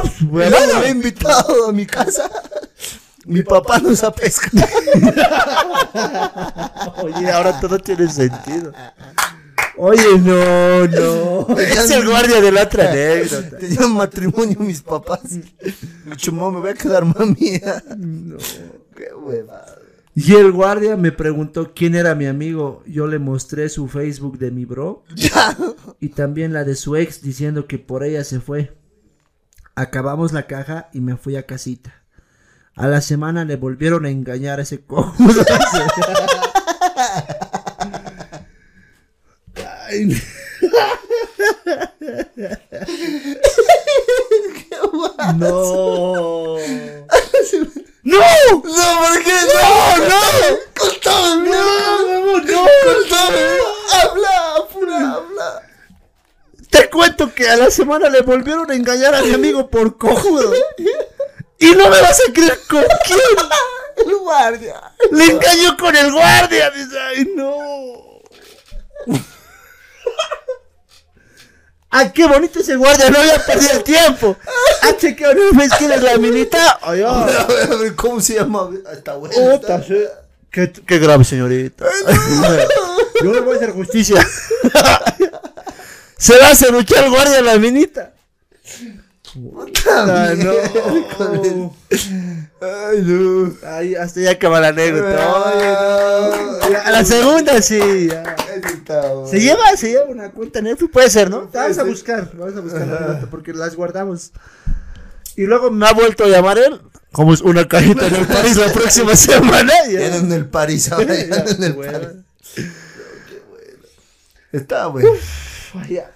pues, 0.00 0.22
bueno, 0.22 0.56
invitado 0.88 1.68
a 1.68 1.72
mi 1.74 1.84
casa. 1.84 2.30
Mi 3.26 3.42
papá 3.42 3.78
nos 3.78 4.02
ha 4.04 4.10
pescado. 4.10 4.66
Oye, 7.02 7.30
ahora 7.30 7.60
todo 7.60 7.78
tiene 7.78 8.08
sentido. 8.08 8.72
Oye, 9.78 10.18
no, 10.18 10.86
no. 10.86 11.46
Es 11.58 11.90
el 11.90 12.06
guardia 12.06 12.40
de 12.40 12.52
la 12.52 12.64
otra 12.64 12.84
anécdota. 12.90 13.58
Tenían 13.58 13.94
matrimonio 13.94 14.58
mis 14.60 14.82
papás. 14.82 15.22
Me 16.04 16.32
voy 16.32 16.70
a 16.70 16.74
quedar 16.74 17.04
mamía. 17.04 17.82
Qué 18.96 19.14
hueva. 19.14 19.64
Y 20.14 20.34
el 20.34 20.50
guardia 20.50 20.96
me 20.96 21.12
preguntó 21.12 21.72
quién 21.74 21.94
era 21.94 22.16
mi 22.16 22.26
amigo. 22.26 22.82
Yo 22.86 23.06
le 23.06 23.20
mostré 23.20 23.68
su 23.68 23.86
Facebook 23.86 24.36
de 24.38 24.50
mi 24.50 24.64
bro 24.64 25.04
y 26.00 26.08
también 26.08 26.52
la 26.52 26.64
de 26.64 26.74
su 26.74 26.96
ex 26.96 27.22
diciendo 27.22 27.68
que 27.68 27.78
por 27.78 28.02
ella 28.02 28.24
se 28.24 28.40
fue. 28.40 28.76
Acabamos 29.76 30.32
la 30.32 30.48
caja 30.48 30.88
y 30.92 31.00
me 31.00 31.16
fui 31.16 31.36
a 31.36 31.46
casita. 31.46 32.02
A 32.74 32.88
la 32.88 33.00
semana 33.00 33.44
le 33.44 33.54
volvieron 33.54 34.06
a 34.06 34.10
engañar 34.10 34.58
a 34.58 34.62
ese 34.62 34.80
cojudo. 34.80 35.44
Ay, 35.48 35.80
no. 45.36 46.56
¡No! 48.02 48.18
¡No, 48.18 48.60
por 48.62 49.22
qué! 49.22 49.32
¡No, 49.54 49.96
no! 50.08 50.20
¡Contame, 50.78 51.50
no! 51.50 52.38
¡No, 52.38 52.66
¡Contame! 52.84 53.42
¡Habla, 53.92 54.56
apura, 54.56 55.12
habla! 55.12 55.62
Te 56.70 56.88
cuento 56.90 57.34
que 57.34 57.48
a 57.48 57.56
la 57.56 57.70
semana 57.70 58.08
le 58.08 58.22
volvieron 58.22 58.70
a 58.70 58.74
engañar 58.74 59.14
a 59.14 59.22
mi 59.22 59.34
amigo 59.34 59.68
por 59.68 59.96
cojudo. 59.96 60.54
Y 61.58 61.70
no 61.72 61.88
me 61.90 62.00
vas 62.00 62.20
a 62.28 62.32
creer 62.32 62.58
con 62.68 62.84
quién. 63.04 63.18
El 64.06 64.16
guardia. 64.16 64.80
Le 65.10 65.24
engañó 65.24 65.76
con 65.76 65.96
el 65.96 66.12
guardia. 66.12 66.70
Dice, 66.70 66.98
ay, 66.98 67.32
no. 67.34 68.20
¡Ah, 71.90 72.12
qué 72.12 72.26
bonito 72.26 72.60
ese 72.60 72.76
guardia! 72.76 73.08
No 73.10 73.18
había 73.18 73.38
perdido 73.44 73.72
el 73.72 73.82
tiempo. 73.82 74.36
¡Ah, 74.82 74.94
chequeo! 74.96 75.32
¿No 75.34 75.58
ves 75.58 75.70
quién 75.78 75.90
es 75.92 76.02
la 76.02 76.18
minita? 76.18 76.78
Ay, 76.82 77.00
A 77.02 77.24
ay. 77.24 77.34
ver, 77.48 77.72
a 77.72 77.76
ver, 77.76 77.94
¿Cómo 77.94 78.20
se 78.20 78.34
llama? 78.34 78.68
Puta, 79.32 79.82
sí. 79.82 79.96
Qué, 80.50 80.70
qué 80.70 80.98
grave, 80.98 81.24
señorita. 81.24 81.86
Yo 83.22 83.32
le 83.32 83.40
voy 83.40 83.54
a 83.54 83.56
hacer 83.56 83.72
justicia. 83.72 84.26
Se 86.16 86.38
va 86.38 86.48
a 86.48 86.50
hacer 86.50 86.72
luchar 86.72 87.04
el 87.04 87.10
guardia 87.10 87.38
a 87.38 87.42
la 87.42 87.56
minita. 87.58 88.12
Ah, 89.90 90.32
no. 90.36 91.74
Ay, 92.60 93.02
no. 93.02 93.52
Ay, 93.64 93.94
hasta 93.94 94.20
ya 94.20 94.32
acaba 94.32 94.60
la 94.60 94.68
anécdota. 94.68 95.14
No. 95.14 95.44
Ay, 95.44 96.72
no. 96.72 96.78
A 96.84 96.90
la 96.90 97.04
segunda 97.04 97.62
sí. 97.62 98.08
Se 99.30 99.40
lleva, 99.40 99.76
se 99.76 99.90
lleva 99.90 100.04
una 100.06 100.30
cuenta 100.30 100.60
Netflix, 100.60 100.92
puede 100.92 101.10
ser, 101.10 101.30
¿no? 101.30 101.48
Vamos 101.52 101.78
a 101.78 101.82
buscar, 101.84 102.30
vamos 102.34 102.56
a 102.56 102.60
buscar 102.60 102.86
la 102.86 103.26
porque 103.30 103.52
las 103.52 103.76
guardamos. 103.76 104.32
Y 105.36 105.42
luego 105.42 105.70
me 105.70 105.86
ha 105.86 105.92
vuelto 105.92 106.24
a 106.24 106.28
llamar 106.28 106.58
él. 106.58 106.80
Como 107.12 107.32
es 107.32 107.40
una 107.40 107.66
cajita 107.66 108.06
en 108.06 108.16
el 108.16 108.26
París 108.28 108.56
la 108.56 108.72
próxima 108.72 109.14
semana. 109.16 109.72
ya. 109.90 110.16
En 110.16 110.32
el 110.32 110.46
París, 110.46 110.90
ahora 110.92 111.14
ya 111.14 111.36
en 111.36 111.62
el 111.62 111.72
bueno. 111.74 111.92
París. 111.92 112.16
Qué 112.54 113.42
bueno. 113.48 113.84
Está 114.52 114.86
bueno. 114.88 115.10
Vaya. 115.74 116.10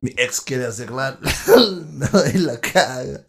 Mi 0.00 0.14
ex 0.16 0.40
quiere 0.40 0.66
arreglar. 0.66 1.18
no, 1.56 2.08
y 2.32 2.38
la 2.38 2.60
caga. 2.60 3.22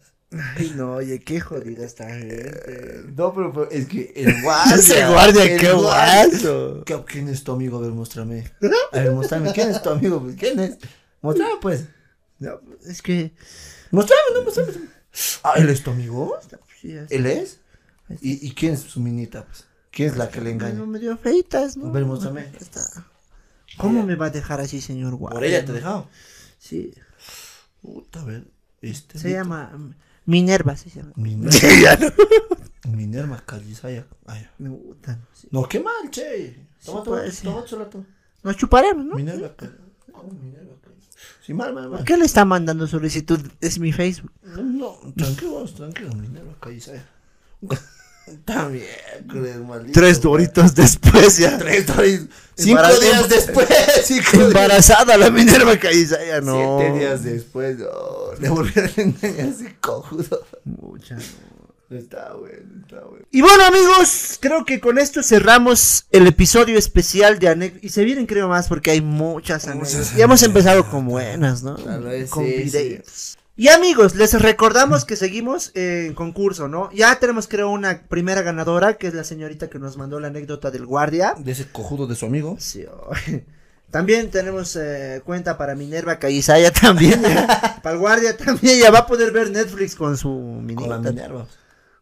Ay, 0.56 0.72
no, 0.76 0.94
oye, 0.94 1.20
qué 1.20 1.40
jodida 1.40 1.84
esta 1.84 2.08
gente. 2.08 3.02
No, 3.16 3.34
pero, 3.34 3.52
pero 3.52 3.70
es 3.70 3.86
que 3.86 4.12
el 4.16 4.40
guardia. 4.42 4.74
Ese 4.76 5.06
guardia, 5.06 5.44
el 5.44 5.60
qué 5.60 5.72
guaso. 5.72 6.82
¿Qué- 6.84 7.04
¿Quién 7.06 7.28
es 7.28 7.44
tu 7.44 7.52
amigo? 7.52 7.78
A 7.78 7.82
ver, 7.82 7.90
muéstrame. 7.92 8.50
A 8.92 8.98
ver, 8.98 9.10
muéstrame. 9.12 9.52
¿Quién 9.52 9.70
es 9.70 9.82
tu 9.82 9.90
amigo? 9.90 10.20
Pues, 10.22 10.36
¿Quién 10.36 10.58
es? 10.60 10.78
Muéstrame, 11.22 11.54
pues. 11.60 11.84
No, 12.38 12.60
es 12.86 13.00
que. 13.02 13.32
Muéstrame, 13.90 14.20
no, 14.34 14.42
muéstrame. 14.42 14.72
Ah, 15.44 15.52
¿él 15.56 15.68
es 15.70 15.82
tu 15.82 15.90
amigo? 15.90 16.36
sí, 16.80 16.92
es- 16.92 17.10
¿Él 17.10 17.26
es? 17.26 17.60
¿Y, 18.20 18.46
y 18.46 18.52
quién 18.52 18.74
es 18.74 18.80
su 18.80 19.00
minita? 19.00 19.44
Pues? 19.46 19.64
¿Quién 19.90 20.10
es 20.10 20.16
la 20.16 20.28
que 20.28 20.40
le 20.40 20.50
engaña? 20.50 20.74
No 20.74 20.86
me 20.86 20.98
dio 20.98 21.16
feitas, 21.16 21.76
¿no? 21.76 21.86
A 21.86 21.90
ver, 21.92 22.04
muéstrame. 22.04 22.50
¿Cómo 23.76 24.04
me 24.04 24.14
va 24.16 24.26
a 24.26 24.30
dejar 24.30 24.60
así, 24.60 24.80
señor 24.80 25.14
guardia? 25.16 25.36
Por 25.38 25.44
ella 25.44 25.64
te 25.64 25.70
he 25.72 25.74
dejado. 25.76 26.08
Sí. 26.58 26.92
Puta, 27.82 28.20
a 28.20 28.24
ver. 28.24 28.44
Este. 28.82 29.18
Se 29.18 29.30
llama 29.30 29.72
Minerva, 30.26 30.76
se 30.76 30.90
llama. 30.90 31.12
Minerva. 31.16 32.12
Minerva 32.88 33.42
Calizaya. 33.44 34.06
Ay, 34.26 34.46
Me 34.58 34.68
gusta. 34.70 35.18
sí. 35.32 35.48
No, 35.50 35.68
qué 35.68 35.80
mal, 35.80 36.10
che. 36.10 36.66
Toma, 36.84 37.02
toma, 37.02 37.22
toma, 37.68 37.84
toma. 37.90 38.04
Nos 38.42 38.56
chuparemos, 38.56 39.04
¿no? 39.06 39.14
Minerva 39.16 39.52
¿Cómo 40.12 40.30
Minerva 40.32 40.72
Sí, 41.44 41.52
mal, 41.54 41.74
mal, 41.74 41.84
¿Por 41.84 41.92
mal. 41.98 42.04
qué 42.04 42.16
le 42.16 42.24
está 42.24 42.44
mandando 42.44 42.86
solicitud? 42.86 43.38
Es 43.60 43.78
mi 43.78 43.92
Facebook. 43.92 44.32
No, 44.42 44.62
no, 44.62 45.12
tranquilo, 45.14 45.64
tranquilo, 45.66 46.14
Minerva 46.14 46.54
Calizaya. 46.60 47.06
También, 48.44 49.66
maldito. 49.66 49.92
Tres 50.00 50.20
doritos 50.20 50.74
después 50.74 51.38
ya. 51.38 51.58
Tres 51.58 51.86
doritos. 51.86 52.28
Cinco 52.56 52.82
días 53.00 53.28
después. 53.28 53.68
Cinco 54.04 54.30
días. 54.32 54.46
Embarazada 54.46 55.16
la 55.16 55.30
Minerva 55.30 55.78
Caiza, 55.78 56.16
no. 56.42 56.78
Siete 56.78 56.98
días 56.98 57.24
después. 57.24 57.78
No, 57.78 58.34
le 58.40 58.48
volvieron 58.48 58.90
a 58.96 59.00
engañar 59.00 59.46
ese 59.48 59.76
cojudo. 59.80 60.46
Mucha, 60.64 61.16
no. 61.16 61.54
Está 61.90 62.32
bueno, 62.32 62.82
está 62.82 63.00
bueno. 63.04 63.26
Y 63.30 63.42
bueno 63.42 63.62
amigos, 63.62 64.38
creo 64.40 64.64
que 64.64 64.80
con 64.80 64.98
esto 64.98 65.22
cerramos 65.22 66.06
el 66.10 66.26
episodio 66.26 66.78
especial 66.78 67.38
de 67.38 67.48
anécdotas. 67.48 67.84
Y 67.84 67.88
se 67.90 68.04
vienen 68.04 68.26
creo 68.26 68.48
más 68.48 68.68
porque 68.68 68.90
hay 68.90 69.00
muchas 69.00 69.68
anécdotas. 69.68 70.16
Y 70.16 70.22
hemos 70.22 70.42
empezado 70.42 70.88
con 70.90 71.06
buenas, 71.06 71.62
¿no? 71.62 71.74
Tal 71.76 72.02
vez 72.02 72.30
con 72.30 72.46
sí, 72.46 72.52
videos. 72.52 73.33
Y 73.56 73.68
amigos, 73.68 74.16
les 74.16 74.40
recordamos 74.40 75.04
que 75.04 75.14
seguimos 75.14 75.70
en 75.74 76.14
concurso, 76.14 76.66
¿no? 76.66 76.90
Ya 76.92 77.20
tenemos 77.20 77.46
creo 77.46 77.70
una 77.70 78.02
primera 78.02 78.42
ganadora, 78.42 78.94
que 78.94 79.06
es 79.06 79.14
la 79.14 79.22
señorita 79.22 79.70
que 79.70 79.78
nos 79.78 79.96
mandó 79.96 80.18
la 80.18 80.26
anécdota 80.26 80.72
del 80.72 80.86
guardia. 80.86 81.34
De 81.38 81.52
ese 81.52 81.68
cojudo 81.68 82.08
de 82.08 82.16
su 82.16 82.26
amigo. 82.26 82.56
Sí, 82.58 82.84
oh. 82.84 83.12
También 83.92 84.28
tenemos 84.32 84.74
eh, 84.74 85.22
cuenta 85.24 85.56
para 85.56 85.76
Minerva 85.76 86.18
Cayizaya 86.18 86.72
también. 86.72 87.22
para 87.82 87.94
el 87.94 87.98
guardia 87.98 88.36
también. 88.36 88.80
Ya 88.80 88.90
va 88.90 89.00
a 89.00 89.06
poder 89.06 89.30
ver 89.30 89.52
Netflix 89.52 89.94
con 89.94 90.16
su 90.16 90.60
Con 90.74 90.88
la. 90.88 90.98
Minerva. 90.98 91.46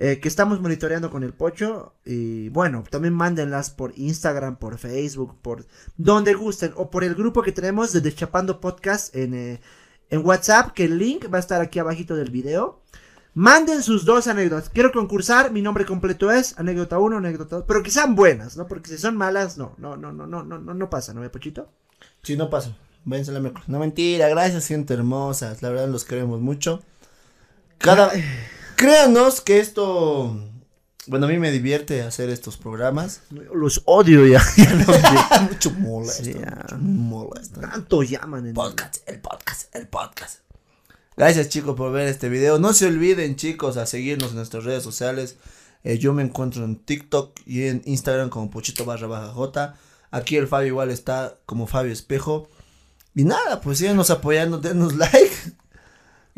Eh, 0.00 0.20
que 0.20 0.28
estamos 0.28 0.60
monitoreando 0.60 1.10
con 1.10 1.24
el 1.24 1.34
Pocho. 1.34 1.94
Y 2.04 2.50
bueno, 2.50 2.84
también 2.88 3.14
mándenlas 3.14 3.70
por 3.70 3.92
Instagram, 3.96 4.56
por 4.56 4.78
Facebook, 4.78 5.36
por 5.42 5.66
donde 5.96 6.34
gusten, 6.34 6.72
o 6.76 6.88
por 6.88 7.02
el 7.02 7.16
grupo 7.16 7.42
que 7.42 7.50
tenemos 7.50 7.92
de 7.92 8.00
Deschapando 8.00 8.60
Podcast 8.60 9.14
en, 9.16 9.34
eh, 9.34 9.60
en 10.10 10.24
WhatsApp, 10.24 10.72
que 10.72 10.84
el 10.84 10.98
link 10.98 11.26
va 11.32 11.38
a 11.38 11.40
estar 11.40 11.60
aquí 11.60 11.80
abajito 11.80 12.14
del 12.14 12.30
video. 12.30 12.80
Manden 13.34 13.82
sus 13.82 14.04
dos 14.04 14.28
anécdotas. 14.28 14.70
Quiero 14.70 14.92
concursar, 14.92 15.50
mi 15.50 15.62
nombre 15.62 15.84
completo 15.84 16.30
es 16.30 16.56
anécdota 16.60 17.00
1, 17.00 17.16
anécdota 17.16 17.56
2, 17.56 17.64
pero 17.66 17.82
que 17.82 17.90
sean 17.90 18.14
buenas, 18.14 18.56
¿no? 18.56 18.68
Porque 18.68 18.90
si 18.90 18.98
son 18.98 19.16
malas, 19.16 19.58
no, 19.58 19.74
no, 19.78 19.96
no, 19.96 20.12
no, 20.12 20.28
no, 20.28 20.44
no, 20.44 20.58
no 20.58 20.90
pasa, 20.90 21.12
¿no, 21.12 21.20
me 21.20 21.28
Pochito? 21.28 21.68
Sí, 22.22 22.36
no 22.36 22.48
pasa. 22.50 22.76
Váyanse 23.04 23.32
la 23.32 23.40
No 23.66 23.78
mentira, 23.80 24.28
gracias, 24.28 24.68
gente 24.68 24.94
hermosas. 24.94 25.60
La 25.60 25.70
verdad 25.70 25.88
los 25.88 26.04
queremos 26.04 26.40
mucho. 26.40 26.82
Cada, 27.78 28.12
Créanos 28.78 29.40
que 29.40 29.58
esto. 29.58 30.40
Bueno, 31.08 31.26
a 31.26 31.28
mí 31.28 31.40
me 31.40 31.50
divierte 31.50 32.02
hacer 32.02 32.30
estos 32.30 32.56
programas. 32.56 33.22
Los 33.52 33.82
odio 33.86 34.24
ya. 34.24 34.40
mucho 35.50 35.72
molesto. 35.72 36.22
Sí, 36.22 36.34
mucho 36.34 36.78
molesto. 36.78 37.60
Tanto 37.60 38.04
llaman 38.04 38.46
en 38.46 38.54
Podcast, 38.54 38.98
el 39.08 39.18
podcast, 39.20 39.74
el 39.74 39.88
podcast. 39.88 40.42
Gracias, 41.16 41.48
chicos, 41.48 41.74
por 41.74 41.90
ver 41.90 42.06
este 42.06 42.28
video. 42.28 42.60
No 42.60 42.72
se 42.72 42.86
olviden, 42.86 43.34
chicos, 43.34 43.76
a 43.76 43.84
seguirnos 43.84 44.30
en 44.30 44.36
nuestras 44.36 44.62
redes 44.62 44.84
sociales. 44.84 45.38
Eh, 45.82 45.98
yo 45.98 46.12
me 46.12 46.22
encuentro 46.22 46.64
en 46.64 46.76
TikTok 46.76 47.36
y 47.46 47.64
en 47.64 47.82
Instagram 47.84 48.28
como 48.28 48.48
Pochito 48.48 48.84
barra 48.84 49.08
baja 49.08 49.32
J. 49.32 49.74
Aquí 50.12 50.36
el 50.36 50.46
Fabio 50.46 50.68
igual 50.68 50.90
está 50.92 51.36
como 51.46 51.66
Fabio 51.66 51.92
Espejo. 51.92 52.48
Y 53.16 53.24
nada, 53.24 53.60
pues 53.60 53.78
síganos 53.78 54.10
apoyando, 54.10 54.58
denos 54.58 54.94
like. 54.96 55.34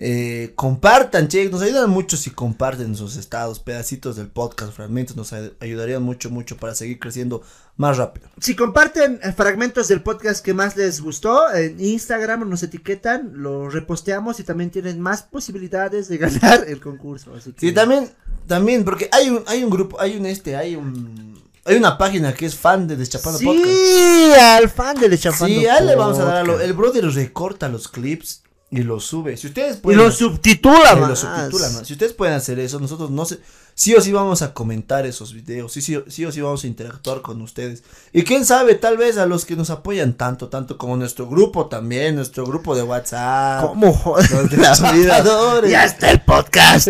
Eh, 0.03 0.53
compartan, 0.57 1.29
chicos, 1.29 1.53
nos 1.53 1.61
ayudan 1.61 1.91
mucho 1.91 2.17
si 2.17 2.31
comparten 2.31 2.97
sus 2.97 3.17
estados, 3.17 3.59
pedacitos 3.61 4.17
del 4.17 4.29
podcast, 4.29 4.73
fragmentos, 4.73 5.15
nos 5.15 5.35
ay- 5.35 5.53
ayudarían 5.61 6.03
mucho, 6.03 6.31
mucho 6.31 6.57
para 6.57 6.75
seguir 6.75 6.99
creciendo 6.99 7.43
más 7.77 7.99
rápido. 7.99 8.31
Si 8.41 8.57
comparten 8.57 9.21
eh, 9.23 9.33
fragmentos 9.33 9.89
del 9.89 10.01
podcast 10.03 10.43
que 10.43 10.55
más 10.55 10.75
les 10.75 11.03
gustó, 11.03 11.53
en 11.55 11.79
Instagram 11.79 12.49
nos 12.49 12.63
etiquetan, 12.63 13.33
lo 13.35 13.69
reposteamos 13.69 14.41
y 14.41 14.43
también 14.45 14.71
tienen 14.71 14.99
más 15.03 15.23
posibilidades 15.23 16.09
de 16.09 16.17
ganar 16.25 16.65
el 16.67 16.81
concurso. 16.81 17.35
Así 17.35 17.53
que... 17.53 17.61
Sí, 17.61 17.73
también, 17.73 18.11
también, 18.47 18.85
porque 18.87 19.11
hay 19.13 19.29
un, 19.29 19.45
hay 19.47 19.63
un 19.63 19.69
grupo, 19.69 20.01
hay 20.01 20.17
un 20.17 20.25
este, 20.25 20.57
hay 20.57 20.77
un, 20.77 21.39
hay 21.67 21.77
una 21.77 21.99
página 21.99 22.33
que 22.33 22.47
es 22.47 22.55
fan 22.55 22.89
de 22.89 22.97
Deschapando 22.97 23.39
Podcast. 23.39 23.67
Sí, 23.69 24.33
al 24.41 24.71
fan 24.71 24.99
del 24.99 25.19
Chapando 25.21 25.61
Sí, 25.61 25.67
a 25.67 25.77
él 25.77 25.89
le 25.89 25.95
vamos 25.95 26.19
a 26.19 26.25
dar 26.25 26.37
a 26.37 26.41
lo, 26.43 26.53
Podcast. 26.53 26.71
el 26.71 26.73
brother 26.75 27.05
recorta 27.13 27.69
los 27.69 27.87
clips 27.87 28.45
y 28.71 28.83
los 28.83 29.05
sube. 29.05 29.37
Si 29.37 29.49
ustedes 29.49 29.77
Y 29.77 29.81
pueden. 29.81 30.01
lo 30.01 30.11
subtitula, 30.13 30.93
y 30.97 31.01
más. 31.01 31.09
lo 31.11 31.17
subtitula 31.17 31.71
más. 31.71 31.87
Si 31.87 31.93
ustedes 31.95 32.13
pueden 32.13 32.35
hacer 32.35 32.59
eso, 32.61 32.79
nosotros 32.79 33.11
no 33.11 33.25
sé, 33.25 33.41
sí 33.75 33.95
o 33.95 34.01
sí 34.01 34.13
vamos 34.13 34.43
a 34.43 34.55
comentar 34.55 35.07
esos 35.07 35.35
videos, 35.35 35.73
sí, 35.73 35.81
sí, 35.83 35.99
sí 36.07 36.25
o 36.25 36.31
sí 36.31 36.41
vamos 36.41 36.63
a 36.63 36.67
interactuar 36.69 37.21
con 37.21 37.41
ustedes. 37.43 37.83
Y 38.13 38.23
quién 38.23 38.45
sabe, 38.45 38.77
tal 38.77 38.97
vez 38.97 39.19
a 39.19 39.27
los 39.27 39.45
que 39.45 39.57
nos 39.57 39.71
apoyan 39.71 40.13
tanto, 40.15 40.49
tanto 40.49 40.79
como 40.79 40.97
nuestro 40.97 41.27
grupo 41.29 41.67
también, 41.67 42.15
nuestro 42.15 42.47
grupo 42.47 42.77
de 42.77 42.83
WhatsApp. 42.85 43.67
¿Cómo? 43.67 44.17
Los 44.31 44.51
deschapandores. 44.51 45.71
Ya 45.71 45.85
está 45.85 46.11
el 46.13 46.21
podcast. 46.21 46.89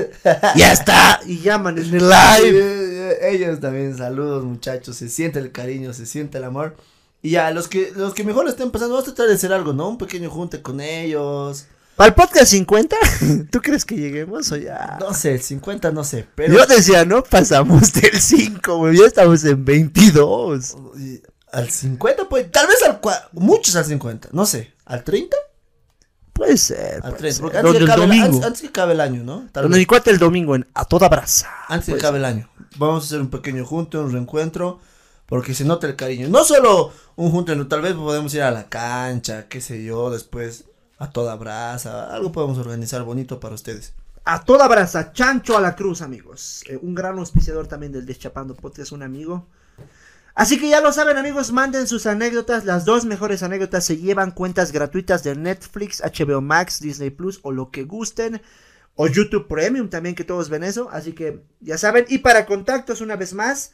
ya 0.57 0.73
está. 0.73 1.20
Y 1.27 1.39
llaman 1.40 1.78
en 1.78 1.85
el 1.94 2.09
live. 2.09 2.52
live. 2.52 3.31
Ellos 3.35 3.59
también, 3.61 3.97
saludos 3.97 4.44
muchachos, 4.44 4.97
se 4.97 5.09
siente 5.09 5.39
el 5.39 5.51
cariño, 5.51 5.93
se 5.94 6.05
siente 6.07 6.39
el 6.39 6.44
amor. 6.44 6.77
Y 7.22 7.30
ya, 7.30 7.51
los 7.51 7.68
que, 7.68 7.92
los 7.94 8.14
que 8.14 8.24
mejor 8.24 8.44
le 8.44 8.51
estén 8.51 8.70
pasando, 8.70 8.94
vamos 8.94 9.09
a 9.09 9.12
tratar 9.12 9.28
de 9.28 9.34
hacer 9.34 9.52
algo, 9.52 9.72
¿no? 9.72 9.88
Un 9.90 9.98
pequeño 9.98 10.30
junte 10.30 10.62
con 10.62 10.80
ellos. 10.80 11.66
¿Para 11.97 12.09
el 12.09 12.14
podcast 12.14 12.47
50? 12.51 12.97
¿Tú 13.51 13.60
crees 13.60 13.84
que 13.84 13.94
lleguemos 13.97 14.51
o 14.52 14.56
ya? 14.56 14.97
No 15.01 15.12
sé, 15.12 15.38
50 15.38 15.90
no 15.92 16.02
sé, 16.02 16.26
pero... 16.34 16.55
Yo 16.55 16.64
decía, 16.66 17.05
no 17.05 17.22
pasamos 17.22 17.92
del 17.92 18.18
5, 18.18 18.76
güey. 18.78 18.97
Ya 18.98 19.05
estamos 19.05 19.44
en 19.44 19.62
22. 19.64 20.76
Y 20.98 21.20
Al 21.52 21.68
50, 21.70 22.26
pues, 22.28 22.51
tal 22.51 22.66
vez 22.68 22.82
al... 22.84 23.02
cua- 23.02 23.28
Muchos 23.32 23.76
al 23.76 23.84
50, 23.84 24.30
no 24.32 24.47
sé. 24.47 24.72
¿Al 24.86 25.05
30? 25.05 25.36
Puede 26.32 26.56
ser. 26.56 26.94
Al 27.05 27.12
puede 27.12 27.16
30, 27.18 27.32
ser. 27.34 27.42
porque 27.42 27.59
antes 27.59 27.72
que, 27.72 27.78
el 27.78 27.90
acabe 27.90 28.05
el, 28.14 28.22
antes, 28.22 28.44
antes 28.44 28.60
que 28.62 28.68
acabe 28.68 28.92
el 28.94 29.01
año, 29.01 29.22
¿no? 29.22 29.48
Tal 29.52 29.64
Donde 29.64 29.84
vez. 29.86 30.06
el 30.06 30.18
domingo 30.18 30.55
en 30.56 30.66
A 30.72 30.86
Toda 30.86 31.09
Brasa. 31.10 31.51
Antes 31.68 31.86
que 31.94 32.01
acabe 32.01 32.16
el 32.18 32.24
año. 32.24 32.48
Vamos 32.78 33.02
a 33.05 33.06
hacer 33.09 33.20
un 33.20 33.28
pequeño 33.28 33.66
junte, 33.66 33.98
un 33.98 34.10
reencuentro. 34.10 34.80
Porque 35.31 35.55
se 35.55 35.65
nota 35.65 35.86
el 35.86 35.97
cariño. 35.97 36.28
No 36.28 36.44
solo 36.44 36.93
un 37.16 37.31
junto, 37.31 37.66
tal 37.69 37.81
vez 37.81 37.94
podemos 37.94 38.35
ir 38.35 38.43
a 38.43 38.51
la 38.51 38.69
cancha, 38.69 39.47
qué 39.48 39.61
sé 39.61 39.82
yo, 39.82 40.11
después 40.11 40.65
a 40.98 41.11
toda 41.11 41.36
brasa. 41.36 42.12
Algo 42.12 42.32
podemos 42.32 42.59
organizar 42.59 43.05
bonito 43.05 43.40
para 43.40 43.55
ustedes. 43.55 43.94
A 44.24 44.44
toda 44.44 44.69
brasa, 44.69 45.12
Chancho 45.12 45.57
a 45.57 45.61
la 45.61 45.77
Cruz, 45.77 46.02
amigos. 46.02 46.65
Eh, 46.69 46.78
un 46.82 46.94
gran 46.94 47.16
auspiciador 47.19 47.69
también 47.69 47.93
del 47.93 48.07
Deschapando 48.07 48.55
Podcast, 48.55 48.90
un 48.93 49.05
amigo. 49.05 49.47
Así 50.35 50.59
que 50.59 50.69
ya 50.69 50.81
lo 50.81 50.93
saben, 50.93 51.16
amigos, 51.16 51.52
manden 51.52 51.86
sus 51.86 52.07
anécdotas. 52.07 52.65
Las 52.65 52.85
dos 52.85 53.05
mejores 53.05 53.44
anécdotas 53.44 53.85
se 53.85 53.98
llevan 53.98 54.32
cuentas 54.32 54.73
gratuitas 54.73 55.23
de 55.23 55.36
Netflix, 55.36 56.02
HBO 56.02 56.40
Max, 56.40 56.81
Disney 56.81 57.11
Plus 57.11 57.39
o 57.43 57.52
lo 57.52 57.70
que 57.70 57.85
gusten. 57.85 58.43
O 58.97 59.07
YouTube 59.07 59.47
Premium 59.47 59.89
también, 59.89 60.16
que 60.16 60.24
todos 60.24 60.48
ven 60.48 60.65
eso. 60.65 60.90
Así 60.90 61.12
que 61.12 61.43
ya 61.61 61.78
saben. 61.78 62.05
Y 62.09 62.19
para 62.19 62.47
contactos, 62.47 63.01
una 63.01 63.15
vez 63.15 63.32
más, 63.32 63.73